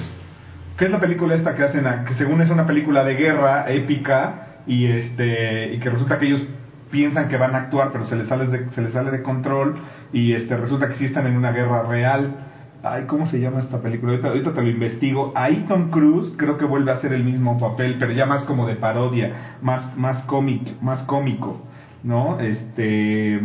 ¿Qué 0.76 0.86
es 0.86 0.90
la 0.90 0.98
película 1.00 1.34
esta 1.36 1.54
que 1.54 1.62
hacen? 1.62 1.86
a- 1.86 2.04
que 2.04 2.14
según 2.14 2.40
es 2.42 2.50
una 2.50 2.66
película 2.66 3.04
de 3.04 3.14
guerra 3.14 3.70
épica 3.70 4.48
y 4.66 4.86
este 4.86 5.74
y 5.74 5.78
que 5.78 5.90
resulta 5.90 6.18
que 6.18 6.26
ellos 6.26 6.42
piensan 6.90 7.28
que 7.28 7.36
van 7.36 7.54
a 7.54 7.58
actuar 7.58 7.90
pero 7.92 8.06
se 8.06 8.16
les 8.16 8.28
sale 8.28 8.46
de, 8.46 8.68
se 8.70 8.82
les 8.82 8.92
sale 8.92 9.10
de 9.10 9.22
control 9.22 9.76
y 10.12 10.32
este 10.32 10.56
resulta 10.56 10.88
que 10.88 10.96
sí 10.96 11.06
están 11.06 11.26
en 11.26 11.36
una 11.36 11.52
guerra 11.52 11.82
real. 11.84 12.48
Ay, 12.84 13.04
¿cómo 13.06 13.26
se 13.26 13.38
llama 13.38 13.60
esta 13.60 13.80
película? 13.80 14.10
Ahorita, 14.10 14.28
ahorita 14.28 14.54
te 14.54 14.62
lo 14.62 14.68
investigo. 14.68 15.32
Ahí 15.36 15.64
Tom 15.68 15.90
Cruise 15.90 16.34
creo 16.36 16.58
que 16.58 16.64
vuelve 16.64 16.90
a 16.90 16.94
hacer 16.94 17.12
el 17.12 17.22
mismo 17.22 17.56
papel, 17.58 17.96
pero 18.00 18.12
ya 18.12 18.26
más 18.26 18.44
como 18.44 18.66
de 18.66 18.74
parodia, 18.74 19.56
más 19.62 19.96
más 19.96 20.24
cómic, 20.24 20.80
más 20.82 21.04
cómico, 21.04 21.62
¿no? 22.02 22.40
Este 22.40 23.40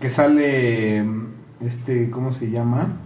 que 0.00 0.10
sale 0.10 1.04
este 1.60 2.10
¿cómo 2.10 2.32
se 2.32 2.50
llama? 2.50 2.96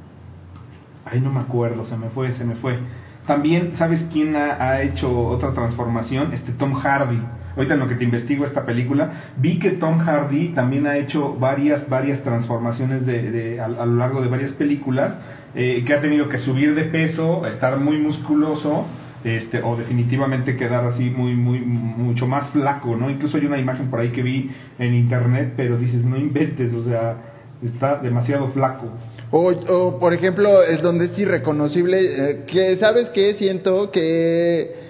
Ay, 1.05 1.21
no 1.21 1.31
me 1.33 1.41
acuerdo, 1.41 1.87
se 1.87 1.97
me 1.97 2.09
fue, 2.11 2.33
se 2.33 2.45
me 2.45 2.55
fue. 2.57 2.79
También, 3.27 3.73
¿sabes 3.77 4.07
quién 4.13 4.37
ha, 4.37 4.63
ha 4.63 4.83
hecho 4.83 5.11
otra 5.29 5.53
transformación? 5.53 6.33
Este 6.33 6.53
Tom 6.53 6.75
Hardy. 6.75 7.21
Ahorita 7.57 7.75
en 7.75 7.81
lo 7.81 7.89
que 7.89 7.95
te 7.95 8.05
investigo 8.05 8.45
esta 8.45 8.67
película, 8.67 9.33
vi 9.39 9.59
que 9.59 9.71
Tom 9.73 9.99
Hardy 9.99 10.49
también 10.49 10.87
ha 10.87 10.97
hecho 10.99 11.35
varias, 11.35 11.89
varias 11.89 12.23
transformaciones 12.23 13.07
de, 13.07 13.31
de- 13.31 13.61
a, 13.61 13.65
a 13.65 13.87
lo 13.87 13.97
largo 13.97 14.21
de 14.21 14.29
varias 14.29 14.53
películas, 14.53 15.15
eh, 15.55 15.83
que 15.87 15.95
ha 15.95 16.01
tenido 16.03 16.29
que 16.29 16.39
subir 16.39 16.75
de 16.75 16.85
peso, 16.85 17.47
estar 17.47 17.79
muy 17.81 17.97
musculoso, 17.99 18.85
este, 19.25 19.63
o 19.63 19.75
definitivamente 19.77 20.55
quedar 20.57 20.85
así 20.85 21.05
muy, 21.11 21.35
muy, 21.35 21.61
mucho 21.61 22.27
más 22.27 22.51
flaco, 22.51 22.95
¿no? 22.95 23.09
Incluso 23.11 23.39
hay 23.39 23.47
una 23.47 23.59
imagen 23.59 23.89
por 23.89 24.01
ahí 24.01 24.11
que 24.11 24.23
vi 24.23 24.51
en 24.79 24.95
internet, 24.95 25.55
pero 25.57 25.79
dices, 25.79 26.05
no 26.05 26.17
inventes, 26.19 26.73
o 26.75 26.85
sea, 26.85 27.17
está 27.65 27.97
demasiado 27.97 28.49
flaco. 28.49 28.87
O, 29.31 29.51
o, 29.51 29.99
por 29.99 30.13
ejemplo, 30.13 30.63
es 30.63 30.81
donde 30.83 31.07
es 31.07 31.19
irreconocible, 31.19 31.99
eh, 32.03 32.45
que 32.47 32.77
sabes 32.77 33.09
que 33.09 33.35
siento 33.35 33.91
que 33.91 34.86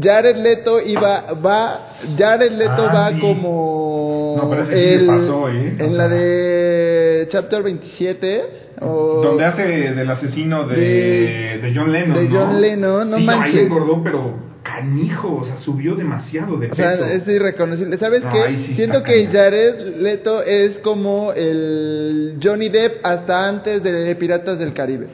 Jared 0.00 0.36
Leto 0.36 0.80
iba, 0.80 1.34
va, 1.34 1.96
Jared 2.16 2.52
Leto 2.52 2.72
Ah, 2.88 2.92
va 2.94 3.10
sí. 3.12 3.20
como 3.20 4.36
No, 4.42 4.48
pero 4.50 4.62
ese 4.62 4.72
sí 4.72 4.94
el- 4.94 5.06
pasó, 5.06 5.48
¿eh? 5.50 5.76
O 5.78 5.82
en 5.84 5.96
la 5.98 6.08
de 6.08 7.28
Chapter 7.30 7.62
27, 7.62 8.42
o 8.80 9.20
Donde 9.22 9.44
hace 9.44 9.62
del 9.94 10.10
asesino 10.10 10.66
de, 10.66 10.76
De- 10.76 11.58
de 11.62 11.72
John 11.74 11.92
Lennon. 11.92 12.14
de 12.14 12.28
¿no? 12.28 12.40
John 12.40 12.60
Lennon, 12.60 13.10
no 13.10 13.16
sí, 13.18 13.24
manches. 13.24 13.54
ahí 13.54 13.60
engordó, 13.66 14.02
pero 14.02 14.52
canijo, 14.62 15.36
o 15.40 15.44
sea, 15.44 15.56
subió 15.58 15.94
demasiado 15.94 16.56
de 16.56 16.68
O 16.68 16.70
peso. 16.70 16.76
sea, 16.82 17.12
es 17.14 17.28
irreconocible. 17.28 17.98
¿Sabes 17.98 18.24
No, 18.24 18.32
qué? 18.32 18.56
sí 18.66 18.74
Siento 18.74 19.02
que 19.02 19.26
cañón. 19.26 19.32
Jared 19.32 19.96
Leto 20.00 20.42
es 20.42 20.78
como 20.78 21.32
el 21.34 22.38
Johnny 22.42 22.68
Depp 22.70 23.04
hasta 23.04 23.48
antes 23.48 23.82
de 23.82 24.14
Piratas 24.16 24.58
del 24.58 24.72
Caribe. 24.72 25.08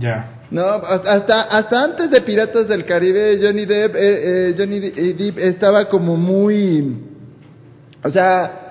Ya. 0.00 0.35
No, 0.50 0.62
hasta 0.62 1.42
hasta 1.42 1.82
antes 1.82 2.10
de 2.10 2.20
Piratas 2.20 2.68
del 2.68 2.84
Caribe, 2.84 3.38
Johnny 3.42 3.64
Depp, 3.64 3.96
eh, 3.96 3.98
eh, 4.50 4.54
Johnny 4.56 4.78
Depp 4.78 5.38
estaba 5.38 5.86
como 5.88 6.16
muy, 6.16 7.02
o 8.04 8.10
sea, 8.10 8.66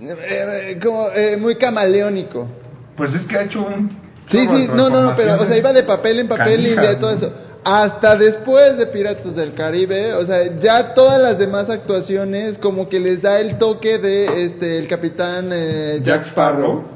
eh, 0.00 0.72
eh, 0.72 0.78
como 0.82 1.08
eh, 1.10 1.36
muy 1.36 1.56
camaleónico. 1.56 2.48
Pues 2.96 3.12
es 3.14 3.26
que 3.26 3.36
ha 3.36 3.42
hecho 3.42 3.60
un. 3.60 3.90
Sí, 4.30 4.38
sí, 4.38 4.68
no, 4.68 4.88
no, 4.88 5.02
no, 5.02 5.16
pero, 5.16 5.34
o 5.34 5.46
sea, 5.46 5.56
iba 5.56 5.72
de 5.72 5.82
papel 5.82 6.20
en 6.20 6.28
papel 6.28 6.66
y 6.66 6.74
de 6.74 6.96
todo 6.96 7.10
eso. 7.10 7.32
Hasta 7.62 8.16
después 8.16 8.78
de 8.78 8.86
Piratas 8.86 9.36
del 9.36 9.52
Caribe, 9.52 10.14
o 10.14 10.24
sea, 10.24 10.58
ya 10.58 10.94
todas 10.94 11.20
las 11.20 11.38
demás 11.38 11.68
actuaciones 11.68 12.56
como 12.58 12.88
que 12.88 12.98
les 12.98 13.20
da 13.20 13.38
el 13.38 13.58
toque 13.58 13.98
de 13.98 14.46
este 14.46 14.78
el 14.78 14.88
capitán 14.88 15.50
eh, 15.52 16.00
Jack 16.02 16.28
Sparrow. 16.28 16.89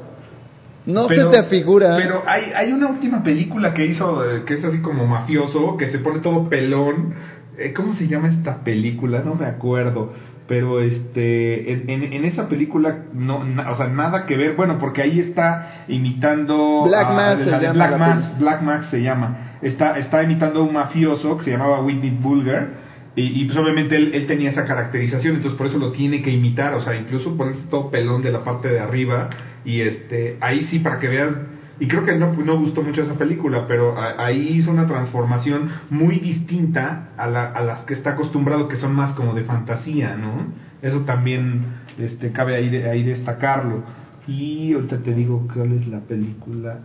No 0.85 1.07
Pero- 1.07 1.31
se 1.31 1.39
te 1.39 1.45
afigura. 1.45 1.95
Pero 1.97 2.23
hay, 2.27 2.51
hay 2.55 2.71
una 2.71 2.87
última 2.87 3.23
película 3.23 3.73
que 3.73 3.85
hizo 3.85 4.23
eh, 4.23 4.43
que 4.45 4.55
es 4.55 4.63
así 4.63 4.81
como 4.81 5.05
mafioso, 5.07 5.77
que 5.77 5.89
se 5.89 5.99
pone 5.99 6.19
todo 6.19 6.47
pelón. 6.49 7.15
Eh, 7.57 7.73
¿Cómo 7.73 7.95
se 7.95 8.07
llama 8.07 8.27
esta 8.29 8.63
película? 8.63 9.21
No 9.25 9.35
me 9.35 9.45
acuerdo. 9.45 10.13
Pero 10.47 10.79
este 10.79 11.71
en, 11.73 11.89
en, 11.89 12.13
en 12.13 12.23
esa 12.25 12.47
película 12.47 13.05
no, 13.13 13.43
na- 13.43 13.71
o 13.71 13.77
sea, 13.77 13.87
nada 13.87 14.27
que 14.27 14.37
ver, 14.37 14.55
bueno, 14.55 14.77
porque 14.77 15.01
ahí 15.01 15.19
está 15.19 15.85
imitando 15.87 16.83
Black 16.85 17.09
Mass 17.09 17.37
se 17.39 17.49
llama 17.59 17.73
Black 17.73 17.97
Mass, 17.97 18.61
Mass 18.61 18.89
se 18.91 19.01
llama. 19.01 19.37
Está 19.63 19.97
está 19.97 20.21
imitando 20.21 20.59
a 20.59 20.63
un 20.63 20.73
mafioso 20.73 21.35
que 21.39 21.45
se 21.45 21.51
llamaba 21.51 21.81
Whitney 21.81 22.11
Bulger 22.21 22.85
y, 23.15 23.41
y, 23.41 23.45
pues 23.45 23.57
obviamente 23.57 23.95
él, 23.95 24.11
él 24.13 24.27
tenía 24.27 24.51
esa 24.51 24.65
caracterización, 24.65 25.37
entonces 25.37 25.57
por 25.57 25.67
eso 25.67 25.77
lo 25.79 25.91
tiene 25.93 26.21
que 26.21 26.29
imitar, 26.31 26.73
o 26.75 26.81
sea, 26.83 26.95
incluso 26.95 27.35
ponerse 27.37 27.63
todo 27.69 27.89
pelón 27.89 28.21
de 28.21 28.31
la 28.31 28.43
parte 28.43 28.67
de 28.67 28.79
arriba 28.79 29.29
y 29.65 29.81
este 29.81 30.37
ahí 30.41 30.63
sí 30.63 30.79
para 30.79 30.99
que 30.99 31.09
veas 31.09 31.33
y 31.79 31.87
creo 31.87 32.05
que 32.05 32.15
no, 32.15 32.31
no 32.31 32.57
gustó 32.57 32.81
mucho 32.83 33.01
esa 33.01 33.15
película, 33.15 33.65
pero 33.67 33.97
a- 33.97 34.25
ahí 34.25 34.57
hizo 34.59 34.71
una 34.71 34.87
transformación 34.87 35.69
muy 35.89 36.19
distinta 36.19 37.09
a, 37.17 37.27
la, 37.27 37.47
a 37.47 37.61
las 37.63 37.83
que 37.83 37.95
está 37.95 38.11
acostumbrado, 38.11 38.69
que 38.69 38.77
son 38.77 38.93
más 38.93 39.13
como 39.15 39.33
de 39.33 39.43
fantasía, 39.43 40.15
¿no? 40.15 40.53
Eso 40.81 41.01
también 41.01 41.65
este, 41.97 42.31
cabe 42.31 42.55
ahí, 42.55 42.73
ahí 42.77 43.03
destacarlo. 43.03 43.81
Y 44.25 44.73
ahorita 44.73 44.99
te 44.99 45.13
digo 45.13 45.45
cuál 45.53 45.73
es 45.73 45.85
la 45.87 45.99
película. 45.99 46.79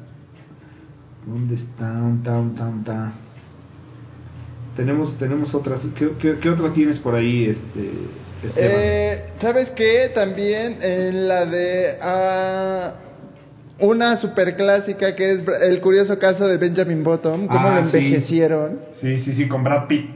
¿Dónde 1.25 1.55
está? 1.55 1.89
¿Dónde 1.93 2.81
está? 2.81 3.13
Tenemos, 4.77 5.17
tenemos 5.19 5.55
otras. 5.55 5.81
¿Qué, 5.97 6.11
qué, 6.19 6.39
qué 6.41 6.51
otra 6.51 6.73
tienes 6.73 6.99
por 6.99 7.15
ahí, 7.15 7.45
este? 7.45 7.91
Eh, 8.57 9.25
¿Sabes 9.41 9.71
qué? 9.73 10.11
También 10.15 10.79
en 10.83 11.29
la 11.29 11.45
de... 11.47 11.97
ah, 12.01 12.93
una 13.81 14.19
super 14.19 14.57
clásica 14.57 15.15
que 15.17 15.33
es 15.33 15.41
el 15.63 15.81
curioso 15.81 16.19
caso 16.19 16.47
de 16.47 16.59
Benjamin 16.59 17.03
Bottom, 17.03 17.47
cómo 17.47 17.69
Ah, 17.69 17.81
lo 17.81 17.87
envejecieron. 17.87 18.81
Sí, 19.01 19.19
sí, 19.19 19.35
sí, 19.35 19.49
con 19.49 19.65
Brad 19.65 19.87
Pitt. 19.87 20.11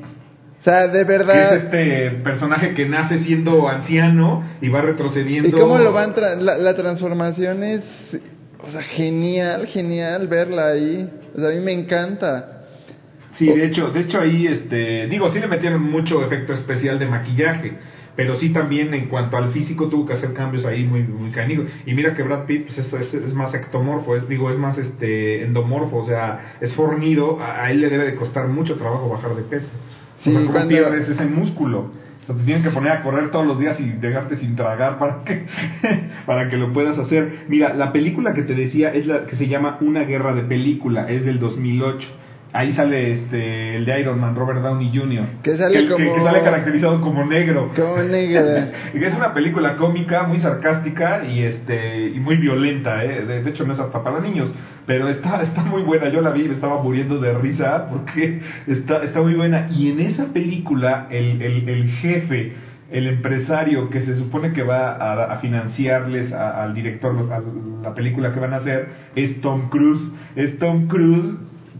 O 0.60 0.62
sea, 0.64 0.86
de 0.88 0.98
Que 1.00 1.04
verdad. 1.04 1.54
es 1.56 1.62
este 1.64 2.10
personaje 2.22 2.74
que 2.74 2.86
nace 2.88 3.18
siendo 3.20 3.68
anciano 3.68 4.44
y 4.60 4.68
va 4.68 4.80
retrocediendo. 4.82 5.48
Y 5.48 5.52
cómo 5.52 5.78
lo 5.78 5.92
van 5.92 6.14
tra- 6.14 6.36
la, 6.38 6.56
la 6.58 6.74
transformación 6.74 7.62
es 7.64 7.82
o 8.58 8.70
sea, 8.70 8.82
genial, 8.82 9.66
genial 9.66 10.26
verla 10.28 10.68
ahí. 10.68 11.10
O 11.36 11.40
sea, 11.40 11.48
a 11.50 11.52
mí 11.52 11.60
me 11.60 11.72
encanta. 11.72 12.62
Sí, 13.34 13.46
de 13.46 13.66
hecho, 13.66 13.90
de 13.90 14.00
hecho 14.00 14.20
ahí, 14.20 14.46
este, 14.46 15.06
digo, 15.08 15.30
sí 15.32 15.38
le 15.40 15.48
metieron 15.48 15.82
mucho 15.82 16.22
efecto 16.24 16.52
especial 16.54 16.98
de 16.98 17.06
maquillaje, 17.06 17.72
pero 18.16 18.36
sí 18.36 18.50
también 18.50 18.94
en 18.94 19.06
cuanto 19.06 19.36
al 19.36 19.50
físico 19.52 19.88
tuvo 19.88 20.06
que 20.06 20.12
hacer 20.14 20.32
cambios 20.32 20.64
ahí 20.64 20.84
muy, 20.84 21.02
muy 21.02 21.30
canigos. 21.30 21.66
Y 21.84 21.94
mira 21.94 22.14
que 22.14 22.22
Brad 22.22 22.44
Pitt, 22.46 22.66
pues 22.66 22.78
es, 22.78 22.92
es, 22.92 23.14
es 23.14 23.34
más 23.34 23.52
ectomorfo, 23.54 24.14
es, 24.16 24.28
digo, 24.28 24.50
es 24.50 24.58
más 24.58 24.78
este 24.78 25.42
endomorfo, 25.42 25.98
o 25.98 26.06
sea, 26.06 26.54
es 26.60 26.74
fornido, 26.74 27.40
a, 27.40 27.64
a 27.64 27.70
él 27.70 27.80
le 27.80 27.88
debe 27.88 28.04
de 28.04 28.14
costar 28.14 28.48
mucho 28.48 28.76
trabajo 28.76 29.08
bajar 29.08 29.34
de 29.34 29.42
peso. 29.42 29.68
Sí, 30.18 30.30
o 30.30 30.32
sea, 30.32 30.40
¿cómo 30.42 30.52
cuando- 30.52 30.68
pierdes 30.68 31.08
ese 31.08 31.24
músculo? 31.24 31.90
O 32.22 32.26
sea, 32.26 32.36
te 32.36 32.42
tienen 32.44 32.62
que 32.62 32.70
poner 32.70 32.92
a 32.92 33.02
correr 33.02 33.30
todos 33.30 33.46
los 33.46 33.58
días 33.58 33.78
y 33.80 33.90
dejarte 33.90 34.36
sin 34.36 34.56
tragar 34.56 34.98
para 34.98 35.24
que, 35.24 35.44
para 36.24 36.48
que 36.48 36.56
lo 36.56 36.72
puedas 36.72 36.98
hacer. 36.98 37.44
Mira, 37.48 37.74
la 37.74 37.92
película 37.92 38.32
que 38.32 38.42
te 38.44 38.54
decía 38.54 38.94
es 38.94 39.06
la 39.06 39.26
que 39.26 39.36
se 39.36 39.46
llama 39.48 39.76
Una 39.82 40.04
guerra 40.04 40.34
de 40.34 40.42
película, 40.44 41.10
es 41.10 41.24
del 41.24 41.38
2008. 41.38 42.08
Ahí 42.56 42.72
sale 42.72 43.12
este 43.12 43.76
el 43.76 43.84
de 43.84 44.00
Iron 44.00 44.20
Man, 44.20 44.36
Robert 44.36 44.60
Downey 44.62 44.90
Jr. 44.96 45.24
Que 45.42 45.56
sale 45.56 45.88
como- 45.88 46.14
que 46.14 46.22
sale 46.22 46.38
caracterizado 46.44 47.00
como 47.00 47.24
negro. 47.26 47.72
Como 47.74 49.00
que 49.00 49.06
es 49.08 49.14
una 49.14 49.34
película 49.34 49.74
cómica, 49.76 50.22
muy 50.22 50.38
sarcástica 50.38 51.24
y 51.26 51.40
este 51.42 52.10
y 52.14 52.20
muy 52.20 52.36
violenta, 52.36 53.04
¿eh? 53.04 53.24
de, 53.26 53.42
de 53.42 53.50
hecho 53.50 53.66
no 53.66 53.72
es 53.72 53.80
apta 53.80 54.04
para 54.04 54.20
niños, 54.20 54.54
pero 54.86 55.08
está 55.08 55.42
está 55.42 55.62
muy 55.64 55.82
buena. 55.82 56.08
Yo 56.10 56.20
la 56.20 56.30
vi 56.30 56.42
y 56.44 56.48
me 56.48 56.54
estaba 56.54 56.80
muriendo 56.80 57.18
de 57.18 57.34
risa 57.36 57.88
porque 57.90 58.40
está 58.68 59.02
está 59.02 59.20
muy 59.20 59.34
buena. 59.34 59.66
Y 59.70 59.90
en 59.90 59.98
esa 60.00 60.26
película 60.32 61.08
el, 61.10 61.42
el, 61.42 61.68
el 61.68 61.88
jefe, 62.02 62.52
el 62.92 63.08
empresario 63.08 63.90
que 63.90 64.02
se 64.02 64.14
supone 64.14 64.52
que 64.52 64.62
va 64.62 64.92
a, 64.92 65.32
a 65.32 65.38
financiarles 65.38 66.32
a- 66.32 66.62
al 66.62 66.72
director 66.72 67.16
a 67.32 67.40
la 67.82 67.94
película 67.94 68.32
que 68.32 68.38
van 68.38 68.52
a 68.54 68.58
hacer 68.58 68.86
es 69.16 69.40
Tom 69.40 69.68
Cruise. 69.70 70.02
Es 70.36 70.56
Tom 70.60 70.86
Cruise 70.86 71.34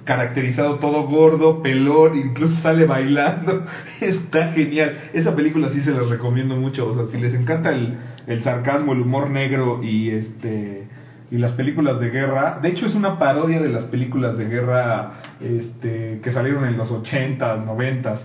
caracterizado 0.05 0.77
todo 0.79 1.07
gordo, 1.07 1.63
pelón, 1.63 2.17
incluso 2.17 2.57
sale 2.63 2.87
bailando. 2.87 3.65
Está 4.01 4.53
genial. 4.53 5.11
Esa 5.13 5.35
película 5.35 5.71
sí 5.71 5.81
se 5.81 5.91
las 5.91 6.09
recomiendo 6.09 6.57
mucho. 6.57 6.89
O 6.89 6.95
sea, 6.95 7.07
si 7.09 7.19
les 7.19 7.35
encanta 7.35 7.71
el, 7.75 7.97
el 8.27 8.43
sarcasmo, 8.43 8.93
el 8.93 9.01
humor 9.01 9.31
negro 9.31 9.83
y 9.83 10.11
este 10.11 10.89
y 11.31 11.39
las 11.39 11.53
películas 11.53 11.99
de 12.01 12.11
guerra, 12.11 12.61
de 12.63 12.69
hecho 12.69 12.87
es 12.87 12.95
una 12.95 13.19
parodia 13.19 13.61
de 13.61 13.69
las 13.71 13.85
películas 13.85 14.37
de 14.39 14.45
guerra 14.45 15.15
este 15.41 16.21
que 16.23 16.33
salieron 16.33 16.65
en 16.67 16.77
los 16.77 16.91
80s, 16.91 17.65
90s, 17.67 18.19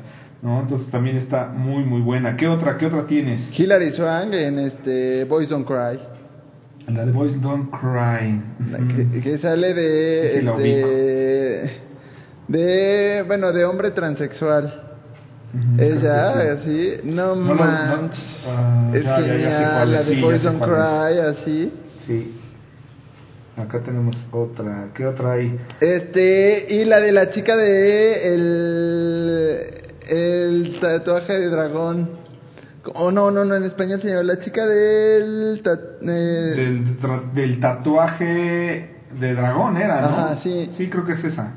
¿no? 0.43 0.61
Entonces 0.61 0.91
también 0.91 1.15
está 1.17 1.47
muy 1.47 1.83
muy 1.85 2.01
buena. 2.01 2.35
¿Qué 2.35 2.47
otra 2.47 2.77
qué 2.77 2.85
otra 2.85 3.07
tienes? 3.07 3.57
Hilary 3.57 3.91
Swank 3.91 4.33
en 4.33 4.59
este 4.59 5.23
Boys 5.25 5.49
Don't 5.49 5.65
Cry. 5.65 5.99
La 6.93 7.05
de 7.05 7.11
Boys 7.11 7.39
Don't 7.41 7.69
Cry. 7.71 8.41
que, 9.11 9.21
que 9.21 9.37
sale 9.37 9.73
de 9.73 10.39
Sí, 10.39 10.41
la 10.41 10.51
este, 10.51 10.63
de 12.49 13.23
bueno 13.27 13.51
de 13.53 13.63
hombre 13.63 13.91
transexual 13.91 14.83
ella 15.79 16.33
que 16.33 16.49
así 16.49 16.93
no, 17.05 17.35
No, 17.35 17.55
manches 17.55 18.19
Ah, 18.45 18.91
es 18.93 19.03
ya, 19.03 19.19
ya, 19.19 19.25
ya 19.25 19.25
sé 19.25 19.33
genial 19.33 19.73
cuál 19.75 19.91
la 19.91 20.03
de 20.03 20.15
sí, 20.15 20.21
cuál 20.21 20.69
Cry 20.69 21.19
así 21.19 21.73
Sí. 22.05 22.35
Acá 23.57 23.79
tenemos 23.83 24.15
otra. 24.31 24.87
¿Qué 24.95 25.05
otra 25.05 25.33
hay? 25.33 25.59
este 25.81 26.65
y 26.75 26.85
la 26.85 26.99
de 27.01 27.11
la 27.11 27.29
chica 27.31 27.55
de 27.55 28.33
el 28.33 29.67
el 30.07 30.79
tatuaje 30.79 31.33
de 31.39 31.49
dragón 31.49 32.09
oh 32.95 33.11
no 33.11 33.29
no 33.31 33.43
no 33.45 33.55
en 33.55 33.63
español 33.63 34.01
se 34.01 34.07
llama 34.09 34.23
la 34.23 34.39
chica 34.39 34.65
del 34.65 35.61
ta- 35.63 35.77
eh, 36.01 36.81
del 37.35 37.59
tatuaje 37.59 38.95
de 39.19 39.33
dragón 39.35 39.75
era, 39.77 40.01
¿no? 40.01 40.07
Ajá, 40.07 40.37
sí. 40.41 40.69
Sí, 40.77 40.87
creo 40.89 41.05
que 41.05 41.13
es 41.13 41.23
esa. 41.25 41.53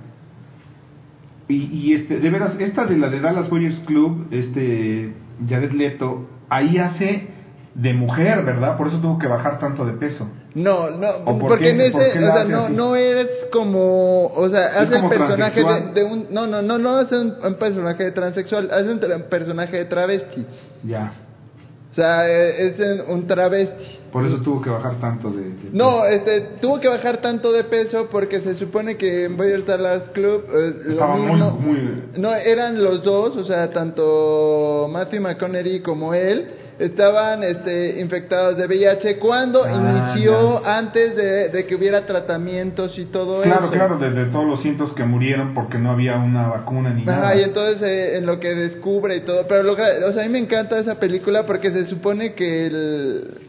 Y, 1.48 1.64
y 1.72 1.94
este, 1.94 2.18
de 2.18 2.30
veras, 2.30 2.52
esta 2.58 2.84
de 2.86 2.96
la 2.96 3.08
de 3.08 3.20
Dallas 3.20 3.50
Warriors 3.50 3.78
Club, 3.86 4.28
este, 4.30 5.12
Jared 5.48 5.72
Leto, 5.72 6.26
ahí 6.48 6.78
hace 6.78 7.28
de 7.74 7.92
mujer, 7.94 8.44
¿verdad? 8.44 8.76
Por 8.76 8.88
eso 8.88 8.98
tuvo 9.00 9.18
que 9.18 9.26
bajar 9.26 9.58
tanto 9.58 9.84
de 9.84 9.92
peso. 9.94 10.28
No, 10.54 10.90
no, 10.90 11.08
¿O 11.24 11.38
por 11.38 11.48
porque 11.48 11.64
qué- 11.64 11.70
en 11.70 11.80
ese, 11.80 11.92
por 11.92 12.02
o 12.02 12.12
sea, 12.34 12.44
no, 12.44 12.60
así? 12.64 12.72
no 12.74 12.94
eres 12.96 13.28
como, 13.50 14.26
o 14.26 14.48
sea, 14.50 14.66
hace 14.82 14.96
el 14.96 15.08
personaje 15.08 15.64
de, 15.64 15.92
de 15.94 16.04
un, 16.04 16.26
no, 16.30 16.46
no, 16.46 16.60
no, 16.60 16.76
no 16.76 16.96
hace 16.98 17.18
un, 17.18 17.34
un 17.42 17.54
personaje 17.54 18.04
de 18.04 18.12
transexual, 18.12 18.70
hace 18.70 18.92
un 18.92 19.00
tra- 19.00 19.22
personaje 19.24 19.78
de 19.78 19.84
travesti. 19.86 20.46
Ya. 20.84 21.12
O 21.90 21.94
sea, 21.94 22.28
eh, 22.28 22.66
es 22.68 23.08
un 23.08 23.26
travesti. 23.26 23.98
Por 24.12 24.26
eso 24.26 24.42
tuvo 24.42 24.60
que 24.60 24.68
bajar 24.70 25.00
tanto 25.00 25.30
de... 25.30 25.42
de- 25.42 25.70
No, 25.72 26.04
este, 26.04 26.40
tuvo 26.60 26.78
que 26.80 26.88
bajar 26.88 27.22
tanto 27.22 27.50
de 27.50 27.64
peso 27.64 28.08
porque 28.10 28.40
se 28.40 28.54
supone 28.56 28.96
que 28.98 29.24
en 29.24 29.36
Boyers 29.38 29.64
Dallas 29.66 30.10
Club 30.10 30.44
eh, 30.48 30.74
lo 30.84 30.90
Estaba 30.92 31.16
muy, 31.16 31.30
mismo, 31.32 31.50
muy... 31.60 32.02
no 32.18 32.34
eran 32.34 32.82
los 32.82 33.02
dos, 33.02 33.34
o 33.36 33.44
sea, 33.44 33.70
tanto 33.70 34.88
Matthew 34.90 35.22
McConaughey 35.22 35.80
como 35.80 36.12
él 36.14 36.46
estaban 36.78 37.42
este, 37.42 38.00
infectados 38.00 38.56
de 38.56 38.66
VIH 38.66 39.18
cuando 39.18 39.62
Ah, 39.64 40.14
inició 40.14 40.64
antes 40.66 41.14
de, 41.16 41.48
de 41.50 41.66
que 41.66 41.74
hubiera 41.76 42.04
tratamientos 42.06 42.98
y 42.98 43.04
todo 43.06 43.42
Claro, 43.42 43.64
eso. 43.66 43.72
claro, 43.72 43.98
de, 43.98 44.10
de 44.10 44.24
todos 44.26 44.46
los 44.46 44.60
cientos 44.62 44.92
que 44.94 45.04
murieron 45.04 45.54
porque 45.54 45.78
no 45.78 45.90
había 45.90 46.16
una 46.18 46.48
vacuna 46.48 46.92
ni 46.92 47.04
nada. 47.04 47.28
Ajá, 47.28 47.36
y 47.36 47.42
entonces 47.44 47.80
eh, 47.82 48.16
en 48.18 48.26
lo 48.26 48.40
que 48.40 48.54
descubre 48.54 49.16
y 49.16 49.20
todo, 49.20 49.46
pero 49.48 49.62
lo, 49.62 49.72
o 49.74 50.12
sea, 50.12 50.22
a 50.22 50.26
mí 50.26 50.32
me 50.32 50.38
encanta 50.38 50.78
esa 50.78 50.98
película 50.98 51.46
porque 51.46 51.70
se 51.70 51.86
supone 51.86 52.34
que 52.34 52.66
el 52.66 53.41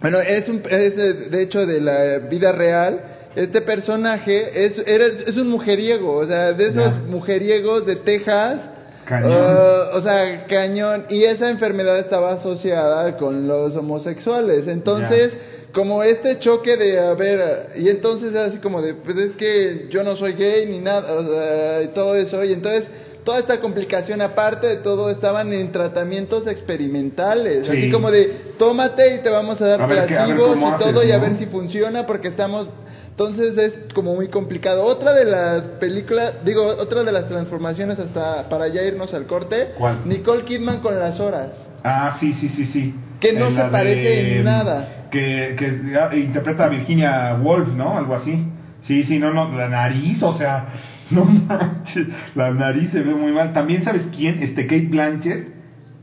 bueno, 0.00 0.20
es 0.20 0.48
un 0.48 0.62
es 0.68 0.96
de, 0.96 1.12
de 1.30 1.42
hecho 1.42 1.66
de 1.66 1.80
la 1.80 2.18
vida 2.30 2.52
real. 2.52 3.00
Este 3.36 3.62
personaje 3.62 4.64
es 4.66 4.78
era- 4.86 5.06
es 5.06 5.36
un 5.36 5.48
mujeriego, 5.48 6.12
o 6.18 6.26
sea, 6.26 6.52
de 6.52 6.64
esos 6.68 6.76
Ya. 6.94 7.00
mujeriegos 7.06 7.84
de 7.86 7.96
Texas. 7.96 8.60
Cañón. 9.06 9.32
uh, 9.32 9.96
o 9.98 10.02
sea, 10.02 10.46
cañón. 10.46 11.06
Y 11.10 11.24
esa 11.24 11.50
enfermedad 11.50 11.98
estaba 11.98 12.32
asociada 12.34 13.16
con 13.16 13.46
los 13.46 13.76
homosexuales. 13.76 14.66
Entonces, 14.66 15.32
como 15.74 16.02
este 16.04 16.38
choque 16.38 16.76
de, 16.76 16.98
a 17.00 17.12
ver, 17.14 17.70
y 17.76 17.88
entonces 17.88 18.34
así 18.34 18.58
como 18.58 18.80
de, 18.80 18.94
pues 18.94 19.16
es 19.18 19.32
que 19.32 19.88
yo 19.90 20.04
no 20.04 20.16
soy 20.16 20.34
gay 20.34 20.66
ni 20.66 20.78
nada, 20.78 21.12
o 21.14 21.26
sea, 21.26 21.82
y 21.82 21.88
todo 21.88 22.14
eso. 22.16 22.42
Y 22.44 22.52
entonces, 22.54 22.84
toda 23.24 23.38
esta 23.38 23.60
complicación, 23.60 24.20
aparte 24.20 24.66
de 24.66 24.76
todo, 24.76 25.10
estaban 25.10 25.52
en 25.52 25.72
tratamientos 25.72 26.46
experimentales. 26.46 27.66
Sí. 27.66 27.72
Así 27.72 27.90
como 27.90 28.10
de, 28.10 28.54
tómate 28.58 29.16
y 29.16 29.22
te 29.22 29.30
vamos 29.30 29.60
a 29.60 29.66
dar 29.66 29.82
A 29.82 29.86
ver 29.86 30.10
y 30.10 30.14
haces, 30.14 30.36
todo 30.78 31.02
y 31.02 31.10
a 31.10 31.16
¿no? 31.16 31.22
ver 31.22 31.38
si 31.38 31.46
funciona 31.46 32.06
porque 32.06 32.28
estamos... 32.28 32.68
Entonces 33.10 33.56
es 33.56 33.92
como 33.94 34.16
muy 34.16 34.26
complicado. 34.26 34.84
Otra 34.84 35.12
de 35.12 35.24
las 35.24 35.62
películas, 35.78 36.44
digo, 36.44 36.66
otra 36.66 37.04
de 37.04 37.12
las 37.12 37.28
transformaciones 37.28 37.96
hasta 37.96 38.48
para 38.48 38.66
ya 38.66 38.82
irnos 38.82 39.14
al 39.14 39.26
corte, 39.26 39.68
¿Cuál? 39.78 40.00
Nicole 40.04 40.44
Kidman 40.44 40.80
con 40.80 40.98
las 40.98 41.20
horas. 41.20 41.50
Ah, 41.84 42.16
sí, 42.18 42.34
sí, 42.34 42.48
sí, 42.48 42.66
sí. 42.66 42.94
Que 43.20 43.32
no 43.32 43.46
En 43.46 43.56
se 43.56 43.62
parece 43.66 44.38
en 44.38 44.44
nada. 44.44 45.06
Que, 45.12 45.54
que 45.56 45.96
ah, 45.96 46.10
interpreta 46.12 46.64
a 46.64 46.68
Virginia 46.68 47.38
Woolf, 47.40 47.68
¿no? 47.68 47.96
Algo 47.96 48.16
así. 48.16 48.48
Sí, 48.82 49.04
sí, 49.04 49.20
no, 49.20 49.32
no, 49.32 49.56
la 49.56 49.68
nariz, 49.68 50.20
o 50.20 50.36
sea, 50.36 50.66
no 51.14 51.24
manches, 51.24 52.08
la 52.34 52.50
nariz 52.52 52.90
se 52.90 53.00
ve 53.00 53.14
muy 53.14 53.32
mal. 53.32 53.52
También, 53.52 53.84
¿sabes 53.84 54.08
quién? 54.14 54.42
Este 54.42 54.66
Kate 54.66 54.88
Blanchett, 54.88 55.48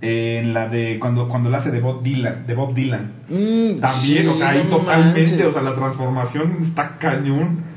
eh, 0.02 0.40
en 0.44 0.54
la 0.54 0.68
de 0.68 0.98
cuando 1.00 1.28
cuando 1.28 1.50
la 1.50 1.60
hace 1.60 1.72
de 1.72 1.80
Bob 1.80 2.02
Dylan, 2.04 2.48
de 2.48 2.54
Bob 2.56 2.74
Dylan. 2.74 3.12
Mm, 3.30 3.80
También, 3.80 4.24
sí, 4.24 4.28
o 4.28 4.36
sea, 4.38 4.50
ahí 4.50 4.64
no 4.64 4.78
totalmente, 4.78 5.22
manches. 5.30 5.46
o 5.46 5.54
sea, 5.54 5.62
la 5.62 5.76
transformación 5.76 6.58
está 6.64 6.98
cañón. 6.98 7.72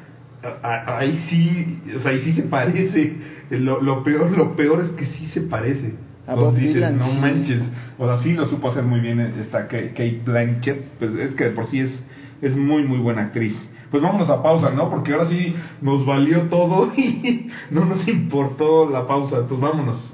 Ahí 0.62 1.24
sí, 1.30 1.78
o 1.96 2.00
sea, 2.00 2.10
ahí 2.12 2.20
sí 2.20 2.32
se 2.32 2.42
parece. 2.42 3.16
Lo, 3.50 3.80
lo 3.80 4.02
peor, 4.04 4.30
lo 4.36 4.54
peor 4.56 4.82
es 4.84 4.90
que 4.90 5.06
sí 5.06 5.26
se 5.32 5.42
parece. 5.42 5.94
A 6.26 6.34
Bob 6.34 6.54
dices, 6.54 6.74
Dylan, 6.74 6.98
no 6.98 7.10
sí. 7.12 7.18
manches. 7.18 7.62
O 7.98 8.06
sea, 8.06 8.22
sí 8.22 8.32
lo 8.32 8.46
supo 8.46 8.70
hacer 8.70 8.82
muy 8.84 9.00
bien 9.00 9.20
esta 9.20 9.66
Kate 9.68 9.90
Kate 9.90 10.20
Blanchett. 10.24 10.82
Pues 10.98 11.12
es 11.16 11.34
que 11.34 11.44
de 11.44 11.50
por 11.50 11.66
sí 11.66 11.80
es, 11.80 12.04
es 12.42 12.56
muy, 12.56 12.82
muy 12.84 12.98
buena 12.98 13.22
actriz. 13.22 13.54
Pues 13.94 14.02
vámonos 14.02 14.28
a 14.28 14.42
pausa, 14.42 14.70
¿no? 14.70 14.90
Porque 14.90 15.12
ahora 15.12 15.28
sí 15.28 15.54
nos 15.80 16.04
valió 16.04 16.48
todo 16.48 16.92
y 16.96 17.48
no 17.70 17.84
nos 17.84 18.08
importó 18.08 18.90
la 18.90 19.06
pausa. 19.06 19.36
Entonces 19.36 19.60
vámonos. 19.60 20.12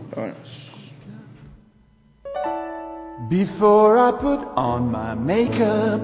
Before 3.31 3.99
I 3.99 4.12
put 4.20 4.47
on 4.55 4.93
my 4.93 5.14
makeup, 5.14 6.03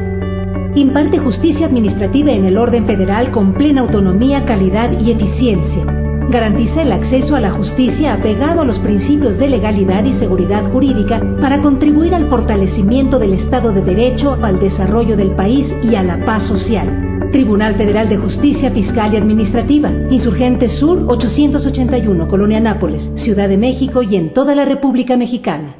Imparte 0.75 1.19
justicia 1.19 1.67
administrativa 1.67 2.31
en 2.33 2.45
el 2.45 2.59
orden 2.59 2.87
federal 2.87 3.31
con 3.31 3.55
plena 3.55 3.83
autonomía, 3.83 4.45
calidad 4.45 4.93
y 5.01 5.13
eficiencia. 5.13 6.08
Garantiza 6.31 6.83
el 6.83 6.93
acceso 6.93 7.37
a 7.37 7.41
la 7.41 7.51
justicia 7.53 8.13
apegado 8.13 8.61
a 8.61 8.65
los 8.67 8.79
principios 8.81 9.39
de 9.39 9.49
legalidad 9.49 10.05
y 10.05 10.13
seguridad 10.19 10.71
jurídica 10.71 11.23
para 11.41 11.63
contribuir 11.63 12.15
al 12.15 12.29
fortalecimiento 12.29 13.19
del 13.19 13.33
Estado 13.33 13.73
de 13.73 13.81
Derecho, 13.81 14.37
al 14.43 14.61
desarrollo 14.61 15.17
del 15.17 15.31
país 15.35 15.67
y 15.83 15.95
a 15.95 16.03
la 16.03 16.23
paz 16.27 16.47
social. 16.47 17.31
Tribunal 17.33 17.77
Federal 17.77 18.11
de 18.11 18.19
Justicia 18.19 18.71
Fiscal 18.71 19.15
y 19.15 19.17
Administrativa, 19.17 19.91
Insurgente 20.11 20.69
Sur 20.69 21.05
881, 21.09 22.29
Colonia 22.29 22.61
Nápoles, 22.61 23.09
Ciudad 23.17 23.49
de 23.49 23.57
México 23.57 24.03
y 24.03 24.17
en 24.17 24.35
toda 24.35 24.55
la 24.55 24.67
República 24.67 25.17
Mexicana. 25.17 25.77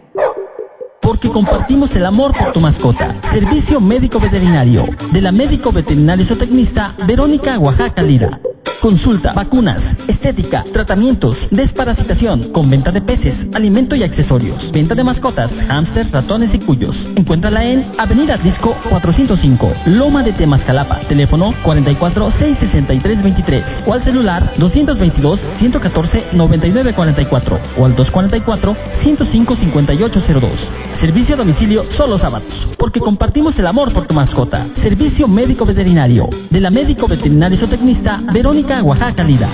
Porque 1.03 1.29
compartimos 1.29 1.95
el 1.95 2.07
amor 2.07 2.33
por 2.33 2.53
tu 2.55 2.61
mascota. 2.61 3.17
Servicio 3.33 3.81
médico 3.81 4.19
veterinario. 4.19 4.87
De 5.13 5.21
la 5.21 5.33
médico 5.33 5.73
veterinario 5.73 6.25
zootecnista 6.25 6.95
Verónica 7.07 7.59
Oaxaca 7.59 8.03
Lira. 8.03 8.41
Consulta, 8.81 9.33
vacunas, 9.33 9.83
estética, 10.07 10.65
tratamientos, 10.73 11.37
desparasitación, 11.51 12.53
con 12.53 12.71
venta 12.71 12.93
de 12.93 13.01
peces, 13.01 13.35
alimento 13.53 13.97
y 13.97 14.05
accesorios. 14.05 14.71
Venta 14.71 14.95
de 14.95 15.03
mascotas, 15.03 15.51
hámsters, 15.69 16.13
ratones 16.13 16.55
y 16.55 16.61
cuyos. 16.61 16.97
Encuéntrala 17.17 17.65
en 17.65 17.93
Avenida 17.99 18.37
Disco 18.37 18.77
405, 18.89 19.73
Loma 19.87 20.23
de 20.23 20.33
Temascalapa. 20.33 21.01
Teléfono 21.09 21.53
44 21.65 22.31
663 22.31 23.23
23 23.23 23.65
o 23.87 23.93
al 23.95 24.03
celular 24.05 24.53
222 24.59 25.41
114 25.59 26.25
99 26.33 26.95
44 26.95 27.61
o 27.79 27.85
al 27.85 27.97
244 27.97 28.77
105 29.03 29.57
5802. 29.57 30.53
Servicio 31.01 31.35
a 31.35 31.39
domicilio 31.39 31.91
solo 31.91 32.19
sábados, 32.19 32.69
porque 32.79 33.01
compartimos 33.01 33.59
el 33.59 33.67
amor 33.67 33.93
por 33.93 34.07
tu 34.07 34.15
mascota. 34.15 34.67
Servicio 34.83 35.27
médico 35.27 35.65
veterinario, 35.65 36.29
de 36.51 36.61
la 36.61 36.71
médico 36.71 37.09
veterinario 37.09 37.59
zootecnista 37.59 38.21
Verónica 38.33 38.58
Oaxaca 38.59 39.23
Lida. 39.23 39.49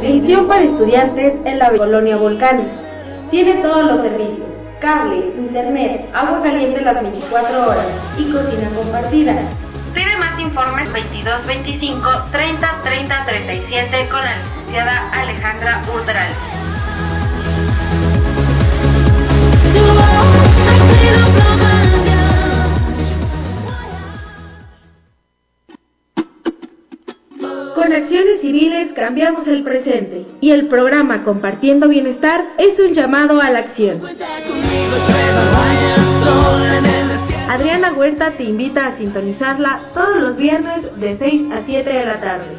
Pensión 0.00 0.46
para 0.46 0.62
estudiantes 0.62 1.34
en 1.44 1.58
la 1.58 1.70
colonia 1.76 2.16
Volcán. 2.16 2.68
Tiene 3.32 3.54
todos 3.54 3.84
los 3.86 4.02
servicios. 4.02 4.46
Cable, 4.80 5.32
internet, 5.36 6.08
agua 6.14 6.42
caliente 6.42 6.80
las 6.80 7.02
24 7.02 7.68
horas 7.68 7.86
y 8.16 8.30
cocina 8.30 8.70
compartida. 8.76 9.34
Pide 9.92 10.16
más 10.16 10.38
informes 10.38 10.92
22 10.92 11.46
25 11.46 12.08
30 12.30 12.82
30 12.84 13.26
37 13.26 14.08
con 14.08 14.20
la 14.20 14.36
licenciada 14.36 15.10
Alejandra 15.10 15.82
Udral. 15.92 16.77
Con 27.78 27.92
acciones 27.92 28.40
civiles 28.40 28.92
cambiamos 28.92 29.46
el 29.46 29.62
presente 29.62 30.26
y 30.40 30.50
el 30.50 30.66
programa 30.66 31.22
Compartiendo 31.22 31.88
Bienestar 31.88 32.44
es 32.58 32.76
un 32.80 32.92
llamado 32.92 33.40
a 33.40 33.50
la 33.50 33.60
acción. 33.60 34.00
Adriana 37.48 37.92
Huerta 37.92 38.32
te 38.32 38.42
invita 38.42 38.86
a 38.88 38.96
sintonizarla 38.96 39.92
todos 39.94 40.16
los 40.20 40.36
viernes 40.36 40.86
de 40.98 41.18
6 41.18 41.52
a 41.52 41.62
7 41.66 41.88
de 41.88 42.04
la 42.04 42.20
tarde. 42.20 42.56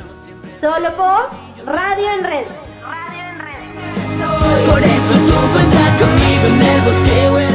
Solo 0.61 0.95
por 0.95 1.65
Radio 1.65 2.11
en 2.17 2.23
Red. 2.23 2.45
Por 4.71 4.81
eso 4.81 5.13
tú 5.27 5.51
cuentas 5.51 6.01
conmigo 6.01 6.45
en 6.45 6.61
el 6.61 6.81
bosque 6.81 7.25
en. 7.25 7.48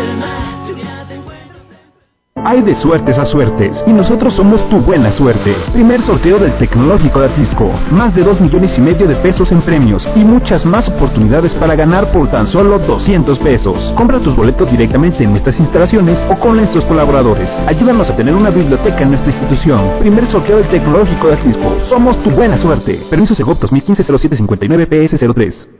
Hay 2.47 2.61
de 2.61 2.74
suertes 2.74 3.18
a 3.18 3.24
suertes 3.24 3.82
y 3.86 3.92
nosotros 3.92 4.34
somos 4.34 4.68
tu 4.68 4.78
buena 4.78 5.11
suerte. 5.12 5.55
Primer 5.72 6.03
sorteo 6.03 6.38
del 6.38 6.53
Tecnológico 6.59 7.20
de 7.20 7.26
Atlisco. 7.26 7.70
Más 7.90 8.14
de 8.14 8.22
2 8.22 8.42
millones 8.42 8.76
y 8.76 8.82
medio 8.82 9.09
de 9.09 9.16
pesos 9.16 9.51
en 9.51 9.62
premios 9.62 10.07
y 10.14 10.24
muchas 10.24 10.66
más 10.66 10.86
oportunidades 10.90 11.55
para 11.55 11.74
ganar 11.74 12.12
por 12.12 12.30
tan 12.30 12.47
solo 12.47 12.78
200 12.78 13.38
pesos. 13.38 13.95
Compra 13.97 14.20
tus 14.20 14.36
boletos 14.36 14.70
directamente 14.70 15.24
en 15.24 15.30
nuestras 15.30 15.59
instalaciones 15.59 16.22
o 16.30 16.38
con 16.38 16.57
nuestros 16.57 16.84
colaboradores. 16.84 17.51
Ayúdanos 17.66 18.11
a 18.11 18.16
tener 18.16 18.34
una 18.34 18.51
biblioteca 18.51 19.01
en 19.01 19.11
nuestra 19.11 19.32
institución. 19.32 19.80
Primer 20.01 20.28
sorteo 20.28 20.59
del 20.59 20.68
Tecnológico 20.68 21.28
de 21.28 21.34
Atlisco. 21.34 21.78
Somos 21.88 22.22
tu 22.22 22.30
buena 22.30 22.59
suerte. 22.59 23.07
Permiso 23.09 23.34
Segov 23.34 23.59
2015-0759 23.59 25.74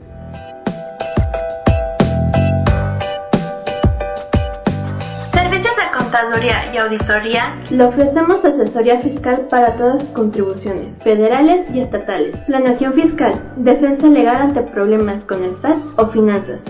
contaduría 6.15 6.73
y 6.73 6.77
auditoría. 6.77 7.61
Le 7.69 7.83
ofrecemos 7.83 8.45
asesoría 8.45 9.01
fiscal 9.01 9.47
para 9.49 9.75
todas 9.75 9.99
sus 10.01 10.09
contribuciones, 10.11 10.97
federales 11.03 11.69
y 11.73 11.81
estatales. 11.81 12.37
Planeación 12.47 12.93
fiscal, 12.93 13.41
defensa 13.57 14.07
legal 14.07 14.37
ante 14.37 14.61
problemas 14.61 15.25
con 15.25 15.43
el 15.43 15.53
SAT 15.61 15.77
o 15.97 16.07
finanzas. 16.07 16.61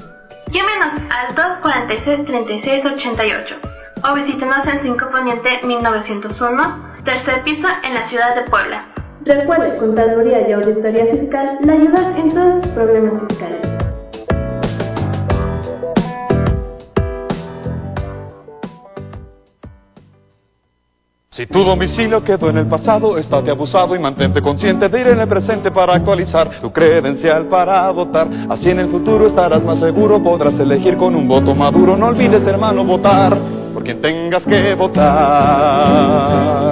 Llámenos 0.52 1.00
al 1.12 1.36
246-3688 1.36 3.60
o 4.04 4.16
visítenos 4.16 4.68
en 4.68 4.82
5 4.82 5.12
Poniente 5.12 5.60
1901, 5.64 6.96
tercer 7.06 7.44
piso 7.44 7.68
en 7.84 7.94
la 7.94 8.10
ciudad 8.10 8.34
de 8.36 8.50
Puebla. 8.50 8.84
Recuerde, 9.26 9.78
Contaduría 9.78 10.48
y 10.48 10.54
Auditoría 10.54 11.06
Fiscal 11.06 11.60
le 11.62 11.72
ayudan 11.72 12.18
en 12.18 12.34
todos 12.34 12.64
sus 12.64 12.74
problemas 12.74 13.22
fiscales. 13.28 13.75
Si 21.36 21.46
tu 21.48 21.66
domicilio 21.66 22.24
quedó 22.24 22.50
en 22.50 22.60
el 22.60 22.68
pasado, 22.68 23.18
estate 23.18 23.52
abusado 23.52 23.94
y 23.94 24.00
mantente 24.00 24.42
consciente 24.42 24.88
de 24.88 25.02
ir 25.02 25.08
en 25.08 25.20
el 25.20 25.28
presente 25.28 25.70
para 25.70 25.94
actualizar 25.94 26.62
tu 26.62 26.72
credencial 26.72 27.50
para 27.50 27.92
votar. 27.92 28.30
Así 28.50 28.70
en 28.70 28.80
el 28.80 28.88
futuro 28.88 29.28
estarás 29.28 29.62
más 29.62 29.78
seguro, 29.80 30.24
podrás 30.24 30.58
elegir 30.58 30.96
con 30.96 31.14
un 31.14 31.28
voto 31.28 31.54
maduro. 31.54 31.98
No 31.98 32.06
olvides, 32.06 32.48
hermano, 32.48 32.86
votar 32.86 33.38
por 33.74 33.84
quien 33.84 34.00
tengas 34.02 34.46
que 34.46 34.76
votar. 34.76 36.65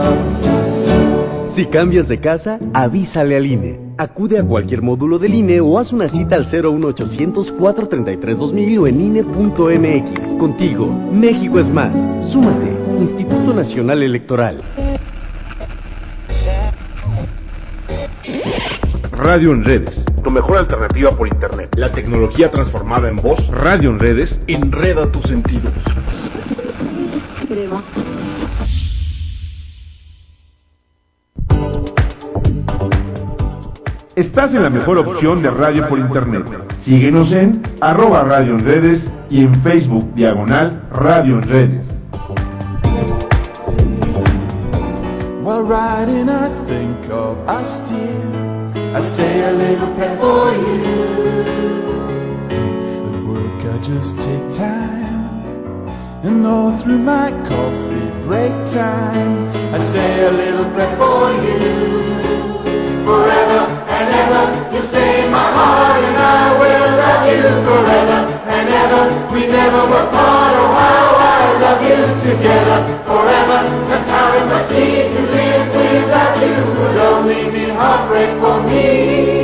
Si 1.55 1.67
cambias 1.67 2.07
de 2.07 2.19
casa, 2.19 2.57
avísale 2.73 3.35
al 3.35 3.45
INE. 3.45 3.79
Acude 3.99 4.39
a 4.39 4.43
cualquier 4.43 4.81
módulo 4.81 5.19
del 5.19 5.35
INE 5.35 5.61
o 5.61 5.77
haz 5.77 5.93
una 5.93 6.09
cita 6.09 6.35
al 6.35 6.47
01800 6.51 7.51
433 7.51 8.39
2000 8.39 8.79
o 8.79 8.87
en 8.87 9.01
INE.mx. 9.01 10.39
Contigo, 10.39 10.87
México 10.87 11.59
es 11.59 11.69
más. 11.69 11.91
Súmate. 12.31 12.71
Instituto 13.01 13.53
Nacional 13.53 14.01
Electoral. 14.01 14.63
Radio 19.11 19.51
en 19.51 19.63
redes, 19.63 20.03
tu 20.23 20.31
mejor 20.31 20.57
alternativa 20.57 21.15
por 21.15 21.27
internet. 21.27 21.69
La 21.77 21.91
tecnología 21.91 22.49
transformada 22.49 23.09
en 23.09 23.17
voz. 23.17 23.47
Radio 23.49 23.91
en 23.91 23.99
redes, 23.99 24.39
enreda 24.47 25.11
tus 25.11 25.23
sentidos. 25.25 25.71
Estás 34.15 34.53
en 34.53 34.61
la 34.61 34.69
mejor 34.69 34.99
opción 34.99 35.41
de 35.41 35.49
radio 35.49 35.89
por 35.89 35.97
internet. 35.97 36.45
Síguenos 36.85 37.31
en 37.31 37.63
arroba 37.81 38.21
radio 38.21 38.53
en 38.53 38.63
redes 38.63 39.03
y 39.27 39.43
en 39.43 39.59
Facebook 39.63 40.13
diagonal 40.13 40.83
radio 40.91 41.39
en 41.39 41.41
redes. 41.41 41.85
While 45.43 45.63
riding, 45.63 46.29
I 46.29 46.47
think 46.67 47.11
of 47.11 47.39
us 47.49 47.89
dear. 47.89 48.93
I 48.93 49.17
say 49.17 49.45
a 49.45 49.51
little 49.51 49.95
prayer 49.95 50.15
for 50.19 50.53
you. 50.53 50.93
At 53.09 53.25
work, 53.25 53.65
I 53.65 53.77
just 53.81 54.15
take 54.17 54.57
time 54.59 55.89
and 56.23 56.45
all 56.45 56.79
through 56.83 56.99
my 56.99 57.31
coffee 57.49 58.27
break 58.27 58.53
time. 58.75 59.49
I 59.73 59.79
say 59.91 60.23
a 60.23 60.31
little 60.31 60.71
prayer 60.75 60.95
for 60.97 61.33
you. 61.33 62.03
Forever 63.05 63.92
and 63.93 64.09
ever, 64.09 64.43
my 65.29 65.49
heart, 65.53 66.03
and 66.03 66.17
I 66.17 66.53
will 66.57 66.89
love 66.97 67.23
you 67.29 67.43
forever 67.65 68.19
and 68.49 68.67
ever. 68.69 69.03
We 69.33 69.47
never 69.47 69.81
were 69.89 70.07
part, 70.09 70.53
oh 70.57 70.69
how 70.77 71.09
I 71.17 71.41
love 71.61 71.81
you 71.81 72.01
together 72.25 72.77
forever. 73.05 73.59
That's 73.89 74.07
how 74.09 74.37
it 74.37 74.45
must 74.49 74.69
be 74.69 74.85
to 75.13 75.21
live 75.35 75.65
without 75.73 76.33
you. 76.41 76.55
Would 76.79 76.97
only 76.97 77.51
be 77.51 77.69
heartbreak 77.69 78.39
for 78.41 78.61
me. 78.65 79.42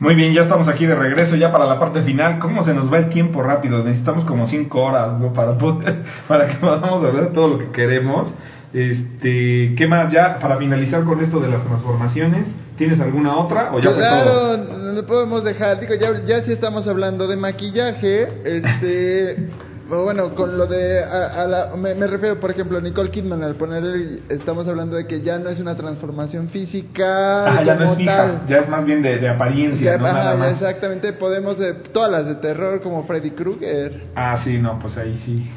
Muy 0.00 0.14
bien, 0.16 0.34
ya 0.34 0.42
estamos 0.42 0.66
aquí 0.68 0.86
de 0.86 0.94
regreso 0.94 1.36
ya 1.36 1.52
para 1.52 1.66
la 1.66 1.78
parte 1.78 2.02
final. 2.02 2.38
¿Cómo 2.38 2.64
se 2.64 2.74
nos 2.74 2.92
va 2.92 2.98
el 2.98 3.08
tiempo 3.10 3.42
rápido? 3.42 3.82
Necesitamos 3.84 4.24
como 4.24 4.46
cinco 4.48 4.82
horas 4.82 5.18
¿no? 5.18 5.32
para 5.32 5.56
poder, 5.56 6.02
para 6.28 6.48
que 6.48 6.56
podamos 6.56 7.04
hablar 7.04 7.32
todo 7.32 7.48
lo 7.48 7.58
que 7.58 7.70
queremos. 7.70 8.34
Este, 8.72 9.74
¿qué 9.76 9.86
más 9.86 10.12
ya 10.12 10.38
para 10.40 10.56
finalizar 10.56 11.04
con 11.04 11.22
esto 11.22 11.38
de 11.38 11.48
las 11.48 11.62
transformaciones? 11.62 12.48
¿Tienes 12.76 12.98
alguna 13.00 13.36
otra 13.36 13.72
o 13.72 13.78
ya 13.78 13.94
claro, 13.94 14.56
no 14.56 15.06
podemos 15.06 15.44
dejar, 15.44 15.78
digo, 15.78 15.94
ya, 15.94 16.26
ya 16.26 16.42
si 16.42 16.52
estamos 16.52 16.88
hablando 16.88 17.28
de 17.28 17.36
maquillaje, 17.36 18.26
este, 18.44 19.48
bueno, 19.88 20.34
con 20.34 20.56
lo 20.56 20.66
de, 20.66 21.02
a, 21.04 21.42
a 21.42 21.46
la, 21.46 21.76
me, 21.76 21.94
me 21.94 22.06
refiero, 22.06 22.40
por 22.40 22.50
ejemplo, 22.50 22.78
a 22.78 22.80
Nicole 22.80 23.10
Kidman, 23.10 23.42
al 23.42 23.54
poner, 23.56 23.84
el- 23.84 24.22
estamos 24.30 24.66
hablando 24.66 24.96
de 24.96 25.06
que 25.06 25.20
ya 25.20 25.38
no 25.38 25.50
es 25.50 25.58
una 25.60 25.76
transformación 25.76 26.48
física 26.48 27.46
Ah, 27.46 27.62
ya 27.62 27.74
no 27.74 27.92
es 27.92 27.96
fija, 27.98 28.16
tal. 28.16 28.46
ya 28.48 28.56
es 28.58 28.68
más 28.68 28.84
bien 28.86 29.02
de, 29.02 29.18
de 29.18 29.28
apariencia, 29.28 29.92
Ya, 29.92 29.98
no 29.98 30.06
ajá, 30.06 30.14
nada 30.24 30.36
más. 30.36 30.52
exactamente, 30.52 31.12
podemos, 31.14 31.58
de, 31.58 31.74
todas 31.92 32.10
las 32.10 32.26
de 32.26 32.36
terror 32.36 32.80
como 32.80 33.04
Freddy 33.04 33.32
Krueger, 33.32 34.04
Ah, 34.14 34.40
sí, 34.44 34.58
no, 34.58 34.78
pues 34.78 34.96
ahí 34.96 35.20
sí. 35.24 35.50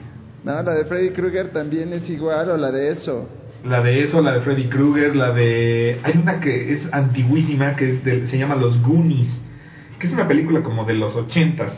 ¿no? 0.44 0.62
La 0.62 0.74
de 0.74 0.86
Freddy 0.86 1.10
Krueger 1.12 1.50
también 1.54 1.94
es 1.94 2.10
igual, 2.10 2.50
o 2.52 2.58
la 2.58 2.72
de 2.72 2.90
eso. 2.92 3.30
La 3.66 3.82
de 3.82 4.04
eso, 4.04 4.22
la 4.22 4.34
de 4.34 4.42
Freddy 4.42 4.66
Krueger, 4.70 5.16
la 5.16 5.32
de... 5.32 6.00
Hay 6.04 6.18
una 6.22 6.40
que 6.40 6.74
es 6.74 6.88
antiguísima, 6.92 7.76
que 7.76 7.96
es 7.96 8.04
de- 8.04 8.28
se 8.28 8.38
llama 8.38 8.56
Los 8.56 8.82
Goonies, 8.84 9.30
que 10.00 10.08
es 10.08 10.14
una 10.14 10.28
película 10.28 10.62
como 10.62 10.86
de 10.86 10.94
los 10.94 11.16
ochentas, 11.16 11.72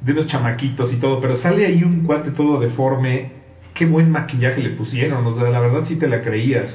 de 0.00 0.12
unos 0.12 0.26
chamaquitos 0.28 0.92
y 0.92 0.96
todo, 0.96 1.20
pero 1.20 1.36
sale 1.38 1.66
ahí 1.66 1.82
un 1.82 2.04
cuate 2.06 2.30
todo 2.30 2.60
deforme, 2.60 3.32
qué 3.74 3.84
buen 3.86 4.10
maquillaje 4.10 4.60
le 4.62 4.70
pusieron, 4.70 5.26
o 5.26 5.34
sea, 5.38 5.50
la 5.50 5.60
verdad 5.60 5.84
sí 5.86 5.96
te 5.96 6.08
la 6.08 6.22
creías. 6.22 6.66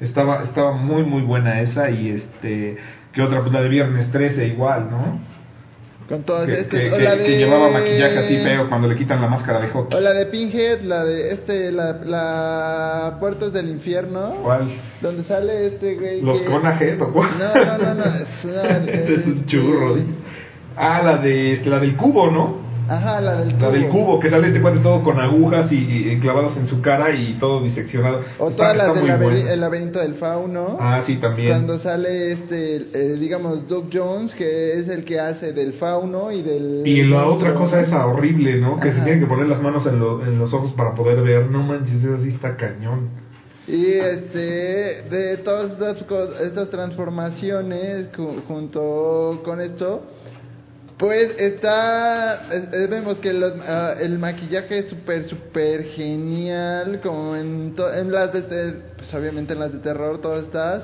Estaba, 0.00 0.44
estaba 0.44 0.72
muy 0.72 1.02
muy 1.02 1.22
buena 1.22 1.60
esa 1.60 1.90
y 1.90 2.10
este... 2.10 2.76
¿Qué 3.12 3.22
otra? 3.22 3.40
Pues 3.40 3.52
la 3.52 3.62
de 3.62 3.68
Viernes 3.68 4.12
13 4.12 4.46
igual, 4.46 4.88
¿no? 4.90 5.18
Con 6.08 6.22
todas 6.22 6.46
Que, 6.46 6.60
estas. 6.60 6.80
que- 6.80 6.90
o 6.92 6.96
que- 6.96 7.02
la 7.04 7.16
que 7.16 7.22
de... 7.22 7.36
llevaba 7.38 7.68
maquillaje 7.70 8.18
así 8.18 8.36
feo 8.38 8.68
cuando 8.68 8.86
le 8.88 8.96
quitan 8.96 9.20
la 9.20 9.26
máscara 9.28 9.60
de 9.60 9.68
hockey. 9.68 9.96
O 9.98 10.00
la 10.00 10.12
de 10.12 10.26
Pinhead, 10.26 10.82
la 10.82 11.04
de 11.04 11.32
este, 11.32 11.72
la, 11.72 11.92
la 12.04 13.16
Puertas 13.18 13.52
del 13.52 13.68
Infierno. 13.70 14.36
¿Cuál? 14.42 14.68
Donde 15.02 15.24
sale 15.24 15.66
este 15.66 15.96
güey. 15.96 16.20
¿Los 16.22 16.40
que- 16.42 16.46
Conajet 16.48 17.00
o 17.02 17.12
cuál? 17.12 17.30
No, 17.38 17.54
no, 17.64 17.78
no, 17.78 17.94
no. 17.94 18.04
es- 18.04 18.44
no, 18.44 18.52
Este 18.90 19.14
es 19.14 19.26
un 19.26 19.46
churro. 19.46 19.96
¿sí? 19.96 20.02
Ah, 20.78 21.02
la 21.02 21.18
de 21.18 21.52
este, 21.54 21.68
la 21.70 21.80
del 21.80 21.96
cubo, 21.96 22.30
¿no? 22.30 22.68
Ajá, 22.90 23.20
la 23.20 23.40
del 23.42 23.52
cubo. 23.54 23.62
La 23.66 23.70
del 23.70 23.88
cubo, 23.88 24.18
que 24.18 24.30
sale 24.30 24.46
este 24.48 24.62
cuate 24.62 24.78
todo 24.78 25.04
con 25.04 25.20
agujas 25.20 25.70
y, 25.70 25.76
y 26.08 26.18
clavados 26.20 26.56
en 26.56 26.66
su 26.66 26.80
cara 26.80 27.10
y 27.14 27.34
todo 27.34 27.62
diseccionado. 27.62 28.20
O 28.38 28.50
todas 28.50 28.74
las 28.74 28.94
del 28.94 29.04
laberi- 29.04 29.46
el 29.46 29.60
laberinto 29.60 29.98
del 29.98 30.14
fauno. 30.14 30.78
Ah, 30.80 31.02
sí, 31.04 31.16
también. 31.16 31.48
Cuando 31.50 31.78
sale 31.80 32.32
este, 32.32 32.76
eh, 32.94 33.16
digamos, 33.20 33.68
Doug 33.68 33.90
Jones, 33.92 34.34
que 34.34 34.78
es 34.80 34.88
el 34.88 35.04
que 35.04 35.20
hace 35.20 35.52
del 35.52 35.74
fauno 35.74 36.32
y 36.32 36.40
del. 36.40 36.82
Y 36.86 37.02
la 37.02 37.24
monstruo. 37.24 37.34
otra 37.36 37.54
cosa 37.54 37.80
esa 37.80 38.06
horrible, 38.06 38.58
¿no? 38.58 38.80
Que 38.80 38.90
se 38.92 39.00
tienen 39.02 39.20
que 39.20 39.26
poner 39.26 39.48
las 39.48 39.60
manos 39.60 39.84
en, 39.86 39.98
lo- 39.98 40.24
en 40.24 40.38
los 40.38 40.50
ojos 40.54 40.72
para 40.72 40.94
poder 40.94 41.20
ver. 41.22 41.50
No 41.50 41.62
manches, 41.62 42.02
eso 42.02 42.16
sí 42.22 42.28
está 42.30 42.56
cañón. 42.56 43.10
Y 43.66 43.84
este, 43.84 45.02
de 45.10 45.36
todas 45.44 45.72
estas, 45.72 46.02
estas 46.40 46.70
transformaciones 46.70 48.10
ju- 48.12 48.40
junto 48.48 49.42
con 49.44 49.60
esto, 49.60 50.04
pues 50.98 51.30
está, 51.38 52.48
es- 52.52 52.72
es- 52.72 52.90
vemos 52.90 53.18
que 53.18 53.32
los- 53.32 53.54
ah, 53.66 53.94
el 54.00 54.18
maquillaje 54.18 54.80
es 54.80 54.88
súper, 54.88 55.24
súper 55.28 55.84
genial, 55.94 57.00
como 57.02 57.36
en, 57.36 57.74
en 57.96 58.12
las 58.12 58.32
de, 58.32 58.42
pues 58.96 59.12
obviamente 59.14 59.52
en 59.52 59.60
las 59.60 59.72
de 59.72 59.78
terror, 59.78 60.20
todas 60.20 60.44
estas, 60.44 60.82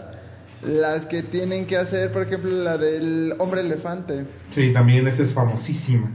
las 0.63 1.07
que 1.07 1.25
tienen 1.25 1.67
que 1.67 1.77
hacer, 1.77 2.11
por 2.13 2.23
ejemplo, 2.23 2.51
la 2.51 2.79
del 2.79 3.35
hombre 3.39 3.61
elefante. 3.63 4.25
Sí, 4.55 4.73
también 4.73 5.07
esa 5.09 5.23
es 5.25 5.33
famosísima. 5.33 6.11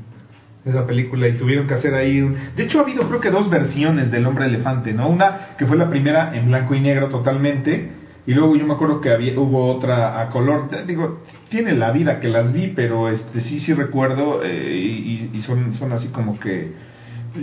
Esa 0.66 0.86
película 0.86 1.28
y 1.28 1.34
tuvieron 1.38 1.68
que 1.68 1.74
hacer 1.76 1.94
ahí 1.94 2.22
un... 2.22 2.36
De 2.56 2.64
hecho 2.64 2.80
ha 2.80 2.82
habido 2.84 3.08
creo 3.08 3.22
que 3.22 3.32
dos 3.32 3.50
versiones 3.50 4.12
del 4.12 4.26
hombre 4.26 4.46
elefante, 4.46 4.92
¿no? 4.94 5.10
Una 5.10 5.56
que 5.58 5.66
fue 5.66 5.78
la 5.78 5.90
primera 5.90 6.36
en 6.36 6.48
blanco 6.48 6.76
y 6.76 6.82
negro 6.82 7.08
totalmente 7.08 7.92
y 8.28 8.34
luego 8.34 8.56
yo 8.56 8.66
me 8.68 8.74
acuerdo 8.74 9.02
que 9.02 9.12
había, 9.12 9.40
hubo 9.40 9.74
otra 9.76 10.22
a 10.22 10.30
color. 10.30 10.70
Digo, 10.86 11.22
tiene 11.50 11.74
la 11.74 11.92
vida 11.92 12.20
que 12.20 12.28
las 12.28 12.54
vi, 12.54 12.74
pero 12.76 13.10
este 13.10 13.42
sí, 13.42 13.60
sí 13.62 13.74
recuerdo 13.74 14.42
eh, 14.44 14.76
y, 14.76 15.32
y 15.34 15.42
son, 15.42 15.74
son 15.76 15.92
así 15.94 16.08
como 16.10 16.40
que 16.40 16.72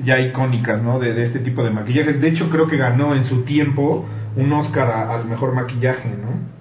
ya 0.04 0.20
icónicas, 0.20 0.82
¿no? 0.82 0.98
De, 0.98 1.12
de 1.14 1.26
este 1.26 1.40
tipo 1.40 1.62
de 1.64 1.70
maquillajes. 1.70 2.20
De 2.20 2.28
hecho 2.28 2.50
creo 2.50 2.68
que 2.68 2.76
ganó 2.76 3.14
en 3.14 3.24
su 3.24 3.42
tiempo 3.42 4.04
un 4.36 4.52
Oscar 4.52 4.88
a- 4.88 5.14
al 5.14 5.24
mejor 5.26 5.54
maquillaje, 5.54 6.10
¿no? 6.10 6.56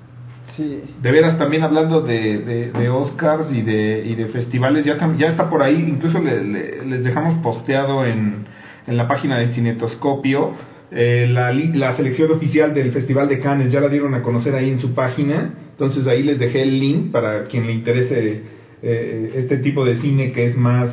Sí. 0.56 0.82
De 1.02 1.12
veras, 1.12 1.38
también 1.38 1.64
hablando 1.64 2.02
de, 2.02 2.38
de, 2.40 2.72
de 2.72 2.90
Oscars 2.90 3.52
y 3.52 3.62
de, 3.62 4.04
y 4.06 4.16
de 4.16 4.26
festivales, 4.28 4.86
ya, 4.86 4.96
ya 5.18 5.28
está 5.28 5.50
por 5.50 5.62
ahí, 5.62 5.76
incluso 5.90 6.20
le- 6.20 6.44
le- 6.46 6.86
les 6.86 7.04
dejamos 7.04 7.40
posteado 7.44 8.06
en, 8.06 8.46
en 8.88 8.96
la 8.98 9.08
página 9.08 9.38
de 9.40 9.48
Cinetoscopio 9.54 10.54
eh, 10.92 11.28
la, 11.30 11.52
la 11.52 11.96
selección 11.96 12.32
oficial 12.32 12.74
del 12.74 12.92
Festival 12.92 13.28
de 13.28 13.40
Cannes, 13.40 13.72
ya 13.72 13.82
la 13.82 13.90
dieron 13.90 14.14
a 14.14 14.22
conocer 14.22 14.56
ahí 14.56 14.70
en 14.70 14.80
su 14.80 14.94
página, 14.94 15.54
entonces 15.72 16.08
ahí 16.08 16.24
les 16.24 16.40
dejé 16.40 16.62
el 16.62 16.80
link 16.80 17.12
para 17.12 17.46
quien 17.46 17.66
le 17.68 17.74
interese 17.74 18.42
eh, 18.82 19.32
este 19.36 19.58
tipo 19.58 19.84
de 19.84 19.96
cine 19.98 20.32
que 20.32 20.46
es 20.46 20.56
más... 20.58 20.92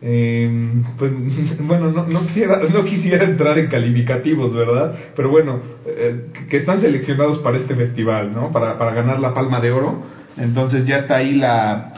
eh, 0.00 0.48
pues, 0.98 1.10
bueno, 1.60 1.90
no, 1.90 2.06
no, 2.06 2.26
quisiera, 2.26 2.60
no 2.72 2.84
quisiera 2.84 3.24
entrar 3.24 3.58
en 3.58 3.66
calificativos, 3.66 4.54
¿verdad? 4.54 4.94
Pero 5.16 5.30
bueno, 5.30 5.60
eh, 5.86 6.26
que 6.48 6.58
están 6.58 6.80
seleccionados 6.80 7.38
para 7.38 7.58
este 7.58 7.74
festival, 7.74 8.32
¿no? 8.32 8.52
Para, 8.52 8.78
para 8.78 8.94
ganar 8.94 9.18
la 9.20 9.34
palma 9.34 9.60
de 9.60 9.72
oro. 9.72 10.02
Entonces 10.36 10.86
ya 10.86 10.98
está 10.98 11.16
ahí 11.16 11.34
la, 11.34 11.92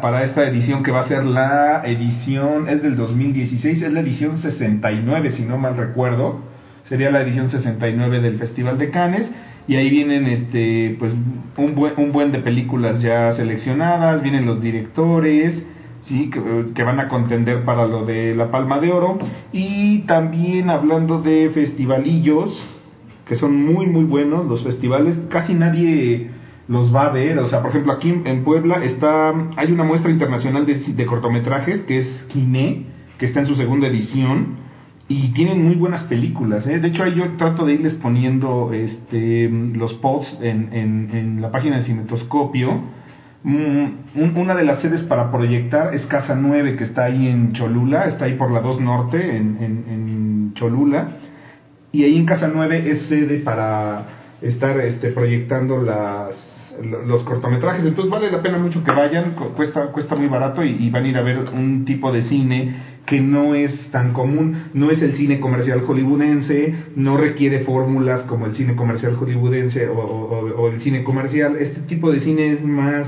para 0.00 0.24
esta 0.24 0.48
edición 0.48 0.82
que 0.82 0.90
va 0.90 1.00
a 1.00 1.08
ser 1.08 1.24
la 1.24 1.82
edición, 1.84 2.68
es 2.68 2.82
del 2.82 2.96
2016, 2.96 3.82
es 3.82 3.92
la 3.92 4.00
edición 4.00 4.38
69, 4.38 5.32
si 5.32 5.42
no 5.42 5.58
mal 5.58 5.76
recuerdo. 5.76 6.43
Sería 6.88 7.10
la 7.10 7.22
edición 7.22 7.48
69 7.48 8.20
del 8.20 8.38
Festival 8.38 8.76
de 8.78 8.90
Cannes. 8.90 9.30
Y 9.66 9.76
ahí 9.76 9.88
vienen 9.88 10.26
este 10.26 10.96
pues 10.98 11.14
un 11.56 11.74
buen, 11.74 11.94
un 11.96 12.12
buen 12.12 12.30
de 12.32 12.40
películas 12.40 13.00
ya 13.00 13.32
seleccionadas, 13.32 14.22
vienen 14.22 14.44
los 14.44 14.60
directores, 14.60 15.64
sí, 16.02 16.30
que, 16.30 16.82
van 16.82 17.00
a 17.00 17.08
contender 17.08 17.64
para 17.64 17.86
lo 17.86 18.04
de 18.04 18.34
la 18.34 18.50
Palma 18.50 18.78
de 18.80 18.92
Oro. 18.92 19.18
Y 19.52 20.00
también 20.00 20.68
hablando 20.68 21.22
de 21.22 21.48
festivalillos, 21.54 22.62
que 23.26 23.36
son 23.36 23.56
muy 23.56 23.86
muy 23.86 24.04
buenos 24.04 24.46
los 24.46 24.62
festivales, 24.62 25.16
casi 25.30 25.54
nadie 25.54 26.28
los 26.68 26.94
va 26.94 27.06
a 27.06 27.12
ver, 27.12 27.38
o 27.38 27.48
sea, 27.48 27.60
por 27.60 27.70
ejemplo, 27.70 27.92
aquí 27.92 28.10
en, 28.10 28.26
en 28.26 28.44
Puebla 28.44 28.84
está 28.84 29.32
hay 29.56 29.72
una 29.72 29.84
muestra 29.84 30.10
internacional 30.10 30.66
de, 30.66 30.74
de 30.74 31.06
cortometrajes 31.06 31.80
que 31.82 31.98
es 31.98 32.26
Kine, 32.28 32.86
que 33.18 33.24
está 33.24 33.40
en 33.40 33.46
su 33.46 33.54
segunda 33.54 33.86
edición 33.86 34.63
y 35.08 35.32
tienen 35.34 35.62
muy 35.62 35.74
buenas 35.74 36.04
películas, 36.04 36.66
¿eh? 36.66 36.78
de 36.78 36.88
hecho 36.88 37.02
ahí 37.02 37.14
yo 37.14 37.36
trato 37.36 37.66
de 37.66 37.74
irles 37.74 37.94
poniendo 37.94 38.72
este 38.72 39.48
los 39.50 39.94
posts 39.94 40.38
en, 40.40 40.70
en, 40.72 41.10
en 41.12 41.42
la 41.42 41.50
página 41.50 41.78
de 41.78 41.84
Cinetoscopio. 41.84 42.80
Mm, 43.42 43.84
un- 44.14 44.32
una 44.36 44.54
de 44.54 44.64
las 44.64 44.80
sedes 44.80 45.02
para 45.02 45.30
proyectar 45.30 45.94
es 45.94 46.06
Casa 46.06 46.34
9, 46.34 46.76
que 46.76 46.84
está 46.84 47.04
ahí 47.04 47.28
en 47.28 47.52
Cholula, 47.52 48.04
está 48.06 48.24
ahí 48.24 48.36
por 48.36 48.50
la 48.50 48.60
2 48.60 48.80
Norte, 48.80 49.36
en, 49.36 49.58
en, 49.60 49.84
en 49.88 50.52
Cholula. 50.54 51.08
Y 51.92 52.04
ahí 52.04 52.16
en 52.16 52.24
Casa 52.24 52.48
9 52.52 52.90
es 52.90 53.02
sede 53.06 53.40
para 53.40 54.06
estar 54.40 54.78
este, 54.80 55.10
proyectando 55.10 55.82
las, 55.82 56.34
lo- 56.82 57.02
los 57.04 57.22
cortometrajes. 57.24 57.84
Entonces 57.84 58.10
vale 58.10 58.30
la 58.32 58.40
pena 58.42 58.56
mucho 58.56 58.82
que 58.82 58.94
vayan, 58.94 59.32
cu- 59.32 59.50
cuesta, 59.54 59.88
cuesta 59.92 60.16
muy 60.16 60.28
barato 60.28 60.64
y 60.64 60.88
van 60.88 61.04
a 61.04 61.08
ir 61.08 61.16
a 61.18 61.22
ver 61.22 61.44
un 61.52 61.84
tipo 61.84 62.10
de 62.10 62.22
cine 62.22 62.93
que 63.06 63.20
no 63.20 63.54
es 63.54 63.90
tan 63.90 64.12
común, 64.12 64.56
no 64.72 64.90
es 64.90 65.02
el 65.02 65.14
cine 65.16 65.38
comercial 65.40 65.80
hollywoodense, 65.82 66.72
no 66.94 67.16
requiere 67.16 67.60
fórmulas 67.64 68.24
como 68.24 68.46
el 68.46 68.54
cine 68.54 68.74
comercial 68.76 69.14
hollywoodense 69.14 69.88
o, 69.88 69.94
o- 69.98 70.68
el 70.68 70.80
cine 70.80 71.04
comercial. 71.04 71.56
Este 71.56 71.80
tipo 71.82 72.10
de 72.10 72.20
cine 72.20 72.52
es 72.52 72.62
más 72.64 73.06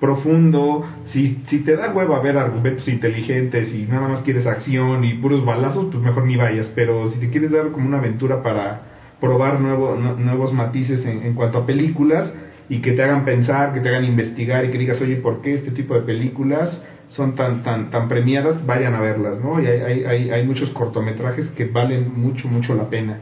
profundo. 0.00 0.82
Si, 1.06 1.38
si 1.48 1.60
te 1.60 1.74
da 1.76 1.90
hueva 1.90 2.20
ver 2.20 2.36
argumentos 2.36 2.86
inteligentes 2.88 3.72
y 3.72 3.86
nada 3.86 4.08
más 4.08 4.22
quieres 4.22 4.46
acción 4.46 5.04
y 5.04 5.14
puros 5.14 5.44
balazos, 5.44 5.86
pues 5.90 6.02
mejor 6.02 6.24
ni 6.24 6.36
vayas. 6.36 6.70
Pero 6.74 7.08
si 7.08 7.18
te 7.18 7.30
quieres 7.30 7.50
dar 7.50 7.70
como 7.70 7.86
una 7.86 7.98
aventura 7.98 8.42
para 8.42 8.82
probar 9.20 9.60
nuevo, 9.60 9.96
nu- 9.96 10.14
nuevos 10.16 10.52
matices 10.52 11.04
en 11.04 11.34
cuanto 11.34 11.58
a 11.58 11.66
películas 11.66 12.32
y 12.68 12.80
que 12.80 12.92
te 12.92 13.02
hagan 13.02 13.24
pensar, 13.24 13.72
que 13.72 13.80
te 13.80 13.88
hagan 13.88 14.04
investigar 14.04 14.64
y 14.64 14.70
que 14.70 14.78
digas, 14.78 15.00
oye, 15.00 15.16
¿por 15.16 15.40
qué 15.40 15.54
este 15.54 15.70
tipo 15.72 15.94
de 15.94 16.02
películas 16.02 16.80
son 17.10 17.34
tan 17.34 17.62
tan 17.62 17.90
tan 17.90 18.08
premiadas? 18.08 18.64
Vayan 18.66 18.94
a 18.94 19.00
verlas, 19.00 19.40
¿no? 19.40 19.60
Y 19.60 19.66
hay, 19.66 20.04
hay, 20.04 20.30
hay, 20.30 20.46
muchos 20.46 20.70
cortometrajes 20.70 21.50
que 21.50 21.66
valen 21.66 22.12
mucho, 22.14 22.48
mucho 22.48 22.74
la 22.74 22.88
pena. 22.88 23.18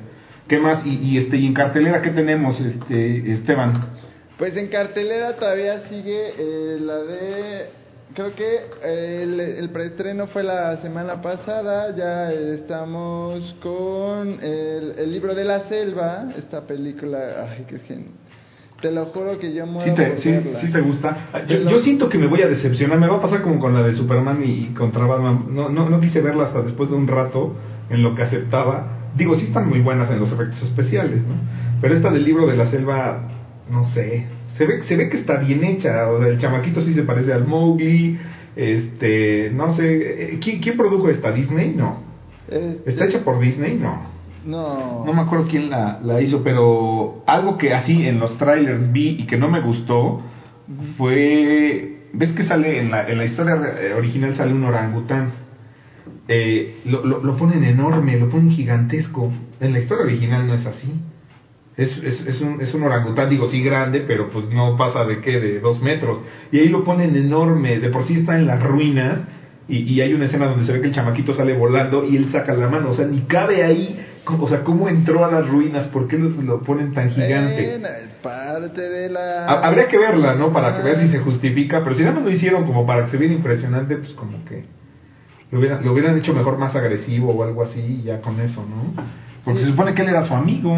¿Qué 0.48 0.58
más? 0.58 0.84
Y, 0.86 0.94
y 0.94 1.18
este 1.18 1.36
y 1.36 1.46
en 1.46 1.54
cartelera, 1.54 2.02
¿qué 2.02 2.10
tenemos, 2.10 2.60
este 2.60 3.32
Esteban? 3.32 3.72
Pues 4.38 4.56
en 4.56 4.68
cartelera 4.68 5.34
todavía 5.36 5.88
sigue 5.88 6.34
eh, 6.38 6.78
la 6.80 6.98
de... 6.98 7.70
Creo 8.14 8.34
que 8.34 8.60
eh, 8.82 9.22
el, 9.22 9.40
el 9.40 9.70
preestreno 9.70 10.26
fue 10.26 10.42
la 10.42 10.76
semana 10.78 11.20
pasada, 11.20 11.94
ya 11.94 12.32
estamos 12.32 13.56
con 13.62 14.38
el, 14.42 14.94
el 14.98 15.10
libro 15.10 15.34
de 15.34 15.44
la 15.44 15.68
selva, 15.68 16.32
esta 16.36 16.66
película, 16.66 17.48
ay, 17.50 17.64
que 17.64 17.78
gen... 17.80 18.25
Te 18.80 18.92
lo 18.92 19.06
juro 19.06 19.38
que 19.38 19.54
yo 19.54 19.66
muero 19.66 19.90
¿Sí 19.90 19.96
te, 19.96 20.16
sí, 20.60 20.70
te 20.70 20.80
gusta? 20.80 21.16
Yo, 21.48 21.58
lo- 21.60 21.70
yo 21.70 21.80
siento 21.80 22.08
que 22.10 22.18
me 22.18 22.26
voy 22.26 22.42
a 22.42 22.48
decepcionar, 22.48 22.98
me 22.98 23.06
va 23.06 23.16
a 23.16 23.22
pasar 23.22 23.40
como 23.42 23.58
con 23.58 23.72
la 23.72 23.82
de 23.82 23.94
Superman 23.94 24.42
y, 24.44 24.66
contra 24.74 25.06
Batman. 25.06 25.46
No, 25.50 25.68
no, 25.70 25.88
no 25.88 26.00
quise 26.00 26.20
verla 26.20 26.44
hasta 26.44 26.60
después 26.62 26.90
de 26.90 26.96
un 26.96 27.06
rato 27.08 27.54
en 27.88 28.02
lo 28.02 28.14
que 28.14 28.22
aceptaba. 28.22 29.10
Digo, 29.16 29.34
sí 29.36 29.46
están 29.46 29.68
muy 29.68 29.80
buenas 29.80 30.10
en 30.10 30.18
los 30.20 30.30
efectos 30.30 30.62
especiales, 30.62 31.22
¿no? 31.26 31.34
Pero 31.80 31.94
esta 31.94 32.10
del 32.10 32.24
libro 32.24 32.46
de 32.46 32.56
la 32.56 32.70
selva, 32.70 33.26
no 33.70 33.86
sé. 33.88 34.26
Se 34.58 34.66
ve, 34.66 34.82
se 34.84 34.96
ve 34.96 35.08
que 35.08 35.18
está 35.18 35.38
bien 35.38 35.64
hecha. 35.64 36.10
O 36.10 36.18
sea, 36.22 36.28
el 36.28 36.38
chamaquito 36.38 36.82
sí 36.82 36.92
se 36.92 37.02
parece 37.02 37.32
al 37.32 37.46
Mowgli. 37.46 38.18
Este, 38.56 39.50
no 39.54 39.74
sé. 39.76 40.34
eh, 40.34 40.38
¿Quién, 40.42 40.60
quién 40.60 40.76
produjo 40.76 41.08
esta? 41.08 41.32
¿Disney? 41.32 41.72
No. 41.74 42.02
¿Está 42.86 43.06
hecha 43.06 43.24
por 43.24 43.38
Disney? 43.40 43.76
No. 43.76 44.15
No. 44.46 45.04
No 45.04 45.12
me 45.12 45.22
acuerdo 45.22 45.48
quién 45.48 45.68
la, 45.70 45.98
la 46.02 46.20
hizo, 46.22 46.42
pero 46.42 47.24
algo 47.26 47.58
que 47.58 47.74
así 47.74 48.06
en 48.06 48.20
los 48.20 48.38
trailers 48.38 48.92
vi 48.92 49.16
y 49.18 49.26
que 49.26 49.36
no 49.36 49.48
me 49.48 49.60
gustó 49.60 50.22
fue... 50.96 51.92
¿Ves 52.12 52.32
que 52.32 52.44
sale 52.44 52.80
en 52.80 52.90
la, 52.90 53.06
en 53.08 53.18
la 53.18 53.24
historia 53.24 53.56
eh, 53.78 53.92
original 53.94 54.36
sale 54.36 54.54
un 54.54 54.64
orangután? 54.64 55.32
Eh, 56.28 56.80
lo, 56.86 57.04
lo, 57.04 57.22
lo 57.22 57.36
ponen 57.36 57.62
enorme, 57.64 58.18
lo 58.18 58.30
ponen 58.30 58.50
gigantesco. 58.50 59.30
En 59.60 59.72
la 59.72 59.80
historia 59.80 60.04
original 60.04 60.46
no 60.46 60.54
es 60.54 60.64
así. 60.64 60.92
Es, 61.76 61.90
es, 61.98 62.26
es, 62.26 62.40
un, 62.40 62.60
es 62.62 62.72
un 62.72 62.84
orangután, 62.84 63.28
digo, 63.28 63.50
sí 63.50 63.62
grande, 63.62 64.04
pero 64.06 64.30
pues 64.30 64.46
no 64.48 64.76
pasa 64.78 65.04
de 65.04 65.20
qué, 65.20 65.40
de 65.40 65.60
dos 65.60 65.82
metros. 65.82 66.20
Y 66.50 66.58
ahí 66.58 66.68
lo 66.68 66.84
ponen 66.84 67.14
enorme, 67.16 67.80
de 67.80 67.90
por 67.90 68.06
sí 68.06 68.14
está 68.14 68.38
en 68.38 68.46
las 68.46 68.62
ruinas. 68.62 69.24
Y, 69.68 69.78
y 69.78 70.00
hay 70.00 70.14
una 70.14 70.26
escena 70.26 70.46
donde 70.46 70.64
se 70.64 70.72
ve 70.72 70.80
que 70.80 70.86
el 70.86 70.94
chamaquito 70.94 71.34
sale 71.34 71.52
volando 71.52 72.06
y 72.08 72.16
él 72.16 72.30
saca 72.30 72.54
la 72.54 72.68
mano, 72.68 72.90
o 72.90 72.94
sea, 72.94 73.06
ni 73.06 73.22
cabe 73.22 73.64
ahí. 73.64 74.05
O 74.28 74.48
sea, 74.48 74.64
¿cómo 74.64 74.88
entró 74.88 75.24
a 75.24 75.30
las 75.30 75.46
ruinas? 75.48 75.86
¿Por 75.88 76.08
qué 76.08 76.18
lo, 76.18 76.30
lo 76.42 76.60
ponen 76.62 76.92
tan 76.92 77.10
gigante? 77.10 77.76
Es 77.76 78.08
parte 78.22 78.80
de 78.88 79.08
la... 79.10 79.46
Ha- 79.46 79.66
Habría 79.68 79.86
que 79.88 79.98
verla, 79.98 80.34
¿no? 80.34 80.52
Para 80.52 80.76
que 80.76 80.82
veas 80.82 80.98
si 81.00 81.08
se 81.08 81.18
justifica, 81.20 81.82
pero 81.84 81.94
si 81.94 82.02
nada 82.02 82.14
más 82.16 82.24
lo 82.24 82.30
hicieron 82.30 82.64
como 82.66 82.84
para 82.84 83.04
que 83.04 83.12
se 83.12 83.16
viera 83.18 83.34
impresionante, 83.34 83.96
pues 83.96 84.12
como 84.14 84.44
que 84.44 84.64
lo 85.52 85.60
hubieran, 85.60 85.84
lo 85.84 85.92
hubieran 85.92 86.18
hecho 86.18 86.32
mejor 86.34 86.58
más 86.58 86.74
agresivo 86.74 87.32
o 87.32 87.44
algo 87.44 87.62
así, 87.62 87.78
y 87.80 88.02
ya 88.02 88.20
con 88.20 88.40
eso, 88.40 88.62
¿no? 88.68 89.00
Porque 89.44 89.60
se 89.60 89.66
supone 89.66 89.94
que 89.94 90.02
él 90.02 90.08
era 90.08 90.26
su 90.26 90.34
amigo. 90.34 90.76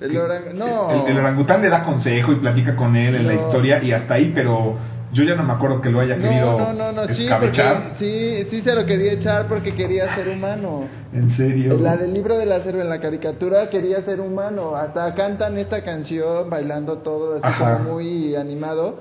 El 0.00 0.16
orang- 0.18 0.54
No. 0.54 0.90
El, 1.06 1.12
el 1.12 1.18
orangután 1.18 1.62
le 1.62 1.70
da 1.70 1.84
consejo 1.84 2.32
y 2.32 2.36
platica 2.36 2.76
con 2.76 2.96
él 2.96 3.14
en 3.14 3.26
la 3.28 3.34
historia 3.34 3.82
y 3.82 3.92
hasta 3.92 4.14
ahí, 4.14 4.32
pero 4.34 4.76
yo 5.12 5.24
ya 5.24 5.36
no 5.36 5.42
me 5.44 5.52
acuerdo 5.54 5.80
que 5.80 5.90
lo 5.90 6.00
haya 6.00 6.16
querido 6.16 6.58
No, 6.58 6.72
no, 6.72 6.92
no, 6.92 7.06
no, 7.06 7.14
sí, 7.14 7.26
porque, 7.40 7.62
sí, 7.98 8.46
sí 8.50 8.60
se 8.62 8.74
lo 8.74 8.84
quería 8.84 9.12
echar 9.12 9.46
porque 9.46 9.72
quería 9.74 10.14
ser 10.14 10.28
humano. 10.28 10.84
En 11.12 11.30
serio. 11.36 11.78
La 11.78 11.96
del 11.96 12.14
libro 12.14 12.38
de 12.38 12.46
la 12.46 12.62
selva 12.62 12.82
en 12.82 12.88
la 12.88 13.00
caricatura 13.00 13.68
quería 13.68 14.02
ser 14.02 14.20
humano. 14.20 14.74
Hasta 14.74 15.14
cantan 15.14 15.58
esta 15.58 15.82
canción 15.84 16.48
bailando 16.48 16.98
todo 16.98 17.34
así 17.34 17.42
Ajá. 17.44 17.78
como 17.78 17.94
muy 17.94 18.34
animado. 18.34 18.98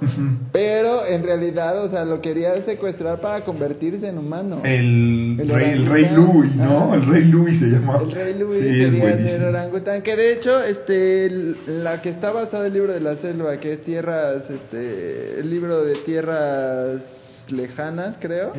Pero 0.51 1.05
en 1.05 1.23
realidad, 1.23 1.83
o 1.85 1.89
sea, 1.89 2.03
lo 2.03 2.19
quería 2.21 2.61
secuestrar 2.63 3.21
para 3.21 3.45
convertirse 3.45 4.09
en 4.09 4.17
humano. 4.17 4.61
El, 4.63 5.37
El 5.39 5.49
rey, 5.49 5.69
el 5.71 5.85
rey 5.85 6.09
Louis, 6.13 6.55
¿no? 6.55 6.85
Ajá. 6.85 6.95
El 6.95 7.05
rey 7.05 7.23
Louis 7.25 7.59
se 7.59 7.65
llama. 7.67 7.99
El 8.01 8.11
rey 8.11 8.33
Luis 8.37 8.61
Sí, 8.61 8.67
quería 8.67 9.17
ser 9.17 9.43
orangután, 9.45 10.01
que 10.01 10.15
de 10.15 10.33
hecho, 10.33 10.61
este, 10.63 11.29
la 11.67 12.01
que 12.01 12.09
está 12.09 12.31
basada 12.31 12.65
en 12.65 12.67
el 12.67 12.73
libro 12.73 12.93
de 12.93 12.99
la 13.01 13.15
selva, 13.17 13.57
que 13.57 13.73
es 13.73 13.83
tierras, 13.83 14.49
este, 14.49 15.39
el 15.39 15.49
libro 15.49 15.83
de 15.83 15.95
tierras 16.05 17.01
lejanas, 17.49 18.17
creo. 18.19 18.53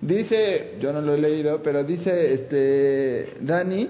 Dice, 0.00 0.74
yo 0.80 0.92
no 0.92 1.00
lo 1.00 1.14
he 1.14 1.18
leído, 1.18 1.62
pero 1.62 1.84
dice, 1.84 2.34
este, 2.34 3.34
Dani, 3.40 3.88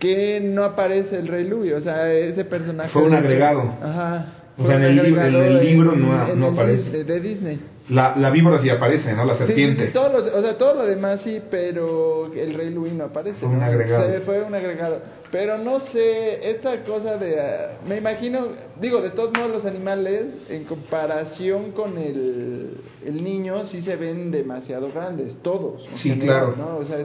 que 0.00 0.40
no 0.40 0.64
aparece 0.64 1.18
el 1.18 1.28
rey 1.28 1.46
Louis, 1.46 1.72
o 1.74 1.80
sea, 1.80 2.12
ese 2.12 2.44
personaje. 2.44 2.90
Fue 2.90 3.02
un 3.04 3.14
agregado. 3.14 3.72
Ajá. 3.80 4.26
O 4.58 4.66
sea, 4.66 4.76
en 4.76 4.82
el 4.82 4.96
libro- 5.04 5.20
agregado 5.20 5.44
en 5.44 5.56
el 5.56 5.64
libro 5.66 5.92
no- 5.96 6.26
en 6.28 6.40
no 6.40 6.48
el 6.48 6.52
aparece. 6.54 7.04
de 7.04 7.20
Disney. 7.20 7.60
La, 7.88 8.14
la 8.16 8.30
víbora 8.30 8.60
sí 8.62 8.70
aparece, 8.70 9.12
¿no? 9.12 9.24
La 9.24 9.34
Sí, 9.34 9.40
sí, 9.40 9.46
serpiente. 9.46 9.86
sí, 9.88 9.92
todo 9.92 10.08
lo- 10.08 10.38
o 10.38 10.40
sea, 10.42 10.56
todo 10.56 10.74
lo 10.74 10.86
demás 10.86 11.20
sí, 11.22 11.40
pero 11.50 12.32
el 12.32 12.54
Rey 12.54 12.70
Louis 12.70 12.92
no 12.92 13.04
aparece. 13.04 13.40
Fue 13.40 13.48
un 13.48 13.58
¿no? 13.58 13.64
agregado. 13.64 14.06
Se- 14.08 14.20
fue 14.20 14.40
un 14.42 14.54
agregado. 14.54 15.00
Pero 15.32 15.58
no 15.58 15.80
sé, 15.92 16.50
esta 16.50 16.82
cosa 16.84 17.16
de... 17.16 17.40
ah, 17.40 17.78
me 17.88 17.96
imagino, 17.96 18.48
digo, 18.80 19.00
de 19.00 19.10
todos 19.10 19.32
modos 19.36 19.50
los 19.50 19.64
animales, 19.66 20.26
en 20.48 20.64
comparación 20.64 21.72
con 21.72 21.98
el, 21.98 22.76
el 23.04 23.24
niño, 23.24 23.64
sí 23.66 23.82
se 23.82 23.96
ven 23.96 24.30
demasiado 24.30 24.90
grandes, 24.92 25.34
todos. 25.42 25.82
Sí, 25.96 26.10
general, 26.10 26.54
claro. 26.54 26.54
¿no? 26.56 26.76
O 26.78 26.84
sea, 26.84 26.98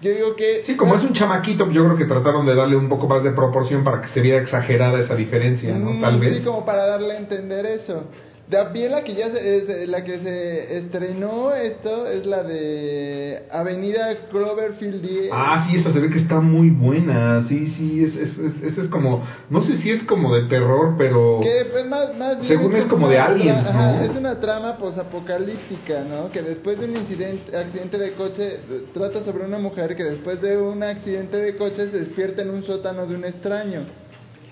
yo 0.00 0.10
digo 0.12 0.36
que... 0.36 0.62
Sí, 0.64 0.76
como 0.76 0.94
es 0.94 1.02
un 1.02 1.12
chamaquito, 1.12 1.70
yo 1.70 1.84
creo 1.84 1.96
que 1.96 2.04
trataron 2.06 2.46
de 2.46 2.54
darle 2.54 2.76
un 2.76 2.88
poco 2.88 3.08
más 3.08 3.22
de 3.24 3.32
proporción 3.32 3.84
para 3.84 4.00
que 4.00 4.08
se 4.08 4.20
viera 4.20 4.38
exagerada 4.40 5.00
esa 5.00 5.14
diferencia, 5.16 5.74
¿no? 5.76 5.90
Mm, 5.90 6.00
Tal 6.00 6.20
vez. 6.20 6.38
Sí, 6.38 6.44
como 6.44 6.64
para 6.64 6.86
darle 6.86 7.14
a 7.14 7.18
entender 7.18 7.66
eso. 7.66 8.04
También 8.50 8.92
la 8.92 9.04
que 9.04 9.14
ya 9.14 9.30
se, 9.30 9.56
es- 9.58 9.88
la 9.90 10.02
que 10.04 10.18
se 10.20 10.78
estrenó 10.78 11.52
esto 11.52 12.06
es 12.06 12.24
la 12.24 12.42
de 12.44 13.42
Avenida 13.50 14.08
Cloverfield 14.30 15.02
10. 15.02 15.30
Ah, 15.32 15.66
sí, 15.68 15.76
esta 15.76 15.92
se 15.92 16.00
ve 16.00 16.08
que 16.08 16.16
está 16.18 16.40
muy 16.40 16.70
buena. 16.70 17.46
Sí, 17.46 17.66
sí, 17.76 18.04
es, 18.04 18.16
es, 18.16 18.38
es, 18.38 18.62
esta 18.62 18.82
es 18.84 18.88
como, 18.88 19.22
no 19.50 19.62
sé 19.64 19.76
si 19.78 19.90
es 19.90 20.02
como 20.04 20.34
de 20.34 20.48
terror, 20.48 20.94
pero 20.96 21.40
Que 21.42 21.66
pues 21.70 21.86
más, 21.86 22.16
más 22.16 22.36
bien 22.40 22.48
Según 22.48 22.74
es 22.74 22.86
como 22.86 23.04
una 23.06 23.14
de 23.14 23.20
aliens, 23.20 23.64
tra- 23.66 23.68
ajá, 23.68 23.92
¿no? 23.92 24.02
Es 24.04 24.16
una 24.16 24.40
trama 24.40 24.78
posapocalíptica, 24.78 26.04
¿no? 26.04 26.30
Que 26.30 26.40
después 26.42 26.78
de 26.80 26.86
un 26.86 26.96
incidente, 26.96 27.54
accidente 27.56 27.98
de 27.98 28.12
coche, 28.12 28.46
eh, 28.54 28.60
trata 28.94 29.22
sobre 29.24 29.44
una 29.44 29.58
mujer 29.58 29.94
que 29.94 30.04
después 30.04 30.40
de 30.40 30.56
un 30.56 30.82
accidente 30.82 31.36
de 31.36 31.56
coche 31.56 31.90
se 31.90 31.98
despierta 31.98 32.42
en 32.42 32.50
un 32.50 32.62
sótano 32.64 33.06
de 33.06 33.14
un 33.14 33.24
extraño. 33.24 33.80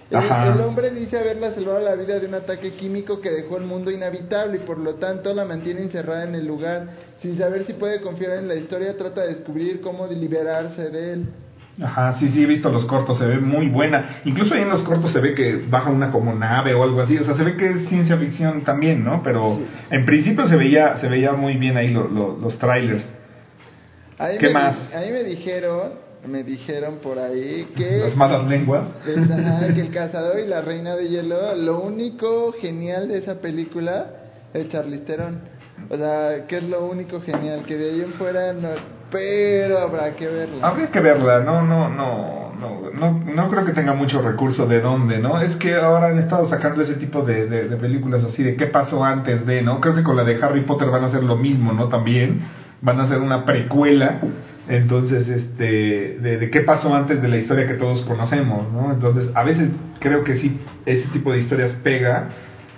El, 0.09 0.61
hombre 0.61 0.91
dice 0.91 1.19
haberla 1.19 1.53
salvado 1.53 1.81
la 1.81 1.97
vida 1.97 2.21
de 2.21 2.29
un 2.29 2.35
ataque 2.35 2.75
químico 2.75 3.21
que 3.21 3.31
dejó 3.31 3.57
el 3.57 3.65
mundo 3.65 3.91
inhabitable 3.91 4.59
y 4.59 4.61
por 4.61 4.79
lo 4.79 4.95
tanto 4.95 5.35
la 5.35 5.45
mantiene 5.45 5.83
encerrada 5.83 6.25
en 6.25 6.35
el 6.37 6.47
lugar. 6.47 6.87
Sin 7.21 7.37
saber 7.37 7.65
si 7.67 7.73
puede 7.73 8.01
confiar 8.01 8.35
en 8.39 8.47
la 8.47 8.55
historia, 8.55 8.97
trata 8.97 9.23
de 9.23 9.35
descubrir 9.35 9.81
cómo 9.81 10.07
liberarse 10.07 10.91
de 10.91 11.13
él. 11.13 11.27
Ajá, 11.83 12.17
sí, 12.19 12.29
sí, 12.31 12.43
he 12.43 12.47
visto 12.47 12.71
los 12.71 12.87
cortos, 12.87 13.19
se 13.19 13.27
ve 13.27 13.39
muy 13.39 13.69
buena. 13.69 14.21
Incluso 14.25 14.55
ahí 14.55 14.63
en 14.63 14.71
los 14.71 14.83
cortos 14.83 15.13
se 15.13 15.21
ve 15.21 15.35
que 15.35 15.57
baja 15.69 15.91
una 15.91 16.11
como 16.11 16.33
nave 16.35 16.73
o 16.73 16.83
algo 16.85 17.01
así, 17.03 17.19
o 17.19 17.25
sea, 17.25 17.35
se 17.35 17.43
ve 17.43 17.57
que 17.57 17.69
es 17.69 17.89
ciencia 17.89 18.17
ficción 18.17 18.63
también, 18.65 19.05
¿no? 19.05 19.23
Pero 19.23 19.59
en 19.91 20.07
principio 20.07 20.47
se 20.49 20.57
veía 20.57 20.99
se 20.99 21.09
veía 21.09 21.33
muy 21.33 21.55
bien 21.59 21.77
ahí 21.77 21.91
lo- 21.93 22.09
lo- 22.09 22.39
los 22.39 22.57
trailers. 22.59 23.05
Ahí 24.19 24.39
¿Qué 24.39 24.47
me, 24.47 24.53
más? 24.55 24.91
Ahí 24.95 25.11
me 25.13 25.23
dijeron, 25.25 26.06
me 26.27 26.43
dijeron 26.43 26.99
por 27.03 27.19
ahí 27.19 27.69
que... 27.77 27.99
Las 27.99 28.17
malas 28.17 28.47
lenguas. 28.47 28.89
Ajá, 29.01 29.73
que 29.75 29.81
el 29.81 29.91
cazador 29.91 30.41
y 30.41 30.47
la 30.47 30.61
reina 30.61 30.97
de 30.97 31.09
hielo, 31.09 31.55
lo 31.55 31.81
único 31.81 32.53
genial 32.53 33.09
de 33.09 33.19
esa 33.19 33.41
película 33.41 34.07
es 34.53 34.69
Charlize 34.69 35.05
Theron. 35.05 35.41
O 35.91 35.97
sea, 35.97 36.47
que 36.47 36.59
es 36.59 36.65
lo 36.65 36.87
único 36.87 37.21
genial, 37.21 37.63
que 37.67 37.77
de 37.77 37.91
ahí 37.91 38.01
en 38.01 38.13
fuera 38.15 38.53
no... 38.53 38.69
Pero 39.11 39.79
habrá 39.79 40.17
que 40.17 40.27
verla. 40.27 40.67
Habría 40.67 40.91
que 40.91 41.01
verla, 41.01 41.41
no, 41.41 41.63
no, 41.63 41.89
no, 41.89 42.53
no, 42.59 42.91
no, 42.91 43.25
no 43.25 43.51
creo 43.51 43.65
que 43.65 43.73
tenga 43.73 43.95
mucho 43.95 44.21
recurso 44.21 44.67
de 44.67 44.81
dónde, 44.81 45.19
¿no? 45.19 45.41
Es 45.41 45.55
que 45.57 45.77
ahora 45.77 46.09
han 46.09 46.19
estado 46.19 46.49
sacando 46.49 46.83
ese 46.83 46.95
tipo 46.95 47.23
de, 47.23 47.47
de, 47.47 47.69
de 47.69 47.77
películas 47.77 48.25
así, 48.25 48.43
de 48.43 48.57
qué 48.57 48.67
pasó 48.67 49.05
antes 49.05 49.47
de, 49.47 49.63
¿no? 49.63 49.81
Creo 49.81 49.95
que 49.95 50.03
con 50.03 50.17
la 50.17 50.25
de 50.25 50.43
Harry 50.43 50.63
Potter 50.63 50.91
van 50.91 51.05
a 51.05 51.07
hacer 51.07 51.23
lo 51.23 51.37
mismo, 51.37 51.73
¿no? 51.73 51.89
También 51.89 52.41
van 52.83 52.99
a 53.01 53.05
hacer 53.05 53.21
una 53.21 53.45
precuela, 53.45 54.21
entonces, 54.69 55.29
este, 55.29 56.19
de, 56.21 56.39
de 56.39 56.51
qué 56.51 56.61
pasó 56.63 56.95
antes 56.95 57.23
de 57.23 57.29
la 57.29 57.37
historia 57.37 57.67
que 57.67 57.75
todos 57.75 58.03
conocemos, 58.03 58.73
¿no? 58.73 58.93
Entonces, 58.93 59.31
a 59.35 59.45
veces 59.45 59.71
creo 60.01 60.25
que 60.25 60.39
sí, 60.39 60.61
ese 60.85 61.09
tipo 61.09 61.33
de 61.33 61.41
historias 61.41 61.73
pega, 61.83 62.29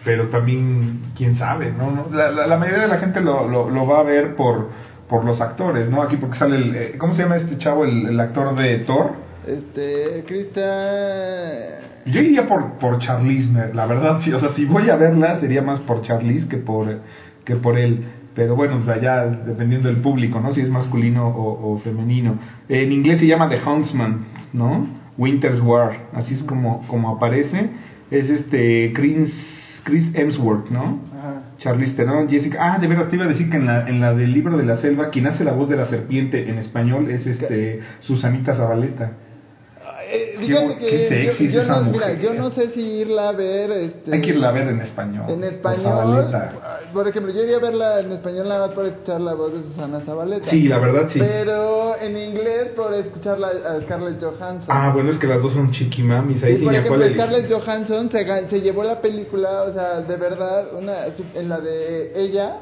pero 0.05 0.28
también, 0.28 1.01
quién 1.16 1.36
sabe, 1.36 1.72
¿no? 1.72 1.91
¿No? 1.91 2.07
La, 2.16 2.30
la, 2.30 2.47
la 2.47 2.57
mayoría 2.57 2.82
de 2.82 2.89
la 2.89 2.99
gente 2.99 3.20
lo, 3.20 3.49
lo, 3.49 3.70
lo 3.70 3.86
va 3.86 4.01
a 4.01 4.03
ver 4.05 4.36
por 4.36 4.68
por 5.09 5.24
los 5.24 5.41
actores, 5.41 5.89
¿no? 5.89 6.03
Aquí 6.03 6.18
porque 6.18 6.39
sale 6.39 6.57
el... 6.57 6.76
eh, 6.76 6.95
¿Cómo 6.99 7.14
se 7.14 7.22
llama 7.22 7.36
este 7.36 7.57
chavo, 7.57 7.84
el, 7.86 8.09
el 8.09 8.20
actor 8.20 8.55
de 8.55 8.80
Thor? 8.80 9.12
Este, 9.47 10.22
Cristian... 10.26 12.05
Yo 12.05 12.20
iría 12.20 12.47
por, 12.47 12.78
por 12.78 12.99
Charlize, 12.99 13.51
la 13.74 13.86
verdad, 13.86 14.20
sí, 14.22 14.32
o 14.32 14.39
sea, 14.39 14.51
si 14.51 14.66
voy 14.66 14.91
a 14.91 14.97
verla 14.97 15.41
sería 15.41 15.62
más 15.62 15.80
por 15.80 16.03
Charlize 16.03 16.47
que 16.49 16.59
por, 16.59 16.86
que 17.45 17.57
por 17.57 17.78
él. 17.78 18.05
Pero 18.39 18.55
bueno, 18.55 18.76
o 18.76 18.82
sea, 18.82 19.01
ya 19.01 19.26
dependiendo 19.26 19.89
del 19.89 19.97
público, 19.97 20.39
¿no? 20.39 20.53
Si 20.53 20.61
es 20.61 20.70
masculino 20.70 21.26
o, 21.26 21.72
o 21.72 21.78
femenino. 21.80 22.36
En 22.68 22.93
inglés 22.93 23.18
se 23.18 23.26
llama 23.26 23.49
The 23.49 23.59
Huntsman, 23.66 24.26
¿no? 24.53 24.86
Winter's 25.18 25.61
War, 25.61 26.07
así 26.14 26.34
es 26.34 26.45
como, 26.45 26.86
como 26.86 27.16
aparece. 27.16 27.68
Es 28.12 28.30
este 28.30 28.93
Chris, 28.95 29.82
Chris 29.82 30.09
Hemsworth, 30.14 30.70
¿no? 30.70 31.01
Ajá. 31.18 31.43
Charlize 31.59 31.97
Theron, 31.97 32.28
Jessica. 32.28 32.59
Ah, 32.61 32.78
de 32.78 32.86
verdad, 32.86 33.09
te 33.09 33.16
iba 33.16 33.24
a 33.24 33.28
decir 33.28 33.51
que 33.51 33.57
en 33.57 33.66
la, 33.66 33.89
en 33.89 34.01
la 34.01 34.14
del 34.14 34.32
libro 34.32 34.57
de 34.57 34.64
la 34.64 34.76
selva, 34.76 35.11
quien 35.11 35.26
hace 35.26 35.43
la 35.43 35.55
voz 35.55 35.68
de 35.68 35.76
la 35.76 35.86
serpiente 35.86 36.49
en 36.49 36.59
español 36.59 37.11
es 37.11 37.26
este 37.26 37.80
Susanita 38.03 38.55
Zabaleta. 38.55 39.14
Eh, 40.11 40.35
fíjate 40.39 40.77
que 40.79 40.87
qué 40.87 41.09
sexy 41.09 41.49
yo, 41.53 41.63
yo 41.63 41.69
no, 41.69 41.81
mira, 41.83 42.09
mujer. 42.09 42.21
yo 42.21 42.35
no 42.35 42.51
sé 42.51 42.71
si 42.71 42.81
irla 42.81 43.29
a 43.29 43.33
ver. 43.33 43.71
Este, 43.71 44.15
Hay 44.15 44.21
que 44.23 44.29
irla 44.31 44.49
a 44.49 44.53
ver 44.53 44.69
en 44.69 44.81
español. 44.81 45.25
En 45.29 45.45
español, 45.45 45.83
Zabaleta. 46.31 46.81
por 46.93 47.09
ejemplo, 47.09 47.33
yo 47.33 47.43
iría 47.43 47.57
a 47.57 47.61
verla 47.61 48.01
en 48.01 48.13
español 48.13 48.49
nada 48.49 48.67
más 48.67 48.75
por 48.75 48.87
escuchar 48.87 49.21
la 49.21 49.35
voz 49.35 49.53
de 49.53 49.63
Susana 49.69 50.01
Zabaleta. 50.01 50.51
Sí, 50.51 50.67
la 50.69 50.79
verdad, 50.79 51.09
sí. 51.13 51.19
Pero 51.19 52.01
en 52.01 52.17
inglés 52.17 52.69
por 52.75 52.95
escucharla 52.95 53.49
a 53.49 53.81
Scarlett 53.83 54.23
Johansson. 54.23 54.67
Ah, 54.69 54.91
bueno, 54.95 55.11
es 55.11 55.19
que 55.19 55.27
las 55.27 55.43
dos 55.43 55.53
son 55.53 55.71
chiquimamis. 55.73 56.43
Ahí 56.43 56.59
sí 56.59 56.65
por 56.65 56.75
ejemplo. 56.75 57.09
Scarlett 57.11 57.53
Johansson 57.53 58.11
se, 58.11 58.49
se 58.49 58.61
llevó 58.61 58.85
la 58.85 59.01
película, 59.01 59.63
o 59.65 59.73
sea, 59.73 60.01
de 60.01 60.17
verdad, 60.17 60.75
una 60.75 61.07
en 61.35 61.49
la 61.49 61.61
de 61.61 62.13
ella, 62.21 62.57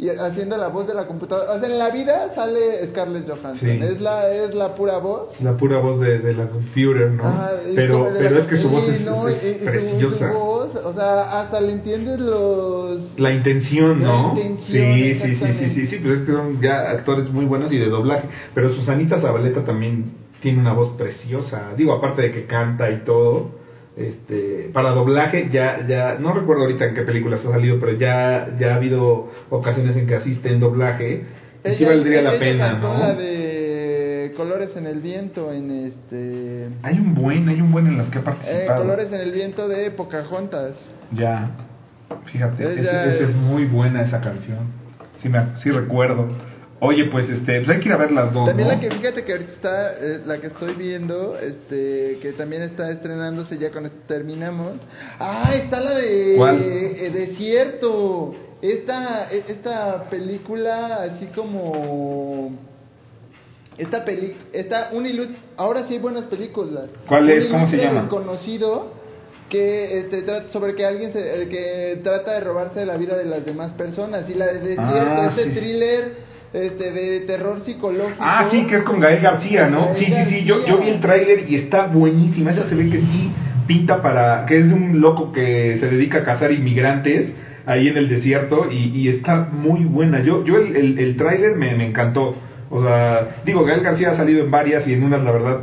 y 0.00 0.08
haciendo 0.08 0.56
la 0.56 0.68
voz 0.68 0.86
de 0.86 0.94
la 0.94 1.06
computadora. 1.06 1.52
O 1.52 1.60
sea, 1.60 1.68
en 1.68 1.78
la 1.78 1.90
vida 1.90 2.34
sale 2.34 2.88
Scarlett 2.88 3.28
Johansson. 3.28 3.56
Sí. 3.56 3.68
Es, 3.82 4.00
la, 4.00 4.32
es 4.32 4.54
la 4.54 4.74
pura 4.74 4.96
voz. 4.96 5.38
La 5.42 5.58
pura 5.58 5.78
voz 5.78 6.00
de, 6.00 6.20
de 6.20 6.32
la 6.32 6.48
computer, 6.48 7.10
¿no? 7.10 7.22
Ajá, 7.24 7.50
pero 7.74 8.08
pero 8.16 8.38
es 8.38 8.46
que 8.46 8.56
su 8.56 8.68
voz 8.70 8.88
es, 8.88 9.02
no, 9.02 9.28
es 9.28 9.40
su- 9.58 9.64
preciosa. 9.64 10.32
su 10.32 10.38
voz, 10.38 10.74
o 10.76 10.94
sea, 10.94 11.40
hasta 11.42 11.60
le 11.60 11.72
entiendes 11.72 12.18
los... 12.18 13.18
La 13.18 13.30
intención, 13.32 14.00
La 14.00 14.06
¿no? 14.08 14.28
intención, 14.36 14.94
sí, 14.94 15.14
sí, 15.20 15.36
sí, 15.36 15.52
sí, 15.52 15.70
sí, 15.74 15.86
sí, 15.88 15.96
pues 16.02 16.20
es 16.20 16.26
que 16.26 16.32
son 16.32 16.60
ya 16.62 16.88
actores 16.90 17.28
muy 17.30 17.44
buenos 17.44 17.70
y 17.70 17.76
de 17.76 17.90
doblaje. 17.90 18.26
Pero 18.54 18.72
Susanita 18.72 19.20
Zabaleta 19.20 19.64
también 19.64 20.12
tiene 20.40 20.60
una 20.60 20.72
voz 20.72 20.96
preciosa. 20.96 21.74
Digo, 21.76 21.92
aparte 21.92 22.22
de 22.22 22.32
que 22.32 22.46
canta 22.46 22.90
y 22.90 23.04
todo. 23.04 23.59
Este, 23.96 24.70
para 24.72 24.90
doblaje 24.90 25.48
ya 25.52 25.84
ya 25.86 26.16
no 26.18 26.32
recuerdo 26.32 26.62
ahorita 26.62 26.86
en 26.86 26.94
qué 26.94 27.02
películas 27.02 27.44
ha 27.44 27.50
salido, 27.50 27.78
pero 27.80 27.92
ya 27.98 28.48
ya 28.58 28.72
ha 28.72 28.76
habido 28.76 29.30
ocasiones 29.50 29.96
en 29.96 30.06
que 30.06 30.14
asiste 30.14 30.48
en 30.52 30.60
doblaje 30.60 31.24
y 31.64 31.68
sí 31.70 31.84
Ella- 31.84 31.88
valdría 31.88 32.22
la 32.22 32.30
ella 32.30 32.38
pena, 32.40 32.70
cantó 32.70 32.94
¿no? 32.94 33.00
la 33.00 33.14
de 33.14 34.32
Colores 34.36 34.74
en 34.76 34.86
el 34.86 35.00
Viento 35.00 35.52
en 35.52 35.70
este... 35.70 36.68
Hay 36.82 36.98
un 36.98 37.14
buen, 37.14 37.48
hay 37.48 37.60
un 37.60 37.72
buen 37.72 37.88
en 37.88 37.98
las 37.98 38.08
que 38.10 38.18
ha 38.18 38.20
Eh, 38.22 38.24
participado. 38.24 38.82
Colores 38.82 39.12
en 39.12 39.20
el 39.20 39.32
Viento 39.32 39.68
de 39.68 39.90
Pocahontas. 39.90 40.76
Ya, 41.12 41.50
fíjate, 42.26 42.62
Ella 42.72 43.04
esa 43.04 43.24
es- 43.24 43.30
es 43.30 43.34
muy 43.34 43.64
buena 43.66 44.02
esa 44.02 44.20
canción. 44.20 44.58
Sí, 45.20 45.28
me, 45.28 45.40
sí 45.62 45.70
recuerdo. 45.70 46.28
Oye, 46.82 47.04
pues 47.10 47.28
este, 47.28 47.58
pues 47.60 47.68
hay 47.68 47.80
que 47.82 47.88
ir 47.88 47.94
a 47.94 47.98
ver 47.98 48.10
las 48.10 48.32
dos, 48.32 48.46
También 48.46 48.68
¿no? 48.68 48.74
la 48.74 48.80
que, 48.80 48.90
fíjate 48.90 49.22
que 49.24 49.32
ahorita 49.32 49.52
está, 49.52 49.92
eh, 50.00 50.20
la 50.24 50.38
que 50.38 50.46
estoy 50.46 50.74
viendo, 50.74 51.36
este, 51.38 52.18
que 52.22 52.32
también 52.38 52.62
está 52.62 52.90
estrenándose 52.90 53.58
ya 53.58 53.70
con 53.70 53.84
esto 53.84 53.98
terminamos. 54.08 54.78
Ah, 55.18 55.52
está 55.54 55.78
la 55.80 55.94
de 55.94 56.34
¿Cuál? 56.36 56.58
eh, 56.62 57.10
Desierto. 57.12 58.34
Esta, 58.62 59.30
e- 59.30 59.44
esta 59.48 60.04
película 60.10 61.02
así 61.02 61.26
como... 61.34 62.58
Esta 63.78 64.04
peli, 64.04 64.34
esta, 64.52 64.90
un 64.92 65.06
ahora 65.56 65.86
sí 65.86 65.94
hay 65.94 66.00
buenas 66.00 66.24
películas. 66.24 66.90
¿Cuál 67.06 67.24
Un 67.24 67.30
es? 67.30 67.44
¿Cómo 67.46 67.70
se 67.70 67.76
llama? 67.78 68.00
desconocido 68.02 68.92
que 69.48 69.98
este, 70.00 70.22
trata 70.22 70.50
sobre 70.50 70.74
que 70.74 70.84
alguien 70.86 71.12
se, 71.12 71.48
que 71.48 72.00
trata 72.04 72.34
de 72.34 72.40
robarse 72.40 72.84
la 72.86 72.96
vida 72.96 73.16
de 73.16 73.24
las 73.24 73.44
demás 73.44 73.72
personas 73.72 74.28
y 74.28 74.34
la 74.34 74.46
de 74.46 74.60
Desierto, 74.60 74.86
Ah, 74.88 75.26
este 75.30 75.44
sí. 75.44 75.50
thriller 75.58 76.29
este 76.52 76.90
de 76.92 77.20
terror 77.20 77.60
psicológico. 77.60 78.18
Ah, 78.18 78.48
sí, 78.50 78.66
que 78.66 78.76
es 78.76 78.82
con 78.82 79.00
Gael 79.00 79.20
García, 79.20 79.68
¿no? 79.68 79.86
Gael 79.86 79.96
Sí, 79.96 80.04
sí, 80.06 80.24
sí, 80.28 80.44
yo, 80.44 80.66
yo 80.66 80.78
vi 80.78 80.88
el 80.88 81.00
tráiler 81.00 81.48
y 81.48 81.56
está 81.56 81.86
buenísima. 81.86 82.50
Esa 82.50 82.68
se 82.68 82.74
ve 82.74 82.88
que 82.88 83.00
sí 83.00 83.30
pinta 83.66 84.02
para... 84.02 84.46
que 84.46 84.58
es 84.58 84.68
de 84.68 84.74
un 84.74 85.00
loco 85.00 85.30
que 85.32 85.76
se 85.78 85.88
dedica 85.88 86.18
a 86.18 86.24
cazar 86.24 86.50
inmigrantes 86.50 87.32
ahí 87.66 87.88
en 87.88 87.96
el 87.96 88.08
desierto 88.08 88.66
y, 88.70 88.98
y 88.98 89.08
está 89.08 89.48
muy 89.52 89.84
buena. 89.84 90.22
Yo 90.22 90.44
yo 90.44 90.56
el, 90.58 90.74
el, 90.74 90.98
el 90.98 91.16
tráiler 91.16 91.56
me, 91.56 91.74
me 91.76 91.86
encantó. 91.86 92.34
O 92.68 92.82
sea, 92.82 93.42
digo, 93.44 93.64
Gael 93.64 93.82
García 93.82 94.10
ha 94.10 94.16
salido 94.16 94.44
en 94.44 94.50
varias 94.50 94.86
y 94.88 94.94
en 94.94 95.04
unas, 95.04 95.22
la 95.22 95.32
verdad, 95.32 95.60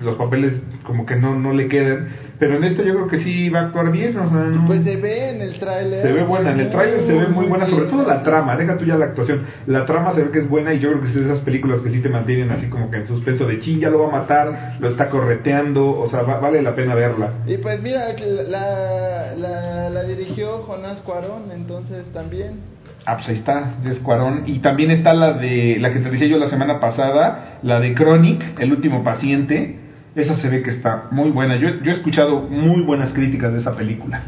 los 0.00 0.16
papeles 0.16 0.60
como 0.84 1.04
que 1.06 1.16
no, 1.16 1.38
no 1.38 1.52
le 1.52 1.68
quedan. 1.68 2.08
Pero 2.38 2.56
en 2.56 2.64
este 2.64 2.84
yo 2.84 2.94
creo 2.94 3.08
que 3.08 3.18
sí 3.18 3.48
va 3.48 3.58
a 3.60 3.62
actuar 3.64 3.90
bien, 3.90 4.16
o 4.16 4.28
sea, 4.30 4.38
no... 4.44 4.64
Pues 4.66 4.84
se 4.84 4.96
ve 4.96 5.30
en 5.30 5.42
el 5.42 5.58
tráiler. 5.58 6.02
Se 6.02 6.12
ve 6.12 6.22
buena, 6.22 6.52
en 6.52 6.60
el 6.60 6.70
tráiler 6.70 7.00
se 7.04 7.12
ve 7.12 7.26
muy 7.26 7.46
buena, 7.46 7.66
sobre 7.66 7.86
todo 7.86 8.06
la 8.06 8.22
trama, 8.22 8.54
deja 8.56 8.78
tú 8.78 8.84
ya 8.84 8.96
la 8.96 9.06
actuación, 9.06 9.42
la 9.66 9.84
trama 9.84 10.14
se 10.14 10.22
ve 10.22 10.30
que 10.30 10.38
es 10.38 10.48
buena 10.48 10.72
y 10.72 10.78
yo 10.78 10.90
creo 10.90 11.02
que 11.02 11.08
es 11.08 11.14
de 11.16 11.24
esas 11.24 11.40
películas 11.40 11.80
que 11.80 11.90
sí 11.90 12.00
te 12.00 12.08
mantienen 12.08 12.50
así 12.52 12.68
como 12.68 12.90
que 12.92 12.98
en 12.98 13.06
suspenso 13.08 13.44
de 13.46 13.58
chin, 13.58 13.80
ya 13.80 13.90
lo 13.90 13.98
va 14.00 14.08
a 14.08 14.20
matar, 14.20 14.76
lo 14.78 14.88
está 14.88 15.08
correteando, 15.08 15.98
o 15.98 16.08
sea, 16.08 16.22
va- 16.22 16.38
vale 16.38 16.62
la 16.62 16.76
pena 16.76 16.94
verla. 16.94 17.32
Y 17.46 17.56
pues 17.56 17.82
mira, 17.82 18.06
la, 18.48 19.34
la, 19.36 19.90
la 19.90 20.02
dirigió 20.04 20.58
Jonás 20.62 21.00
Cuarón, 21.00 21.50
entonces 21.52 22.04
también. 22.12 22.60
Ah, 23.04 23.16
pues 23.16 23.28
ahí 23.30 23.36
está, 23.36 23.76
de 23.82 23.90
Escuarón. 23.90 24.42
Y 24.46 24.58
también 24.58 24.90
está 24.90 25.14
la 25.14 25.32
de, 25.32 25.78
la 25.80 25.92
que 25.92 26.00
te 26.00 26.10
decía 26.10 26.26
yo 26.28 26.38
la 26.38 26.48
semana 26.50 26.78
pasada, 26.78 27.58
la 27.62 27.80
de 27.80 27.94
Chronic, 27.94 28.60
El 28.60 28.70
último 28.72 29.02
paciente. 29.02 29.87
Esa 30.18 30.34
se 30.34 30.48
ve 30.48 30.62
que 30.62 30.70
está 30.70 31.04
muy 31.12 31.30
buena. 31.30 31.54
Yo, 31.56 31.80
yo 31.80 31.92
he 31.92 31.94
escuchado 31.94 32.40
muy 32.40 32.82
buenas 32.82 33.12
críticas 33.12 33.52
de 33.52 33.60
esa 33.60 33.76
película. 33.76 34.20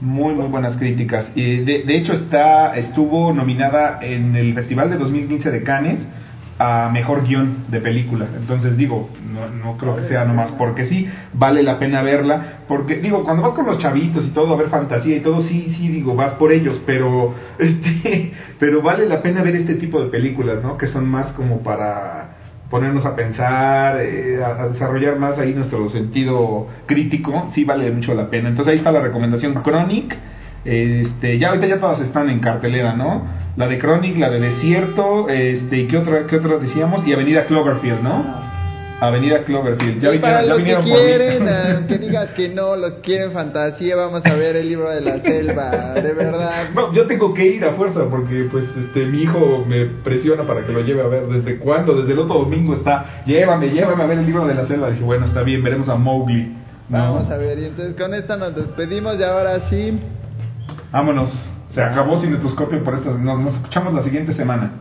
Muy, 0.00 0.34
muy 0.34 0.46
buenas 0.46 0.76
críticas. 0.78 1.30
Y 1.36 1.60
de, 1.60 1.84
de 1.84 1.96
hecho 1.96 2.12
está, 2.12 2.76
estuvo 2.76 3.32
nominada 3.32 4.00
en 4.02 4.34
el 4.34 4.52
Festival 4.54 4.90
de 4.90 4.98
2015 4.98 5.52
de 5.52 5.62
Cannes 5.62 6.08
a 6.58 6.90
Mejor 6.92 7.24
Guión 7.24 7.66
de 7.68 7.78
Película. 7.78 8.26
Entonces 8.36 8.76
digo, 8.76 9.10
no, 9.32 9.48
no 9.48 9.78
creo 9.78 9.94
que 9.94 10.08
sea 10.08 10.24
nomás 10.24 10.50
porque 10.58 10.86
sí, 10.86 11.06
vale 11.34 11.62
la 11.62 11.78
pena 11.78 12.02
verla. 12.02 12.64
Porque 12.66 12.96
digo, 12.96 13.22
cuando 13.22 13.44
vas 13.44 13.52
con 13.52 13.66
los 13.66 13.78
chavitos 13.78 14.26
y 14.26 14.30
todo 14.30 14.54
a 14.54 14.56
ver 14.56 14.70
fantasía 14.70 15.18
y 15.18 15.20
todo, 15.20 15.42
sí, 15.42 15.72
sí, 15.76 15.86
digo, 15.86 16.16
vas 16.16 16.34
por 16.34 16.50
ellos, 16.50 16.82
pero, 16.84 17.32
este, 17.60 18.32
pero 18.58 18.82
vale 18.82 19.06
la 19.06 19.22
pena 19.22 19.44
ver 19.44 19.54
este 19.54 19.74
tipo 19.74 20.02
de 20.02 20.10
películas, 20.10 20.64
¿no? 20.64 20.76
Que 20.76 20.88
son 20.88 21.08
más 21.08 21.32
como 21.34 21.62
para 21.62 22.37
ponernos 22.70 23.04
a 23.06 23.16
pensar, 23.16 23.96
eh, 24.00 24.42
a, 24.42 24.68
desarrollar 24.68 25.18
más 25.18 25.38
ahí 25.38 25.54
nuestro 25.54 25.88
sentido 25.90 26.68
crítico, 26.86 27.50
sí 27.54 27.64
vale 27.64 27.90
mucho 27.90 28.14
la 28.14 28.28
pena. 28.30 28.48
Entonces 28.48 28.72
ahí 28.72 28.78
está 28.78 28.92
la 28.92 29.00
recomendación 29.00 29.54
Chronic. 29.62 30.16
Este, 30.64 31.38
ya 31.38 31.48
ahorita 31.48 31.66
ya 31.66 31.80
todas 31.80 32.00
están 32.00 32.28
en 32.28 32.40
cartelera, 32.40 32.94
¿no? 32.94 33.26
La 33.56 33.68
de 33.68 33.78
Chronic, 33.78 34.18
la 34.18 34.30
de 34.30 34.40
Desierto, 34.40 35.28
este, 35.28 35.78
¿y 35.78 35.86
qué 35.86 35.96
otra, 35.96 36.26
qué 36.26 36.36
otra 36.36 36.58
decíamos? 36.58 37.06
Y 37.06 37.12
Avenida 37.12 37.46
Cloverfield, 37.46 38.02
¿no? 38.02 38.47
Avenida 39.00 39.44
Cloverfield. 39.44 40.02
Ya 40.02 40.12
y 40.12 40.18
para 40.18 40.40
vinieron, 40.40 40.44
ya 40.44 40.48
los 40.48 40.62
que 40.64 40.74
por 40.74 40.84
mí. 40.84 40.90
quieren, 40.90 41.48
aunque 41.48 41.98
digas 42.06 42.30
que 42.32 42.48
no, 42.48 42.74
los 42.76 42.94
quieren 42.94 43.32
fantasía, 43.32 43.94
vamos 43.94 44.22
a 44.26 44.34
ver 44.34 44.56
el 44.56 44.68
libro 44.68 44.90
de 44.90 45.00
la 45.00 45.20
selva, 45.20 45.94
de 45.94 46.12
verdad. 46.14 46.70
No, 46.74 46.92
yo 46.92 47.06
tengo 47.06 47.32
que 47.32 47.46
ir 47.46 47.64
a 47.64 47.72
fuerza 47.74 48.00
porque 48.10 48.48
pues 48.50 48.64
este 48.76 49.06
mi 49.06 49.22
hijo 49.22 49.64
me 49.66 49.86
presiona 49.86 50.42
para 50.44 50.66
que 50.66 50.72
lo 50.72 50.80
lleve 50.80 51.02
a 51.02 51.06
ver. 51.06 51.26
¿Desde 51.28 51.58
cuándo? 51.58 51.94
Desde 51.94 52.12
el 52.12 52.18
otro 52.18 52.40
domingo 52.40 52.74
está, 52.74 53.22
llévame, 53.24 53.68
llévame 53.70 54.02
a 54.02 54.06
ver 54.06 54.18
el 54.18 54.26
libro 54.26 54.46
de 54.46 54.54
la 54.54 54.66
selva. 54.66 54.90
Dije, 54.90 55.04
bueno, 55.04 55.26
está 55.26 55.42
bien, 55.42 55.62
veremos 55.62 55.88
a 55.88 55.94
Mowgli. 55.94 56.56
¿no? 56.88 56.98
Vamos 56.98 57.30
a 57.30 57.36
ver, 57.36 57.58
y 57.58 57.66
entonces 57.66 57.94
con 57.94 58.14
esta 58.14 58.36
nos 58.36 58.54
despedimos 58.56 59.16
y 59.18 59.22
ahora 59.22 59.60
sí. 59.68 59.98
Vámonos. 60.90 61.30
Se 61.72 61.82
acabó 61.82 62.20
Cinetoscopio 62.20 62.82
por 62.82 62.94
estas. 62.94 63.18
Nos, 63.18 63.38
nos 63.38 63.54
escuchamos 63.54 63.94
la 63.94 64.02
siguiente 64.02 64.32
semana. 64.34 64.72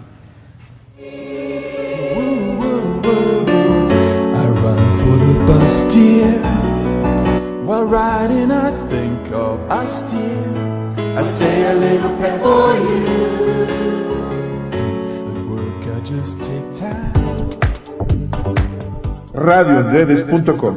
While 7.87 8.27
riding, 8.27 8.51
I 8.51 8.71
think 8.89 9.31
of 9.31 9.59
us, 9.71 9.87
dear. 10.11 10.43
I 11.15 11.23
say 11.39 11.63
a 11.63 11.73
little 11.73 12.17
prayer 12.17 12.37
for 12.43 12.75
you. 12.83 13.07
At 15.23 15.39
work, 15.47 15.87
I 15.87 16.03
just 16.03 16.35
take 16.43 16.67
time. 16.83 17.15
radioenredes.com 19.33 20.75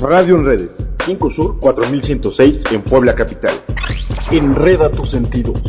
Radio 0.00 0.36
en 0.36 0.44
Redes. 0.44 0.70
5 1.06 1.30
Sur 1.30 1.60
4106 1.60 2.62
en 2.72 2.82
Puebla 2.82 3.14
Capital. 3.14 3.60
Enreda 4.30 4.90
tus 4.90 5.10
sentidos. 5.10 5.60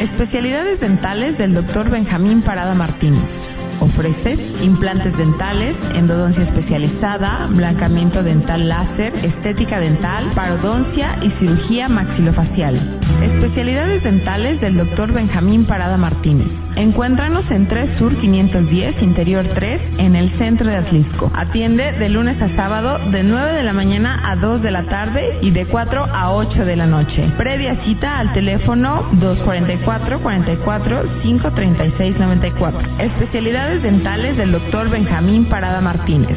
Especialidades 0.00 0.80
dentales 0.80 1.36
del 1.36 1.54
Dr. 1.54 1.90
Benjamín 1.90 2.42
Parada 2.42 2.74
Martínez. 2.74 3.49
Ofreces 3.80 4.38
implantes 4.62 5.16
dentales, 5.16 5.76
endodoncia 5.94 6.44
especializada, 6.44 7.48
blancamiento 7.50 8.22
dental 8.22 8.68
láser, 8.68 9.14
estética 9.24 9.80
dental, 9.80 10.32
parodoncia 10.34 11.16
y 11.22 11.30
cirugía 11.38 11.88
maxilofacial. 11.88 13.00
Especialidades 13.22 14.02
dentales 14.02 14.60
del 14.60 14.76
Dr. 14.76 15.12
Benjamín 15.12 15.64
Parada 15.64 15.96
Martínez. 15.96 16.48
Encuéntranos 16.76 17.50
en 17.50 17.68
3 17.68 17.96
Sur 17.96 18.16
510, 18.16 19.02
Interior 19.02 19.46
3, 19.54 19.80
en 19.98 20.16
el 20.16 20.30
centro 20.38 20.70
de 20.70 20.76
Atlisco. 20.76 21.30
Atiende 21.34 21.92
de 21.92 22.08
lunes 22.08 22.40
a 22.40 22.48
sábado 22.56 22.98
de 23.10 23.22
9 23.22 23.52
de 23.52 23.62
la 23.62 23.72
mañana 23.72 24.20
a 24.24 24.36
2 24.36 24.62
de 24.62 24.70
la 24.70 24.84
tarde 24.84 25.38
y 25.42 25.50
de 25.50 25.66
4 25.66 26.04
a 26.04 26.32
8 26.32 26.64
de 26.64 26.76
la 26.76 26.86
noche. 26.86 27.30
Previa 27.36 27.76
cita 27.84 28.18
al 28.18 28.32
teléfono 28.32 29.08
244 29.12 30.20
44 30.20 31.02
536 31.22 32.18
94. 32.18 32.88
Especialidades 32.98 33.69
dentales 33.78 34.36
del 34.36 34.50
Dr. 34.50 34.90
Benjamín 34.90 35.48
Parada 35.48 35.80
Martínez. 35.80 36.36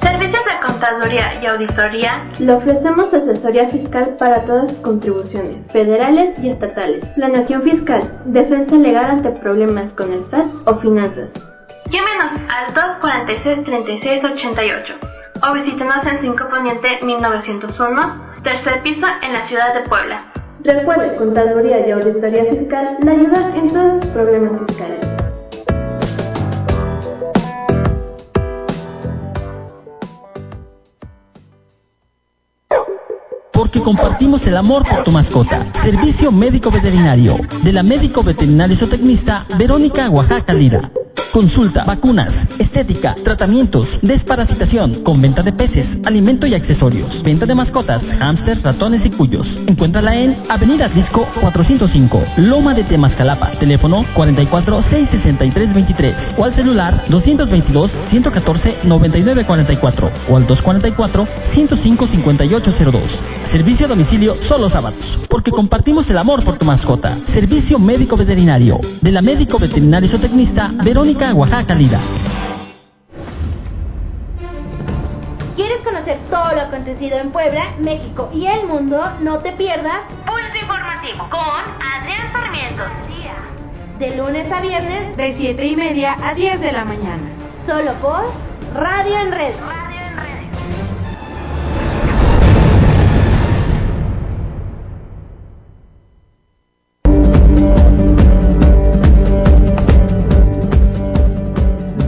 Servicios 0.00 0.42
de 0.44 0.66
contaduría 0.66 1.42
y 1.42 1.46
auditoría. 1.46 2.24
Le 2.38 2.54
ofrecemos 2.54 3.12
asesoría 3.12 3.68
fiscal 3.68 4.16
para 4.18 4.46
todas 4.46 4.70
sus 4.70 4.78
contribuciones, 4.78 5.70
federales 5.72 6.38
y 6.42 6.48
estatales. 6.48 7.04
Planeación 7.14 7.62
fiscal, 7.62 8.22
defensa 8.24 8.76
legal 8.76 9.10
ante 9.10 9.30
problemas 9.32 9.92
con 9.92 10.10
el 10.12 10.24
SAT 10.30 10.46
o 10.64 10.78
finanzas. 10.80 11.28
Llámenos 11.90 12.32
al 12.48 12.72
246-3688 12.74 15.16
o 15.42 15.52
visítenos 15.52 16.02
en 16.06 16.22
5 16.22 16.48
Poniente 16.48 16.98
1901, 17.02 18.25
tercer 18.46 18.80
piso 18.82 19.06
en 19.22 19.32
la 19.32 19.48
ciudad 19.48 19.74
de 19.74 19.88
Puebla. 19.88 20.32
Recuerde, 20.62 21.16
Contaduría 21.16 21.84
y 21.84 21.90
Auditoría 21.90 22.44
Fiscal 22.44 22.96
le 23.02 23.10
ayudan 23.10 23.56
en 23.56 23.72
todos 23.72 24.02
sus 24.02 24.12
problemas 24.12 24.52
fiscales. 24.66 25.00
Porque 33.52 33.82
compartimos 33.82 34.46
el 34.46 34.56
amor 34.56 34.84
por 34.88 35.02
tu 35.02 35.10
mascota. 35.10 35.66
Servicio 35.82 36.30
médico 36.30 36.70
veterinario. 36.70 37.38
De 37.64 37.72
la 37.72 37.82
médico 37.82 38.22
veterinaria 38.22 38.76
zootecnista 38.76 39.44
Verónica 39.58 40.08
Oaxaca 40.08 40.52
Lira. 40.52 40.92
Consulta, 41.32 41.84
vacunas, 41.84 42.32
estética, 42.58 43.14
tratamientos, 43.22 43.98
desparasitación, 44.02 45.02
con 45.02 45.20
venta 45.20 45.42
de 45.42 45.52
peces, 45.52 45.86
alimento 46.04 46.46
y 46.46 46.54
accesorios, 46.54 47.22
venta 47.22 47.44
de 47.44 47.54
mascotas, 47.54 48.02
hámsters, 48.20 48.62
ratones 48.62 49.04
y 49.04 49.10
cuyos. 49.10 49.46
Encuéntrala 49.66 50.16
en 50.16 50.36
Avenida 50.48 50.86
Atlisco 50.86 51.28
405, 51.40 52.22
Loma 52.38 52.74
de 52.74 52.84
Temascalapa, 52.84 53.50
teléfono 53.58 54.04
44 54.14 54.82
663 54.82 55.74
23 55.74 56.16
o 56.38 56.44
al 56.44 56.54
celular 56.54 57.04
222 57.08 57.90
114 58.08 58.76
9944 58.84 60.10
o 60.28 60.36
al 60.36 60.46
244 60.46 61.28
105 61.52 62.06
5802. 62.06 63.02
Servicio 63.50 63.86
a 63.86 63.88
domicilio 63.90 64.36
solo 64.42 64.70
sábados, 64.70 65.18
porque 65.28 65.50
compartimos 65.50 66.08
el 66.08 66.18
amor 66.18 66.44
por 66.44 66.56
tu 66.56 66.64
mascota. 66.64 67.18
Servicio 67.32 67.78
médico 67.78 68.16
veterinario, 68.16 68.80
de 69.00 69.12
la 69.12 69.22
médico 69.22 69.58
veterinaria 69.58 70.08
zootecnista 70.08 70.72
Verónica 71.06 71.34
Oaxaca 71.34 71.74
Lira. 71.76 72.00
¿Quieres 75.54 75.80
conocer 75.84 76.18
todo 76.28 76.52
lo 76.52 76.62
acontecido 76.62 77.18
en 77.18 77.30
Puebla, 77.30 77.74
México 77.78 78.28
y 78.34 78.46
el 78.46 78.66
mundo? 78.66 79.00
No 79.20 79.38
te 79.38 79.52
pierdas 79.52 80.00
Pulso 80.26 80.56
Informativo 80.60 81.28
con 81.30 81.40
Adrián 81.40 82.32
Sarmiento. 82.32 82.82
De 84.00 84.16
lunes 84.16 84.50
a 84.50 84.60
viernes, 84.60 85.16
de 85.16 85.36
7 85.38 85.64
y 85.64 85.76
media 85.76 86.16
a 86.20 86.34
10 86.34 86.60
de 86.60 86.72
la 86.72 86.84
mañana. 86.84 87.30
Solo 87.66 87.92
por 88.02 88.24
Radio 88.74 89.20
en 89.20 89.30
Red. 89.30 89.85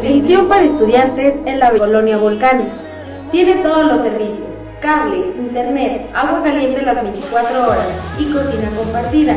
Pensión 0.00 0.48
para 0.48 0.62
estudiantes 0.62 1.34
en 1.44 1.58
la 1.58 1.70
colonia 1.72 2.18
Volcanes. 2.18 2.68
Tiene 3.32 3.56
todos 3.56 3.86
los 3.86 4.02
servicios. 4.02 4.46
Cable, 4.80 5.18
internet, 5.36 6.08
agua 6.14 6.42
caliente 6.44 6.82
las 6.82 7.02
24 7.02 7.68
horas 7.68 7.88
y 8.16 8.32
cocina 8.32 8.70
compartida. 8.76 9.34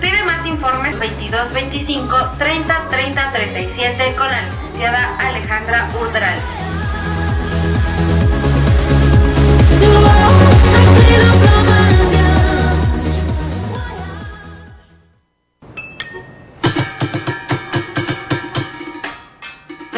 Pide 0.00 0.24
más 0.24 0.46
informes 0.46 0.98
22 0.98 1.52
25 1.54 2.16
30 2.36 2.88
30 2.90 3.32
37 3.32 4.14
con 4.18 4.26
la 4.26 4.42
licenciada 4.42 5.16
Alejandra 5.18 5.88
Udral. 5.98 6.71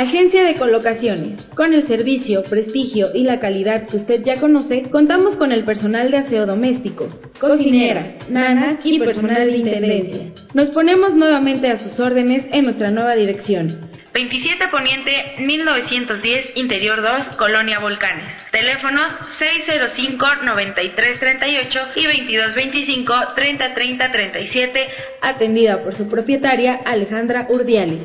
Agencia 0.05 0.44
de 0.44 0.57
Colocaciones. 0.57 1.38
Con 1.55 1.72
el 1.72 1.89
servicio, 1.89 2.43
prestigio 2.44 3.09
y 3.14 3.24
la 3.24 3.40
calidad 3.40 3.89
que 3.89 3.97
usted 3.97 4.22
ya 4.22 4.39
conoce, 4.39 4.82
contamos 4.90 5.35
con 5.36 5.51
el 5.51 5.64
personal 5.64 6.10
de 6.10 6.18
aseo 6.18 6.44
doméstico, 6.44 7.09
cocineras, 7.40 8.28
nanas 8.28 8.81
y 8.85 8.98
personal 8.98 9.51
de 9.51 9.56
intendencia. 9.56 10.44
Nos 10.52 10.68
ponemos 10.70 11.14
nuevamente 11.14 11.70
a 11.70 11.82
sus 11.82 11.98
órdenes 11.98 12.44
en 12.52 12.64
nuestra 12.64 12.90
nueva 12.90 13.14
dirección. 13.14 13.89
27 14.12 14.68
Poniente 14.68 15.36
1910 15.39 16.51
Interior 16.56 17.01
2 17.01 17.28
Colonia 17.36 17.78
Volcanes. 17.78 18.31
Teléfonos 18.52 19.10
605-9338 19.40 21.97
y 21.97 22.05
2225-303037. 22.36 24.86
Atendida 25.22 25.82
por 25.82 25.94
su 25.97 26.10
propietaria 26.10 26.81
Alejandra 26.85 27.47
Urdiales. 27.48 28.02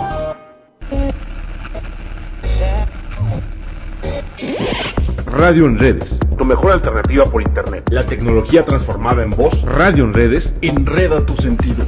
Radio 5.27 5.67
en 5.67 5.79
redes. 5.79 6.19
Tu 6.37 6.45
mejor 6.45 6.73
alternativa 6.73 7.27
por 7.27 7.43
internet. 7.43 7.85
La 7.91 8.07
tecnología 8.07 8.65
transformada 8.65 9.23
en 9.23 9.31
voz. 9.31 9.61
Radio 9.63 10.05
en 10.05 10.13
redes. 10.13 10.53
Enreda 10.63 11.25
tus 11.25 11.37
sentidos. 11.39 11.87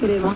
Crema. 0.00 0.34